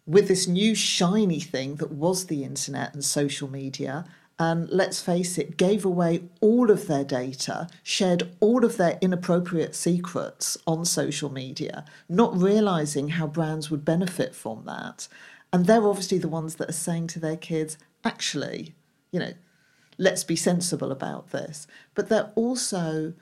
with 0.08 0.30
this 0.30 0.47
new 0.47 0.73
shiny 0.73 1.39
thing 1.39 1.75
that 1.75 1.91
was 1.91 2.25
the 2.25 2.43
internet 2.43 2.93
and 2.93 3.03
social 3.03 3.49
media 3.49 4.06
and 4.39 4.69
let's 4.69 5.02
face 5.02 5.38
it, 5.38 5.58
gave 5.58 5.84
away 5.84 6.23
all 6.41 6.69
of 6.69 6.88
their 6.88 7.04
data, 7.04 7.67
shared 7.82 8.30
all 8.39 8.63
of 8.63 8.78
their 8.78 9.00
inappropriate 9.02 9.73
secrets 9.73 10.58
on 10.67 10.86
social 10.86 11.32
media, 11.32 11.86
not 12.08 12.38
realizing 12.38 13.10
how 13.10 13.26
brands 13.26 13.71
would 13.71 13.84
benefit 13.84 14.36
from 14.36 14.63
that. 14.65 15.08
And 15.52 15.65
they're 15.65 15.88
obviously 15.88 16.19
the 16.19 16.28
ones 16.28 16.56
that 16.56 16.69
are 16.69 16.73
saying 16.73 17.08
to 17.08 17.19
their 17.19 17.38
kids, 17.38 17.78
actually, 18.04 18.76
you 19.12 19.19
know, 19.19 19.34
let's 19.97 20.23
be 20.23 20.36
sensible 20.36 20.91
about 20.91 21.32
this. 21.32 21.65
But 21.95 22.10
they're 22.10 22.32
also 22.36 23.13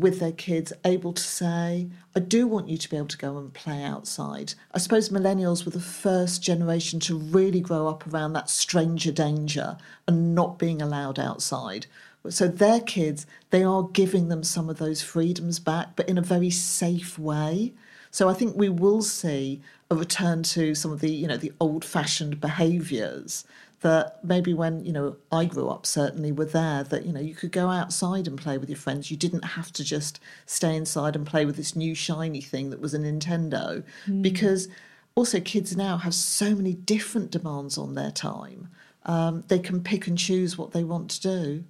with 0.00 0.20
their 0.20 0.32
kids 0.32 0.72
able 0.84 1.12
to 1.12 1.22
say, 1.22 1.88
I 2.16 2.20
do 2.20 2.46
want 2.46 2.68
you 2.68 2.76
to 2.76 2.90
be 2.90 2.96
able 2.96 3.08
to 3.08 3.18
go 3.18 3.38
and 3.38 3.52
play 3.52 3.82
outside. 3.82 4.54
I 4.72 4.78
suppose 4.78 5.08
millennials 5.08 5.64
were 5.64 5.70
the 5.70 5.80
first 5.80 6.42
generation 6.42 7.00
to 7.00 7.16
really 7.16 7.60
grow 7.60 7.88
up 7.88 8.06
around 8.06 8.32
that 8.34 8.50
stranger 8.50 9.12
danger 9.12 9.76
and 10.06 10.34
not 10.34 10.58
being 10.58 10.82
allowed 10.82 11.18
outside. 11.18 11.86
So 12.28 12.48
their 12.48 12.80
kids, 12.80 13.26
they 13.50 13.62
are 13.62 13.82
giving 13.82 14.28
them 14.28 14.42
some 14.42 14.70
of 14.70 14.78
those 14.78 15.02
freedoms 15.02 15.58
back, 15.58 15.96
but 15.96 16.08
in 16.08 16.18
a 16.18 16.22
very 16.22 16.50
safe 16.50 17.18
way. 17.18 17.74
So 18.10 18.28
I 18.28 18.32
think 18.32 18.56
we 18.56 18.68
will 18.68 19.02
see 19.02 19.60
a 19.90 19.96
return 19.96 20.42
to 20.44 20.74
some 20.74 20.92
of 20.92 21.00
the, 21.00 21.10
you 21.10 21.26
know, 21.26 21.36
the 21.36 21.52
old-fashioned 21.60 22.40
behaviours 22.40 23.44
that 23.84 24.18
maybe 24.24 24.54
when 24.54 24.82
you 24.82 24.92
know 24.92 25.14
I 25.30 25.44
grew 25.44 25.68
up 25.68 25.84
certainly 25.84 26.32
were 26.32 26.46
there 26.46 26.82
that 26.84 27.04
you 27.04 27.12
know 27.12 27.20
you 27.20 27.34
could 27.34 27.52
go 27.52 27.68
outside 27.68 28.26
and 28.26 28.38
play 28.38 28.56
with 28.56 28.70
your 28.70 28.78
friends. 28.78 29.10
You 29.10 29.16
didn't 29.18 29.44
have 29.44 29.70
to 29.74 29.84
just 29.84 30.20
stay 30.46 30.74
inside 30.74 31.14
and 31.14 31.26
play 31.26 31.44
with 31.44 31.56
this 31.56 31.76
new 31.76 31.94
shiny 31.94 32.40
thing 32.40 32.70
that 32.70 32.80
was 32.80 32.94
a 32.94 32.98
Nintendo 32.98 33.84
mm. 34.06 34.22
because 34.22 34.68
also 35.14 35.38
kids 35.38 35.76
now 35.76 35.98
have 35.98 36.14
so 36.14 36.54
many 36.54 36.72
different 36.72 37.30
demands 37.30 37.76
on 37.76 37.94
their 37.94 38.10
time. 38.10 38.68
Um, 39.04 39.44
they 39.48 39.58
can 39.58 39.82
pick 39.82 40.06
and 40.06 40.16
choose 40.16 40.56
what 40.56 40.72
they 40.72 40.82
want 40.82 41.10
to 41.10 41.20
do. 41.20 41.64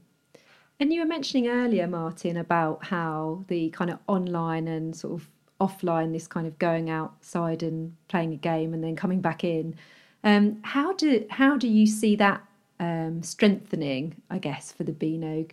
And 0.78 0.92
you 0.92 1.00
were 1.00 1.06
mentioning 1.06 1.48
earlier 1.48 1.88
Martin 1.88 2.36
about 2.36 2.84
how 2.84 3.44
the 3.48 3.70
kind 3.70 3.90
of 3.90 3.98
online 4.06 4.68
and 4.68 4.94
sort 4.94 5.20
of 5.20 5.28
offline 5.60 6.12
this 6.12 6.28
kind 6.28 6.46
of 6.46 6.60
going 6.60 6.90
outside 6.90 7.64
and 7.64 7.96
playing 8.06 8.32
a 8.32 8.36
game 8.36 8.72
and 8.72 8.84
then 8.84 8.94
coming 8.94 9.20
back 9.20 9.42
in 9.42 9.74
um, 10.24 10.58
how 10.62 10.94
do 10.94 11.24
how 11.30 11.56
do 11.56 11.68
you 11.68 11.86
see 11.86 12.16
that 12.16 12.42
um, 12.80 13.22
strengthening? 13.22 14.16
I 14.30 14.38
guess 14.38 14.72
for 14.72 14.82
the 14.82 14.92
Beano, 14.92 15.46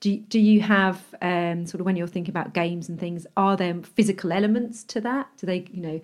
do 0.00 0.16
do 0.18 0.38
you 0.38 0.60
have 0.60 1.02
um, 1.22 1.66
sort 1.66 1.80
of 1.80 1.86
when 1.86 1.96
you're 1.96 2.06
thinking 2.06 2.30
about 2.30 2.52
games 2.52 2.88
and 2.88 3.00
things? 3.00 3.26
Are 3.36 3.56
there 3.56 3.74
physical 3.82 4.30
elements 4.30 4.84
to 4.84 5.00
that? 5.00 5.28
Do 5.38 5.46
they 5.46 5.66
you 5.72 5.82
know? 5.82 6.00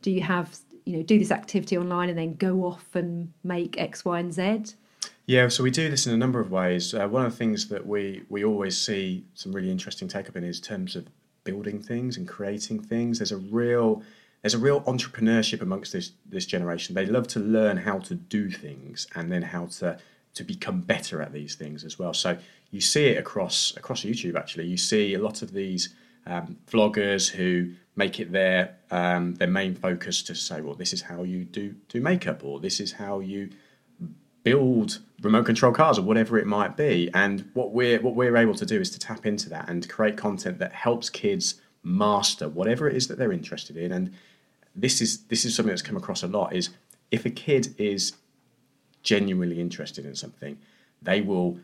Do 0.00 0.10
you 0.10 0.22
have 0.22 0.56
you 0.84 0.96
know 0.96 1.02
do 1.02 1.18
this 1.18 1.30
activity 1.30 1.76
online 1.76 2.08
and 2.08 2.18
then 2.18 2.34
go 2.34 2.64
off 2.64 2.94
and 2.94 3.32
make 3.42 3.78
X, 3.78 4.04
Y, 4.04 4.18
and 4.20 4.32
Z? 4.32 4.74
Yeah, 5.26 5.48
so 5.48 5.62
we 5.62 5.70
do 5.70 5.90
this 5.90 6.06
in 6.06 6.12
a 6.12 6.18
number 6.18 6.38
of 6.38 6.50
ways. 6.50 6.92
Uh, 6.92 7.08
one 7.08 7.24
of 7.24 7.32
the 7.32 7.38
things 7.38 7.68
that 7.68 7.86
we 7.86 8.22
we 8.28 8.44
always 8.44 8.80
see 8.80 9.24
some 9.34 9.52
really 9.52 9.70
interesting 9.70 10.06
take 10.06 10.28
up 10.28 10.36
in 10.36 10.44
is 10.44 10.60
terms 10.60 10.94
of 10.94 11.06
building 11.44 11.80
things 11.80 12.16
and 12.16 12.28
creating 12.28 12.82
things. 12.82 13.18
There's 13.18 13.32
a 13.32 13.36
real 13.36 14.02
there's 14.44 14.52
a 14.52 14.58
real 14.58 14.82
entrepreneurship 14.82 15.62
amongst 15.62 15.94
this 15.94 16.12
this 16.26 16.44
generation. 16.44 16.94
They 16.94 17.06
love 17.06 17.26
to 17.28 17.40
learn 17.40 17.78
how 17.78 17.98
to 18.00 18.14
do 18.14 18.50
things 18.50 19.06
and 19.14 19.32
then 19.32 19.40
how 19.40 19.66
to 19.78 19.96
to 20.34 20.44
become 20.44 20.82
better 20.82 21.22
at 21.22 21.32
these 21.32 21.54
things 21.54 21.82
as 21.82 21.98
well. 21.98 22.12
So 22.12 22.36
you 22.70 22.82
see 22.82 23.06
it 23.06 23.16
across 23.16 23.74
across 23.74 24.02
YouTube. 24.02 24.36
Actually, 24.36 24.66
you 24.66 24.76
see 24.76 25.14
a 25.14 25.18
lot 25.18 25.40
of 25.40 25.54
these 25.54 25.94
um, 26.26 26.58
vloggers 26.70 27.30
who 27.30 27.72
make 27.96 28.20
it 28.20 28.32
their 28.32 28.76
um, 28.90 29.34
their 29.36 29.48
main 29.48 29.74
focus 29.74 30.22
to 30.24 30.34
say, 30.34 30.60
well, 30.60 30.74
this 30.74 30.92
is 30.92 31.00
how 31.00 31.22
you 31.22 31.44
do 31.46 31.74
do 31.88 32.02
makeup, 32.02 32.44
or 32.44 32.60
this 32.60 32.80
is 32.80 32.92
how 32.92 33.20
you 33.20 33.48
build 34.42 34.98
remote 35.22 35.46
control 35.46 35.72
cars, 35.72 35.98
or 35.98 36.02
whatever 36.02 36.36
it 36.36 36.46
might 36.46 36.76
be. 36.76 37.10
And 37.14 37.48
what 37.54 37.72
we're 37.72 37.98
what 37.98 38.14
we're 38.14 38.36
able 38.36 38.56
to 38.56 38.66
do 38.66 38.78
is 38.78 38.90
to 38.90 38.98
tap 38.98 39.24
into 39.24 39.48
that 39.48 39.70
and 39.70 39.88
create 39.88 40.18
content 40.18 40.58
that 40.58 40.74
helps 40.74 41.08
kids 41.08 41.62
master 41.84 42.48
whatever 42.48 42.88
it 42.88 42.96
is 42.96 43.08
that 43.08 43.18
they're 43.18 43.32
interested 43.32 43.76
in 43.76 43.92
and 43.92 44.10
this 44.74 45.00
is 45.00 45.24
this 45.24 45.44
is 45.44 45.54
something 45.54 45.70
that's 45.70 45.82
come 45.82 45.96
across 45.96 46.22
a 46.22 46.26
lot 46.26 46.54
is 46.54 46.70
if 47.10 47.24
a 47.24 47.30
kid 47.30 47.74
is 47.78 48.14
genuinely 49.02 49.60
interested 49.60 50.04
in 50.04 50.14
something, 50.14 50.58
they 51.00 51.20
will 51.20 51.58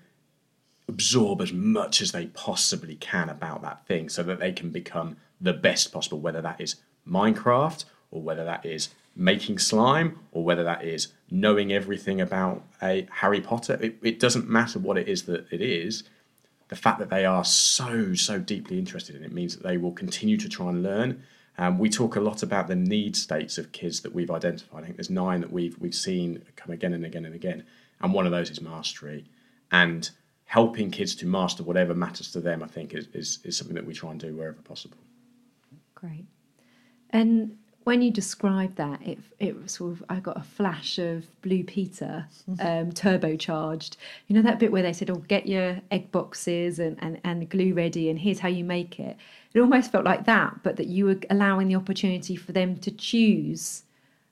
absorb 0.86 1.40
as 1.40 1.52
much 1.52 2.00
as 2.00 2.12
they 2.12 2.26
possibly 2.26 2.96
can 2.96 3.28
about 3.28 3.62
that 3.62 3.86
thing 3.86 4.08
so 4.08 4.22
that 4.22 4.38
they 4.38 4.52
can 4.52 4.70
become 4.70 5.16
the 5.40 5.52
best 5.52 5.92
possible, 5.92 6.20
whether 6.20 6.42
that 6.42 6.60
is 6.60 6.76
Minecraft 7.08 7.84
or 8.10 8.20
whether 8.22 8.44
that 8.44 8.64
is 8.66 8.90
making 9.16 9.58
slime 9.58 10.18
or 10.32 10.44
whether 10.44 10.64
that 10.64 10.84
is 10.84 11.08
knowing 11.30 11.72
everything 11.72 12.20
about 12.20 12.62
a 12.82 13.06
Harry 13.10 13.40
Potter. 13.40 13.78
It, 13.80 13.96
it 14.02 14.20
doesn't 14.20 14.48
matter 14.48 14.78
what 14.78 14.98
it 14.98 15.08
is 15.08 15.24
that 15.24 15.46
it 15.50 15.60
is. 15.60 16.04
The 16.68 16.76
fact 16.76 16.98
that 17.00 17.10
they 17.10 17.24
are 17.24 17.44
so, 17.44 18.14
so 18.14 18.38
deeply 18.38 18.78
interested 18.78 19.16
in 19.16 19.24
it 19.24 19.32
means 19.32 19.56
that 19.56 19.66
they 19.66 19.76
will 19.76 19.92
continue 19.92 20.36
to 20.36 20.48
try 20.48 20.68
and 20.68 20.82
learn 20.82 21.22
um, 21.58 21.78
we 21.78 21.90
talk 21.90 22.16
a 22.16 22.20
lot 22.20 22.42
about 22.42 22.68
the 22.68 22.76
need 22.76 23.16
states 23.16 23.58
of 23.58 23.72
kids 23.72 24.00
that 24.00 24.14
we've 24.14 24.30
identified. 24.30 24.82
I 24.82 24.86
think 24.86 24.96
there's 24.96 25.10
nine 25.10 25.40
that 25.40 25.52
we've 25.52 25.78
we've 25.78 25.94
seen 25.94 26.42
come 26.56 26.72
again 26.72 26.92
and 26.92 27.04
again 27.04 27.24
and 27.24 27.34
again, 27.34 27.64
and 28.00 28.14
one 28.14 28.26
of 28.26 28.32
those 28.32 28.50
is 28.50 28.60
mastery. 28.60 29.26
And 29.72 30.10
helping 30.50 30.90
kids 30.90 31.14
to 31.14 31.26
master 31.26 31.62
whatever 31.62 31.94
matters 31.94 32.32
to 32.32 32.40
them, 32.40 32.60
I 32.60 32.66
think, 32.66 32.92
is, 32.92 33.06
is, 33.14 33.38
is 33.44 33.56
something 33.56 33.76
that 33.76 33.86
we 33.86 33.94
try 33.94 34.10
and 34.10 34.18
do 34.18 34.34
wherever 34.34 34.60
possible. 34.62 34.96
Great. 35.94 36.24
And 37.10 37.56
when 37.90 38.02
you 38.02 38.12
described 38.12 38.76
that, 38.76 39.02
it 39.02 39.18
it 39.40 39.68
sort 39.68 39.90
of 39.90 40.04
I 40.08 40.20
got 40.20 40.36
a 40.36 40.44
flash 40.44 40.96
of 41.00 41.26
Blue 41.42 41.64
Peter, 41.64 42.26
mm-hmm. 42.48 42.64
um, 42.64 42.92
turbocharged. 42.92 43.96
You 44.28 44.36
know 44.36 44.42
that 44.42 44.60
bit 44.60 44.70
where 44.70 44.84
they 44.84 44.92
said, 44.92 45.10
"Oh, 45.10 45.24
get 45.26 45.48
your 45.48 45.80
egg 45.90 46.12
boxes 46.12 46.78
and, 46.78 46.96
and 47.02 47.20
and 47.24 47.48
glue 47.48 47.74
ready, 47.74 48.08
and 48.08 48.16
here's 48.16 48.38
how 48.38 48.48
you 48.48 48.62
make 48.62 49.00
it." 49.00 49.16
It 49.52 49.60
almost 49.60 49.90
felt 49.90 50.04
like 50.04 50.24
that, 50.26 50.62
but 50.62 50.76
that 50.76 50.86
you 50.86 51.06
were 51.06 51.18
allowing 51.30 51.66
the 51.66 51.74
opportunity 51.74 52.36
for 52.36 52.52
them 52.52 52.76
to 52.76 52.92
choose, 52.92 53.82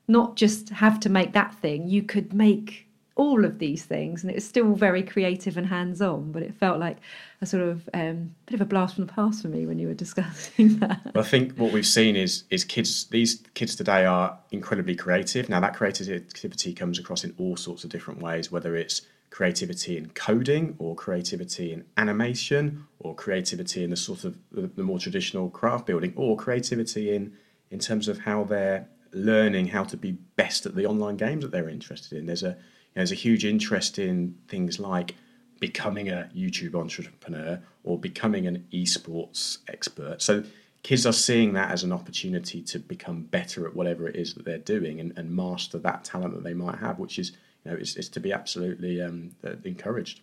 not 0.07 0.37
just 0.37 0.69
have 0.69 1.01
to 1.01 1.09
make 1.09 1.33
that 1.33 1.53
thing. 1.57 1.89
You 1.89 2.05
could 2.05 2.33
make 2.33 2.87
all 3.19 3.45
of 3.45 3.59
these 3.59 3.85
things, 3.85 4.23
and 4.23 4.31
it 4.31 4.37
was 4.37 4.49
still 4.49 4.75
very 4.75 5.03
creative 5.03 5.57
and 5.59 5.67
hands 5.67 6.01
on. 6.01 6.33
But 6.33 6.43
it 6.43 6.55
felt 6.55 6.79
like 6.79 6.99
a 7.43 7.47
sort 7.47 7.65
of 7.65 7.89
um, 7.93 8.35
bit 8.47 8.55
of 8.55 8.61
a 8.61 8.65
blast 8.65 8.95
from 8.95 9.07
the 9.07 9.13
past 9.13 9.43
for 9.43 9.49
me 9.49 9.67
when 9.67 9.79
you 9.79 9.89
were 9.89 9.95
discussing 10.07 10.79
that. 10.79 11.01
Well, 11.15 11.25
I 11.25 11.29
think 11.29 11.57
what 11.57 11.73
we've 11.73 11.87
seen 11.87 12.17
is 12.17 12.45
is 12.49 12.65
kids. 12.65 13.07
These 13.09 13.43
kids 13.53 13.77
today 13.77 14.07
are 14.07 14.39
incredibly 14.53 14.95
creative. 14.95 15.49
Now 15.49 15.61
that 15.61 15.75
creativity 15.75 16.73
comes 16.73 16.99
across 16.99 17.25
in 17.25 17.35
all 17.37 17.57
sorts 17.57 17.85
of 17.85 17.91
different 17.91 18.23
ways, 18.23 18.51
whether 18.51 18.75
it's 18.77 19.03
creativity 19.31 19.99
in 19.99 20.09
coding 20.11 20.75
or 20.79 20.95
creativity 20.95 21.73
in 21.73 21.85
animation 21.99 22.87
or 22.99 23.15
creativity 23.15 23.85
in 23.85 23.91
the 23.91 23.97
sort 23.97 24.25
of 24.25 24.39
the, 24.51 24.69
the 24.69 24.83
more 24.83 24.99
traditional 24.99 25.51
craft 25.51 25.85
building 25.85 26.15
or 26.17 26.35
creativity 26.37 27.15
in 27.15 27.37
in 27.71 27.79
terms 27.79 28.09
of 28.09 28.21
how 28.21 28.45
they're 28.45 28.89
learning 29.13 29.67
how 29.67 29.85
to 29.85 29.97
be 29.97 30.13
best 30.13 30.67
at 30.67 30.75
the 30.75 30.87
online 30.87 31.17
games 31.17 31.43
that 31.43 31.51
they're 31.51 31.69
interested 31.69 32.17
in. 32.17 32.27
There's 32.27 32.43
a 32.43 32.57
there's 32.99 33.13
a 33.13 33.17
huge 33.17 33.45
interest 33.45 33.99
in 33.99 34.37
things 34.49 34.79
like 34.79 35.15
becoming 35.61 36.09
a 36.09 36.31
YouTube 36.37 36.75
entrepreneur 36.75 37.61
or 37.85 37.99
becoming 37.99 38.47
an 38.47 38.65
esports 38.73 39.59
expert. 39.69 40.23
So 40.23 40.45
kids 40.83 41.07
are 41.07 41.13
seeing 41.13 41.53
that 41.55 41.71
as 41.71 41.85
an 41.85 41.93
opportunity 41.93 42.63
to 42.63 42.79
become 42.79 43.23
better 43.23 43.67
at 43.67 43.75
whatever 43.75 44.09
it 44.09 44.17
is 44.17 44.35
that 44.35 44.45
they're 44.45 44.59
doing 44.59 45.01
and, 45.01 45.17
and 45.17 45.35
master 45.35 45.79
that 45.79 46.05
talent 46.05 46.35
that 46.35 46.45
they 46.45 46.55
might 46.55 46.79
have, 46.79 46.99
which 46.99 47.19
is 47.19 47.33
you 47.65 47.71
know 47.71 47.77
is, 47.77 47.97
is 47.97 48.09
to 48.11 48.21
be 48.21 48.33
absolutely 48.33 49.01
um, 49.03 49.33
encouraged. 49.65 50.21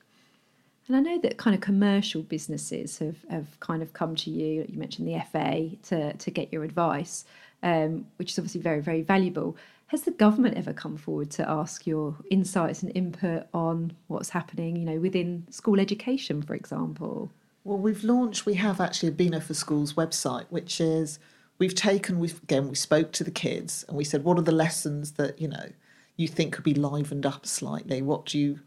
And 0.87 0.95
I 0.95 0.99
know 0.99 1.19
that 1.19 1.37
kind 1.37 1.55
of 1.55 1.61
commercial 1.61 2.21
businesses 2.21 2.99
have, 2.99 3.17
have 3.29 3.59
kind 3.59 3.81
of 3.81 3.93
come 3.93 4.15
to 4.17 4.29
you. 4.29 4.65
You 4.69 4.77
mentioned 4.77 5.07
the 5.07 5.19
FA 5.31 5.71
to 5.89 6.13
to 6.13 6.31
get 6.31 6.53
your 6.53 6.63
advice, 6.63 7.25
um, 7.63 8.05
which 8.17 8.31
is 8.31 8.39
obviously 8.39 8.61
very 8.61 8.81
very 8.81 9.01
valuable. 9.01 9.57
Has 9.87 10.01
the 10.01 10.11
government 10.11 10.57
ever 10.57 10.73
come 10.73 10.97
forward 10.97 11.29
to 11.31 11.47
ask 11.47 11.85
your 11.85 12.15
insights 12.31 12.81
and 12.81 12.91
input 12.95 13.47
on 13.53 13.93
what's 14.07 14.29
happening, 14.29 14.75
you 14.75 14.85
know, 14.85 14.99
within 14.99 15.45
school 15.51 15.79
education, 15.79 16.41
for 16.41 16.55
example? 16.55 17.31
Well, 17.63 17.77
we've 17.77 18.03
launched, 18.03 18.45
we 18.45 18.55
have 18.55 18.81
actually 18.81 19.09
a 19.09 19.13
Beano 19.13 19.39
for 19.39 19.53
Schools 19.53 19.93
website, 19.93 20.45
which 20.49 20.81
is 20.81 21.19
we've 21.59 21.75
taken, 21.75 22.19
we've 22.19 22.41
again, 22.43 22.67
we 22.67 22.75
spoke 22.75 23.11
to 23.13 23.23
the 23.23 23.31
kids 23.31 23.85
and 23.87 23.95
we 23.95 24.03
said, 24.03 24.23
what 24.23 24.39
are 24.39 24.43
the 24.43 24.51
lessons 24.51 25.13
that, 25.13 25.39
you 25.39 25.47
know, 25.47 25.69
you 26.17 26.27
think 26.27 26.53
could 26.53 26.63
be 26.63 26.73
livened 26.73 27.25
up 27.25 27.45
slightly? 27.45 28.01
What 28.01 28.25
do 28.25 28.39
you 28.39 28.59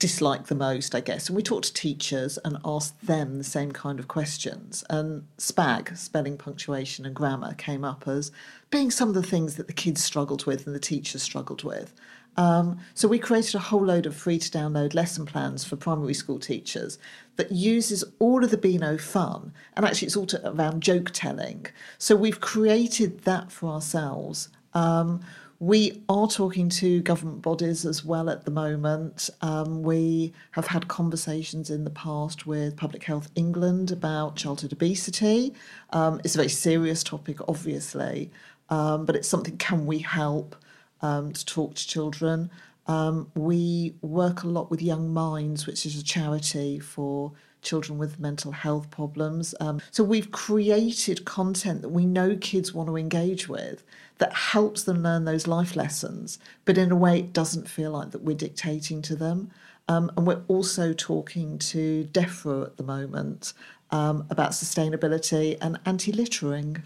dislike 0.00 0.46
the 0.46 0.54
most, 0.56 0.94
I 0.94 1.00
guess? 1.00 1.28
And 1.28 1.36
we 1.36 1.42
talked 1.42 1.66
to 1.66 1.72
teachers 1.72 2.38
and 2.44 2.58
asked 2.64 3.06
them 3.06 3.38
the 3.38 3.44
same 3.44 3.70
kind 3.70 4.00
of 4.00 4.08
questions. 4.08 4.82
And 4.90 5.26
SPAG, 5.38 5.96
spelling, 5.96 6.36
punctuation, 6.36 7.06
and 7.06 7.14
grammar, 7.14 7.54
came 7.54 7.84
up 7.84 8.08
as 8.08 8.32
being 8.70 8.90
some 8.90 9.10
of 9.10 9.14
the 9.14 9.22
things 9.22 9.56
that 9.56 9.68
the 9.68 9.72
kids 9.72 10.02
struggled 10.02 10.46
with 10.46 10.66
and 10.66 10.74
the 10.74 10.80
teachers 10.80 11.22
struggled 11.22 11.62
with. 11.62 11.94
Um, 12.36 12.78
so 12.94 13.08
we 13.08 13.18
created 13.18 13.54
a 13.56 13.58
whole 13.58 13.84
load 13.84 14.06
of 14.06 14.16
free 14.16 14.38
to 14.38 14.50
download 14.50 14.94
lesson 14.94 15.26
plans 15.26 15.64
for 15.64 15.76
primary 15.76 16.14
school 16.14 16.38
teachers 16.38 16.98
that 17.36 17.52
uses 17.52 18.02
all 18.18 18.42
of 18.42 18.50
the 18.50 18.56
Beano 18.56 18.96
fun, 18.96 19.52
and 19.76 19.84
actually 19.84 20.06
it's 20.06 20.16
all 20.16 20.26
to, 20.26 20.48
around 20.48 20.82
joke 20.82 21.10
telling. 21.12 21.66
So 21.98 22.16
we've 22.16 22.40
created 22.40 23.20
that 23.24 23.52
for 23.52 23.68
ourselves. 23.70 24.48
Um, 24.72 25.20
we 25.60 26.02
are 26.08 26.26
talking 26.26 26.68
to 26.70 27.00
government 27.02 27.42
bodies 27.42 27.86
as 27.86 28.04
well 28.04 28.28
at 28.28 28.44
the 28.44 28.50
moment. 28.50 29.30
Um, 29.42 29.82
we 29.82 30.32
have 30.52 30.66
had 30.66 30.88
conversations 30.88 31.70
in 31.70 31.84
the 31.84 31.90
past 31.90 32.46
with 32.46 32.76
Public 32.76 33.04
Health 33.04 33.30
England 33.36 33.92
about 33.92 34.34
childhood 34.34 34.72
obesity. 34.72 35.54
Um, 35.90 36.20
it's 36.24 36.34
a 36.34 36.38
very 36.38 36.48
serious 36.48 37.04
topic, 37.04 37.36
obviously, 37.46 38.32
um, 38.70 39.06
but 39.06 39.14
it's 39.14 39.28
something 39.28 39.56
can 39.58 39.86
we 39.86 39.98
help? 39.98 40.56
um, 41.02 41.32
to 41.32 41.44
talk 41.44 41.74
to 41.74 41.86
children. 41.86 42.50
Um, 42.86 43.30
we 43.34 43.94
work 44.02 44.42
a 44.42 44.48
lot 44.48 44.70
with 44.70 44.82
Young 44.82 45.12
Minds, 45.12 45.66
which 45.66 45.86
is 45.86 45.98
a 45.98 46.04
charity 46.04 46.78
for 46.78 47.32
children 47.62 47.98
with 47.98 48.18
mental 48.18 48.52
health 48.52 48.90
problems. 48.90 49.54
Um, 49.60 49.80
so 49.90 50.02
we've 50.04 50.30
created 50.30 51.24
content 51.24 51.82
that 51.82 51.90
we 51.90 52.06
know 52.06 52.36
kids 52.36 52.72
want 52.72 52.88
to 52.88 52.96
engage 52.96 53.48
with 53.48 53.82
that 54.18 54.32
helps 54.32 54.84
them 54.84 55.02
learn 55.02 55.24
those 55.24 55.46
life 55.46 55.76
lessons, 55.76 56.38
but 56.64 56.76
in 56.76 56.92
a 56.92 56.96
way 56.96 57.18
it 57.18 57.32
doesn't 57.32 57.68
feel 57.68 57.92
like 57.92 58.10
that 58.10 58.22
we're 58.22 58.36
dictating 58.36 59.02
to 59.02 59.16
them. 59.16 59.50
Um, 59.88 60.12
and 60.16 60.26
we're 60.26 60.42
also 60.46 60.92
talking 60.92 61.58
to 61.58 62.08
DEFRA 62.12 62.66
at 62.66 62.76
the 62.76 62.82
moment 62.82 63.54
um, 63.90 64.24
about 64.30 64.52
sustainability 64.52 65.56
and 65.60 65.80
anti 65.84 66.12
littering. 66.12 66.82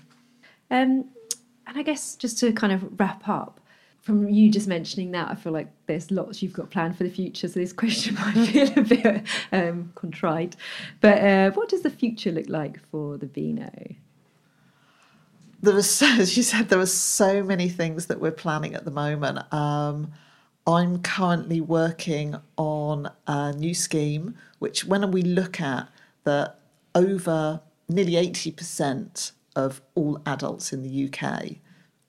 Um, 0.71 1.11
and 1.67 1.79
I 1.79 1.83
guess 1.83 2.17
just 2.17 2.39
to 2.39 2.53
kind 2.53 2.73
of 2.73 2.99
wrap 2.99 3.29
up, 3.29 3.61
from 4.05 4.29
you 4.29 4.51
just 4.51 4.69
mentioning 4.69 5.13
that, 5.13 5.31
I 5.31 5.35
feel 5.35 5.53
like 5.53 5.69
there's 5.87 6.11
lots 6.11 6.43
you've 6.43 6.53
got 6.53 6.71
planned 6.71 6.97
for 6.97 7.05
the 7.05 7.11
future. 7.11 7.49
So 7.49 7.59
this 7.59 7.73
question 7.73 8.15
might 8.35 8.49
feel 8.49 8.79
a 8.79 8.83
bit 8.83 9.23
um, 9.51 9.93
contrite. 9.95 10.57
But 11.01 11.25
uh, 11.25 11.51
what 11.53 11.71
does 11.71 11.83
the 11.83 11.91
future 11.91 12.31
look 12.31 12.49
like 12.49 12.79
for 12.91 13.17
the 13.17 13.27
Beano? 13.27 13.73
There 15.63 15.75
are, 15.75 15.83
so, 15.83 16.07
as 16.07 16.37
you 16.37 16.43
said, 16.43 16.69
there 16.69 16.79
are 16.79 16.87
so 16.87 17.43
many 17.43 17.71
things 17.71 18.07
that 18.07 18.21
we're 18.21 18.31
planning 18.31 18.75
at 18.75 18.85
the 18.85 18.91
moment. 18.91 19.51
Um, 19.51 20.13
I'm 20.67 21.01
currently 21.01 21.63
working 21.63 22.37
on 22.59 23.11
a 23.27 23.53
new 23.55 23.73
scheme, 23.73 24.35
which 24.59 24.85
when 24.85 25.11
we 25.13 25.23
look 25.23 25.63
at 25.63 25.89
that 26.25 26.59
over 26.95 27.63
nearly 27.89 28.13
80% 28.13 29.33
of 29.57 29.81
all 29.95 30.21
adults 30.27 30.75
in 30.75 30.83
the 30.83 31.09
UK 31.09 31.57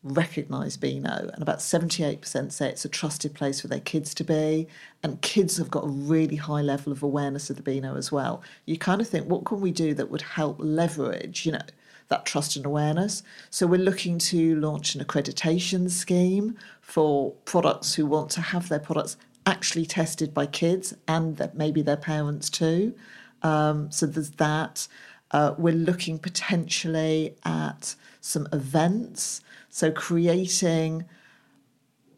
recognise 0.06 0.78
Beano, 0.78 1.30
and 1.34 1.42
about 1.42 1.60
78% 1.60 2.52
say 2.52 2.70
it's 2.70 2.86
a 2.86 2.90
trusted 2.90 3.34
place 3.34 3.60
for 3.60 3.68
their 3.68 3.80
kids 3.80 4.14
to 4.14 4.24
be. 4.24 4.68
And 5.04 5.22
kids 5.22 5.58
have 5.58 5.72
got 5.72 5.84
a 5.84 5.90
really 5.90 6.36
high 6.36 6.62
level 6.62 6.94
of 6.94 7.02
awareness 7.02 7.50
of 7.50 7.56
the 7.56 7.64
Beano 7.64 7.98
as 7.98 8.12
well. 8.12 8.44
You 8.66 8.78
kind 8.78 9.02
of 9.02 9.10
think, 9.10 9.28
what 9.28 9.46
can 9.46 9.62
we 9.62 9.72
do 9.72 9.96
that 9.96 10.12
would 10.12 10.22
help 10.22 10.58
leverage, 10.60 11.46
you 11.46 11.54
know, 11.54 11.66
that 12.10 12.26
trust 12.26 12.56
and 12.56 12.68
awareness? 12.68 13.24
So 13.50 13.66
we're 13.66 13.80
looking 13.80 14.20
to 14.20 14.56
launch 14.58 14.94
an 14.94 15.04
accreditation 15.04 15.90
scheme 15.90 16.56
for 16.82 17.32
products 17.46 17.96
who 17.96 18.06
want 18.06 18.30
to 18.32 18.42
have 18.42 18.70
their 18.70 18.80
products 18.80 19.18
actually 19.48 19.88
tested 19.88 20.36
by 20.36 20.46
kids 20.46 20.94
and 21.08 21.38
that 21.38 21.58
maybe 21.58 21.82
their 21.82 21.98
parents 21.98 22.52
too. 22.52 22.94
Um, 23.42 23.92
so 23.92 24.06
there's 24.06 24.32
that. 24.32 24.88
Uh, 25.32 25.56
we're 25.58 25.74
looking 25.74 26.20
potentially 26.20 27.36
at 27.44 27.96
some 28.22 28.48
events 28.54 29.42
so 29.76 29.92
creating, 29.92 31.04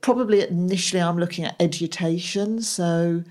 probably 0.02 0.48
initially 0.48 1.02
I'm 1.02 1.18
looking 1.18 1.44
at 1.44 1.56
education. 1.60 2.62
So 2.62 3.24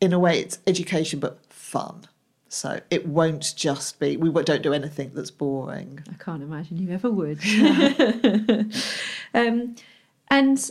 in 0.00 0.12
a 0.12 0.20
way, 0.20 0.38
it's 0.38 0.60
education 0.68 1.18
but 1.18 1.44
fun. 1.46 2.06
So 2.48 2.80
it 2.90 3.08
won't 3.08 3.54
just 3.56 3.98
be 3.98 4.16
we 4.16 4.30
don't 4.44 4.62
do 4.62 4.72
anything 4.72 5.10
that's 5.14 5.32
boring. 5.32 5.98
I 6.08 6.14
can't 6.22 6.44
imagine 6.44 6.78
you 6.78 6.92
ever 6.92 7.10
would. 7.10 7.40
um, 9.34 9.74
and 10.30 10.70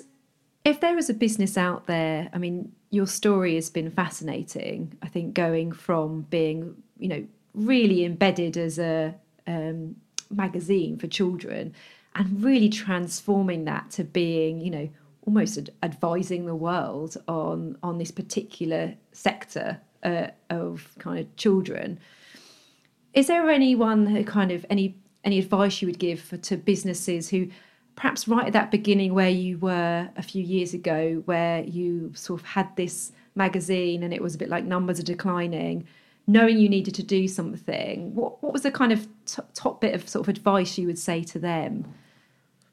if 0.64 0.80
there 0.80 0.98
is 0.98 1.10
a 1.10 1.14
business 1.14 1.58
out 1.58 1.86
there, 1.86 2.30
I 2.32 2.38
mean, 2.38 2.72
your 2.92 3.08
story 3.08 3.56
has 3.56 3.70
been 3.70 3.92
fascinating. 3.92 4.98
I 5.02 5.10
think 5.10 5.34
going 5.34 5.74
from 5.74 6.22
being, 6.30 6.82
you 6.98 7.10
know, 7.10 7.28
really 7.54 8.06
embedded 8.06 8.56
as 8.56 8.80
a 8.80 9.16
um, 9.48 9.98
magazine 10.32 10.98
for 10.98 11.08
children 11.08 11.76
and 12.20 12.44
really 12.44 12.70
transforming 12.70 13.64
that 13.66 13.90
to 13.92 14.04
being, 14.04 14.60
you 14.60 14.70
know, 14.70 14.90
almost 15.26 15.70
advising 15.82 16.46
the 16.46 16.56
world 16.56 17.18
on 17.28 17.78
on 17.82 17.98
this 17.98 18.12
particular 18.12 18.94
sector 19.14 19.80
uh, 20.04 20.28
of 20.50 20.94
kind 21.00 21.20
of 21.20 21.36
children. 21.38 21.98
Is 23.14 23.28
there 23.28 23.50
anyone 23.50 24.06
who 24.06 24.24
kind 24.24 24.52
of 24.52 24.66
any 24.70 24.98
any 25.24 25.40
advice 25.40 25.82
you 25.82 25.88
would 25.88 26.00
give 26.00 26.20
for, 26.20 26.38
to 26.38 26.58
businesses 26.58 27.30
who 27.30 27.48
perhaps 27.96 28.28
right 28.28 28.48
at 28.48 28.54
that 28.54 28.72
beginning 28.72 29.14
where 29.14 29.30
you 29.30 29.58
were 29.58 30.10
a 30.16 30.24
few 30.24 30.44
years 30.44 30.74
ago, 30.74 31.22
where 31.26 31.64
you 31.64 32.12
sort 32.16 32.40
of 32.42 32.46
had 32.46 32.74
this 32.76 33.12
magazine 33.36 34.04
and 34.04 34.14
it 34.14 34.22
was 34.22 34.36
a 34.36 34.38
bit 34.38 34.50
like 34.50 34.64
numbers 34.64 35.00
are 35.00 35.04
declining, 35.04 35.86
knowing 36.28 36.58
you 36.58 36.70
needed 36.70 36.96
to 36.96 37.04
do 37.04 37.28
something, 37.28 38.14
what 38.14 38.42
what 38.44 38.52
was 38.52 38.64
the 38.64 38.72
kind 38.72 38.92
of 38.92 39.08
t- 39.26 39.42
top 39.54 39.80
bit 39.80 39.94
of 39.94 40.10
sort 40.10 40.26
of 40.26 40.30
advice 40.30 40.78
you 40.78 40.88
would 40.88 41.00
say 41.00 41.24
to 41.24 41.40
them? 41.40 41.86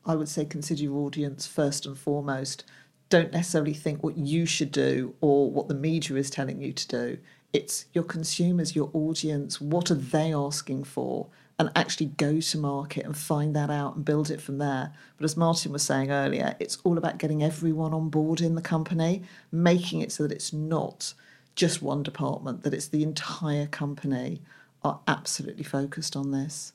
I 0.07 0.15
would 0.15 0.29
say 0.29 0.45
consider 0.45 0.83
your 0.83 0.97
audience 0.99 1.47
first 1.47 1.85
and 1.85 1.99
foremost. 1.99 2.65
Don't 3.09 3.33
necessarily 3.33 3.75
think 3.75 4.03
what 4.03 4.17
you 4.17 4.47
should 4.47 4.73
do 4.73 5.15
or 5.21 5.51
what 5.51 5.69
the 5.69 5.75
media 5.75 6.17
is 6.17 6.31
telling 6.31 6.61
you 6.63 6.73
to 6.73 6.89
do. 6.89 7.19
It's 7.53 7.87
your 7.93 8.05
consumers, 8.05 8.77
your 8.77 8.91
audience. 8.93 9.61
What 9.61 9.91
are 9.91 9.97
they 9.97 10.33
asking 10.33 10.85
for? 10.85 11.29
And 11.59 11.71
actually 11.75 12.07
go 12.07 12.41
to 12.41 12.59
market 12.59 13.07
and 13.07 13.17
find 13.17 13.57
that 13.57 13.71
out 13.71 13.97
and 13.97 14.05
build 14.05 14.31
it 14.31 14.43
from 14.43 14.59
there. 14.59 14.93
But 15.17 15.25
as 15.25 15.37
Martin 15.37 15.73
was 15.73 15.83
saying 15.83 16.11
earlier, 16.11 16.55
it's 16.61 16.79
all 16.85 16.99
about 16.99 17.19
getting 17.19 17.43
everyone 17.43 17.95
on 17.95 18.11
board 18.11 18.41
in 18.43 18.57
the 18.57 18.63
company, 18.63 19.23
making 19.51 20.03
it 20.03 20.13
so 20.13 20.25
that 20.25 20.33
it's 20.33 20.53
not 20.53 21.15
just 21.55 21.81
one 21.81 22.03
department, 22.03 22.63
that 22.63 22.75
it's 22.75 22.89
the 22.89 23.03
entire 23.03 23.67
company 23.67 24.43
are 24.83 25.01
absolutely 25.09 25.65
focused 25.65 26.15
on 26.15 26.31
this. 26.31 26.75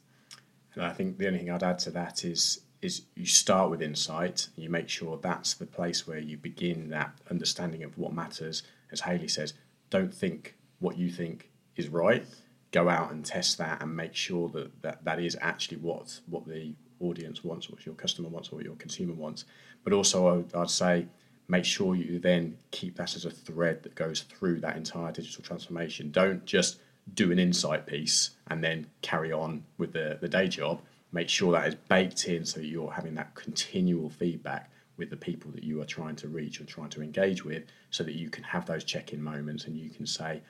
And 0.74 0.84
I 0.84 0.92
think 0.94 1.18
the 1.18 1.28
only 1.28 1.40
thing 1.40 1.52
I'd 1.52 1.64
add 1.64 1.80
to 1.80 1.92
that 1.92 2.26
is 2.26 2.62
is 2.82 3.04
you 3.16 3.26
start 3.26 3.70
with 3.70 3.82
insight. 3.82 4.48
You 4.56 4.70
make 4.70 4.90
sure 4.90 5.18
that's 5.18 5.54
the 5.54 5.66
place 5.66 6.08
where 6.08 6.20
you 6.20 6.38
begin 6.38 6.90
that 6.90 7.14
understanding 7.30 7.84
of 7.84 7.98
what 7.98 8.14
matters. 8.14 8.64
As 8.92 9.02
Hayley 9.02 9.28
says, 9.28 9.54
don't 9.90 10.14
think 10.14 10.56
what 10.80 10.98
you 10.98 11.10
think 11.10 11.50
is 11.76 11.88
right. 11.88 12.26
Go 12.72 12.90
out 12.90 13.12
and 13.12 13.24
test 13.24 13.58
that 13.58 13.82
and 13.82 13.96
make 13.96 14.16
sure 14.16 14.50
that 14.50 14.82
that, 14.82 15.06
that 15.06 15.20
is 15.20 15.38
actually 15.42 15.78
what 15.78 16.20
what 16.28 16.48
the 16.48 16.74
audience 17.00 17.44
wants, 17.44 17.70
what 17.70 17.86
your 17.86 17.96
customer 17.96 18.30
wants, 18.30 18.50
or 18.50 18.56
what 18.56 18.66
your 18.66 18.76
consumer 18.76 19.14
wants. 19.14 19.46
But 19.84 19.94
also, 19.94 20.46
I'd 20.54 20.70
say 20.70 21.08
make 21.48 21.66
sure 21.66 21.96
you 21.96 22.18
then 22.18 22.58
keep 22.72 22.96
that 22.96 23.16
as 23.16 23.26
a 23.26 23.32
thread 23.32 23.84
that 23.84 23.94
goes 23.96 24.22
through 24.22 24.62
that 24.62 24.78
entire 24.78 25.12
digital 25.12 25.44
transformation. 25.44 26.10
Don't 26.10 26.46
just 26.46 26.80
do 27.14 27.32
an 27.32 27.40
insight 27.40 27.86
piece 27.86 28.32
and 28.48 28.64
then 28.64 28.88
carry 29.02 29.32
on 29.34 29.64
with 29.78 29.92
the, 29.92 30.18
the 30.22 30.30
day 30.30 30.48
job. 30.48 30.82
Make 31.12 31.30
sure 31.30 31.51
that 31.51 31.68
is 31.68 31.76
baked 31.76 32.28
in 32.28 32.45
so 32.45 32.62
you're 32.62 32.91
having 32.91 33.16
that 33.16 33.36
continual 33.36 34.09
feedback 34.09 34.72
with 34.97 35.09
the 35.09 35.18
people 35.18 35.51
that 35.51 35.64
you 35.64 35.82
are 35.82 35.86
trying 35.86 36.16
to 36.18 36.28
reach 36.28 36.59
and 36.59 36.68
trying 36.68 36.89
to 36.89 37.01
engage 37.01 37.43
with 37.43 37.64
so 37.89 38.03
that 38.03 38.16
you 38.16 38.30
can 38.30 38.43
have 38.43 38.66
those 38.66 38.84
check-in 38.84 39.22
moments 39.22 39.66
and 39.66 39.76
you 39.78 39.89
can 39.89 40.05
say 40.05 40.41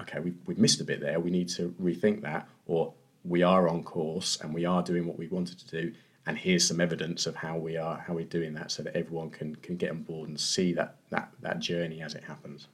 okay 0.00 0.18
we've, 0.20 0.36
we've 0.46 0.58
missed 0.58 0.80
a 0.80 0.84
bit 0.84 1.00
there. 1.00 1.20
We 1.20 1.30
need 1.30 1.48
to 1.50 1.74
rethink 1.80 2.22
that 2.22 2.48
or 2.66 2.94
we 3.24 3.42
are 3.42 3.68
on 3.68 3.82
course 3.82 4.38
and 4.40 4.54
we 4.54 4.64
are 4.64 4.82
doing 4.82 5.06
what 5.06 5.18
we 5.18 5.28
wanted 5.28 5.58
to 5.58 5.82
do 5.82 5.92
and 6.26 6.36
here's 6.36 6.66
some 6.66 6.80
evidence 6.80 7.26
of 7.26 7.36
how 7.36 7.56
we 7.56 7.76
are 7.76 7.98
how 7.98 8.14
we're 8.14 8.24
doing 8.24 8.54
that 8.54 8.70
so 8.70 8.82
that 8.82 8.96
everyone 8.96 9.30
can 9.30 9.54
can 9.56 9.76
get 9.76 9.90
on 9.90 10.02
board 10.02 10.28
and 10.28 10.38
see 10.38 10.72
that 10.72 10.96
that 11.10 11.30
that 11.40 11.58
journey 11.58 12.02
as 12.02 12.14
it 12.14 12.24
happens 12.24 12.68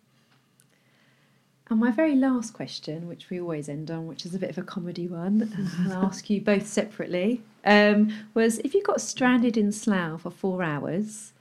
and 1.70 1.80
my 1.80 1.90
very 1.90 2.14
last 2.14 2.52
question, 2.52 3.08
which 3.08 3.30
we 3.30 3.40
always 3.40 3.68
end 3.68 3.90
on, 3.90 4.06
which 4.06 4.26
is 4.26 4.34
a 4.34 4.38
bit 4.38 4.50
of 4.50 4.58
a 4.58 4.62
comedy 4.62 5.08
one, 5.08 5.50
and 5.78 5.92
I'll 5.92 6.04
ask 6.06 6.28
you 6.28 6.40
both 6.40 6.66
separately, 6.66 7.40
um, 7.64 8.12
was 8.34 8.58
if 8.58 8.74
you 8.74 8.82
got 8.82 9.00
stranded 9.00 9.56
in 9.56 9.72
Slough 9.72 10.22
for 10.22 10.30
four 10.30 10.62
hours 10.62 11.32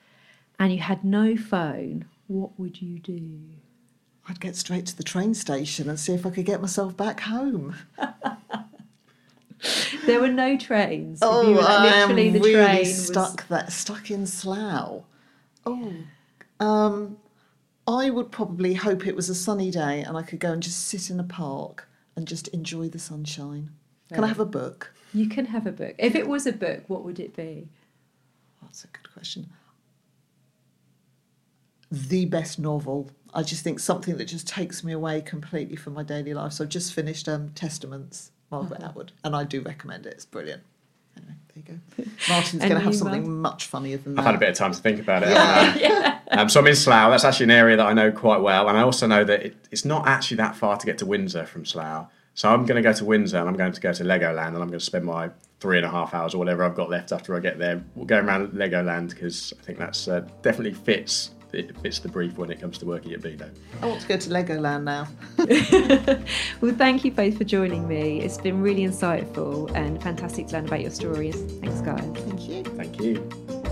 and 0.57 0.71
you 0.71 0.79
had 0.79 1.03
no 1.03 1.35
phone, 1.35 2.05
what 2.27 2.57
would 2.57 2.81
you 2.81 2.99
do? 2.99 3.39
I'd 4.29 4.39
get 4.39 4.55
straight 4.55 4.85
to 4.85 4.95
the 4.95 5.03
train 5.03 5.33
station 5.33 5.89
and 5.89 5.99
see 5.99 6.13
if 6.13 6.25
I 6.25 6.29
could 6.29 6.45
get 6.45 6.61
myself 6.61 6.95
back 6.95 7.19
home. 7.19 7.75
there 10.05 10.21
were 10.21 10.29
no 10.29 10.57
trains. 10.57 11.19
Oh, 11.21 11.49
you 11.49 11.55
were 11.55 11.61
like, 11.61 11.69
I 11.69 11.87
am 11.97 12.09
literally 12.09 12.29
the 12.31 12.39
really 12.39 12.53
train 12.53 12.79
was- 12.79 13.07
stuck 13.07 13.45
that 13.49 13.73
stuck 13.73 14.09
in 14.09 14.25
Slough. 14.25 15.03
Oh, 15.65 15.93
um, 16.61 17.17
I 17.87 18.09
would 18.09 18.31
probably 18.31 18.73
hope 18.73 19.05
it 19.05 19.15
was 19.15 19.29
a 19.29 19.35
sunny 19.35 19.69
day 19.71 20.01
and 20.01 20.15
I 20.17 20.21
could 20.21 20.39
go 20.39 20.51
and 20.51 20.63
just 20.63 20.87
sit 20.87 21.09
in 21.09 21.19
a 21.19 21.23
park 21.23 21.87
and 22.15 22.27
just 22.27 22.47
enjoy 22.49 22.89
the 22.89 22.99
sunshine. 22.99 23.71
Can 24.13 24.23
I 24.23 24.27
have 24.27 24.39
a 24.39 24.45
book? 24.45 24.93
You 25.13 25.27
can 25.27 25.45
have 25.47 25.67
a 25.67 25.71
book. 25.71 25.95
If 25.97 26.15
it 26.15 26.27
was 26.27 26.45
a 26.47 26.53
book, 26.53 26.83
what 26.87 27.03
would 27.03 27.19
it 27.19 27.35
be? 27.35 27.67
That's 28.61 28.83
a 28.83 28.87
good 28.87 29.11
question. 29.13 29.49
The 31.91 32.25
best 32.25 32.57
novel. 32.59 33.11
I 33.33 33.43
just 33.43 33.63
think 33.63 33.79
something 33.79 34.17
that 34.17 34.25
just 34.25 34.47
takes 34.47 34.83
me 34.83 34.93
away 34.93 35.21
completely 35.21 35.75
from 35.75 35.93
my 35.93 36.03
daily 36.03 36.33
life. 36.33 36.53
So 36.53 36.63
I've 36.63 36.69
just 36.69 36.93
finished 36.93 37.27
um, 37.27 37.49
Testaments, 37.49 38.31
Margaret 38.51 38.79
Uh-huh. 38.79 38.89
Atwood, 38.89 39.11
and 39.23 39.35
I 39.35 39.43
do 39.43 39.61
recommend 39.61 40.05
it. 40.05 40.13
It's 40.13 40.25
brilliant. 40.25 40.63
Anyway, 41.17 41.33
there 41.55 41.63
you 41.67 41.79
go. 41.97 42.11
Martin's 42.29 42.61
going 42.63 42.75
to 42.75 42.79
have 42.79 42.95
something 42.95 43.23
Mark? 43.23 43.53
much 43.53 43.65
funnier 43.67 43.97
than 43.97 44.15
that. 44.15 44.21
I've 44.21 44.25
had 44.25 44.35
a 44.35 44.39
bit 44.39 44.49
of 44.49 44.55
time 44.55 44.71
to 44.71 44.79
think 44.79 44.99
about 44.99 45.23
it. 45.23 45.29
Yeah. 45.29 45.71
haven't 45.71 46.23
Um, 46.33 46.49
so 46.49 46.59
I'm 46.61 46.67
in 46.67 46.75
Slough. 46.75 47.11
That's 47.11 47.25
actually 47.25 47.43
an 47.45 47.51
area 47.51 47.77
that 47.77 47.85
I 47.85 47.93
know 47.93 48.11
quite 48.11 48.41
well, 48.41 48.67
and 48.67 48.75
I 48.75 48.81
also 48.81 49.05
know 49.05 49.23
that 49.23 49.43
it, 49.43 49.55
it's 49.71 49.85
not 49.85 50.07
actually 50.07 50.37
that 50.37 50.55
far 50.55 50.77
to 50.77 50.85
get 50.85 50.97
to 50.99 51.05
Windsor 51.05 51.45
from 51.45 51.63
Slough. 51.63 52.07
So 52.33 52.49
I'm 52.49 52.65
going 52.65 52.81
to 52.81 52.81
go 52.81 52.91
to 52.91 53.05
Windsor, 53.05 53.37
and 53.37 53.47
I'm 53.47 53.55
going 53.55 53.71
to 53.71 53.81
go 53.81 53.93
to 53.93 54.03
Legoland, 54.03 54.47
and 54.47 54.57
I'm 54.57 54.67
going 54.67 54.71
to 54.71 54.79
spend 54.79 55.05
my 55.05 55.29
three 55.59 55.77
and 55.77 55.85
a 55.85 55.89
half 55.89 56.13
hours 56.15 56.33
or 56.33 56.39
whatever 56.39 56.63
I've 56.63 56.75
got 56.75 56.89
left 56.89 57.11
after 57.11 57.35
I 57.35 57.39
get 57.39 57.59
there. 57.59 57.83
We'll 57.95 58.05
go 58.05 58.19
around 58.19 58.53
Legoland 58.53 59.11
because 59.11 59.53
I 59.59 59.63
think 59.63 59.77
that's 59.77 60.07
uh, 60.07 60.21
definitely 60.41 60.73
fits 60.73 61.29
it 61.53 61.77
fits 61.77 61.99
the 61.99 62.09
brief 62.09 62.37
when 62.37 62.51
it 62.51 62.59
comes 62.59 62.77
to 62.79 62.85
working 62.85 63.13
at 63.13 63.21
Beano. 63.21 63.49
I 63.81 63.85
want 63.85 64.01
to 64.01 64.07
go 64.07 64.17
to 64.17 64.29
Legoland 64.29 64.83
now. 64.83 65.07
Well, 66.61 66.73
thank 66.75 67.03
you 67.03 67.11
both 67.11 67.37
for 67.37 67.43
joining 67.43 67.87
me. 67.87 68.21
It's 68.21 68.37
been 68.37 68.61
really 68.61 68.83
insightful 68.83 69.73
and 69.75 70.01
fantastic 70.01 70.47
to 70.47 70.53
learn 70.53 70.65
about 70.65 70.81
your 70.81 70.91
stories. 70.91 71.35
Thanks, 71.59 71.81
guys. 71.81 71.99
Thank 72.23 72.47
you. 72.47 72.63
Thank 72.63 72.99
you. 73.01 73.62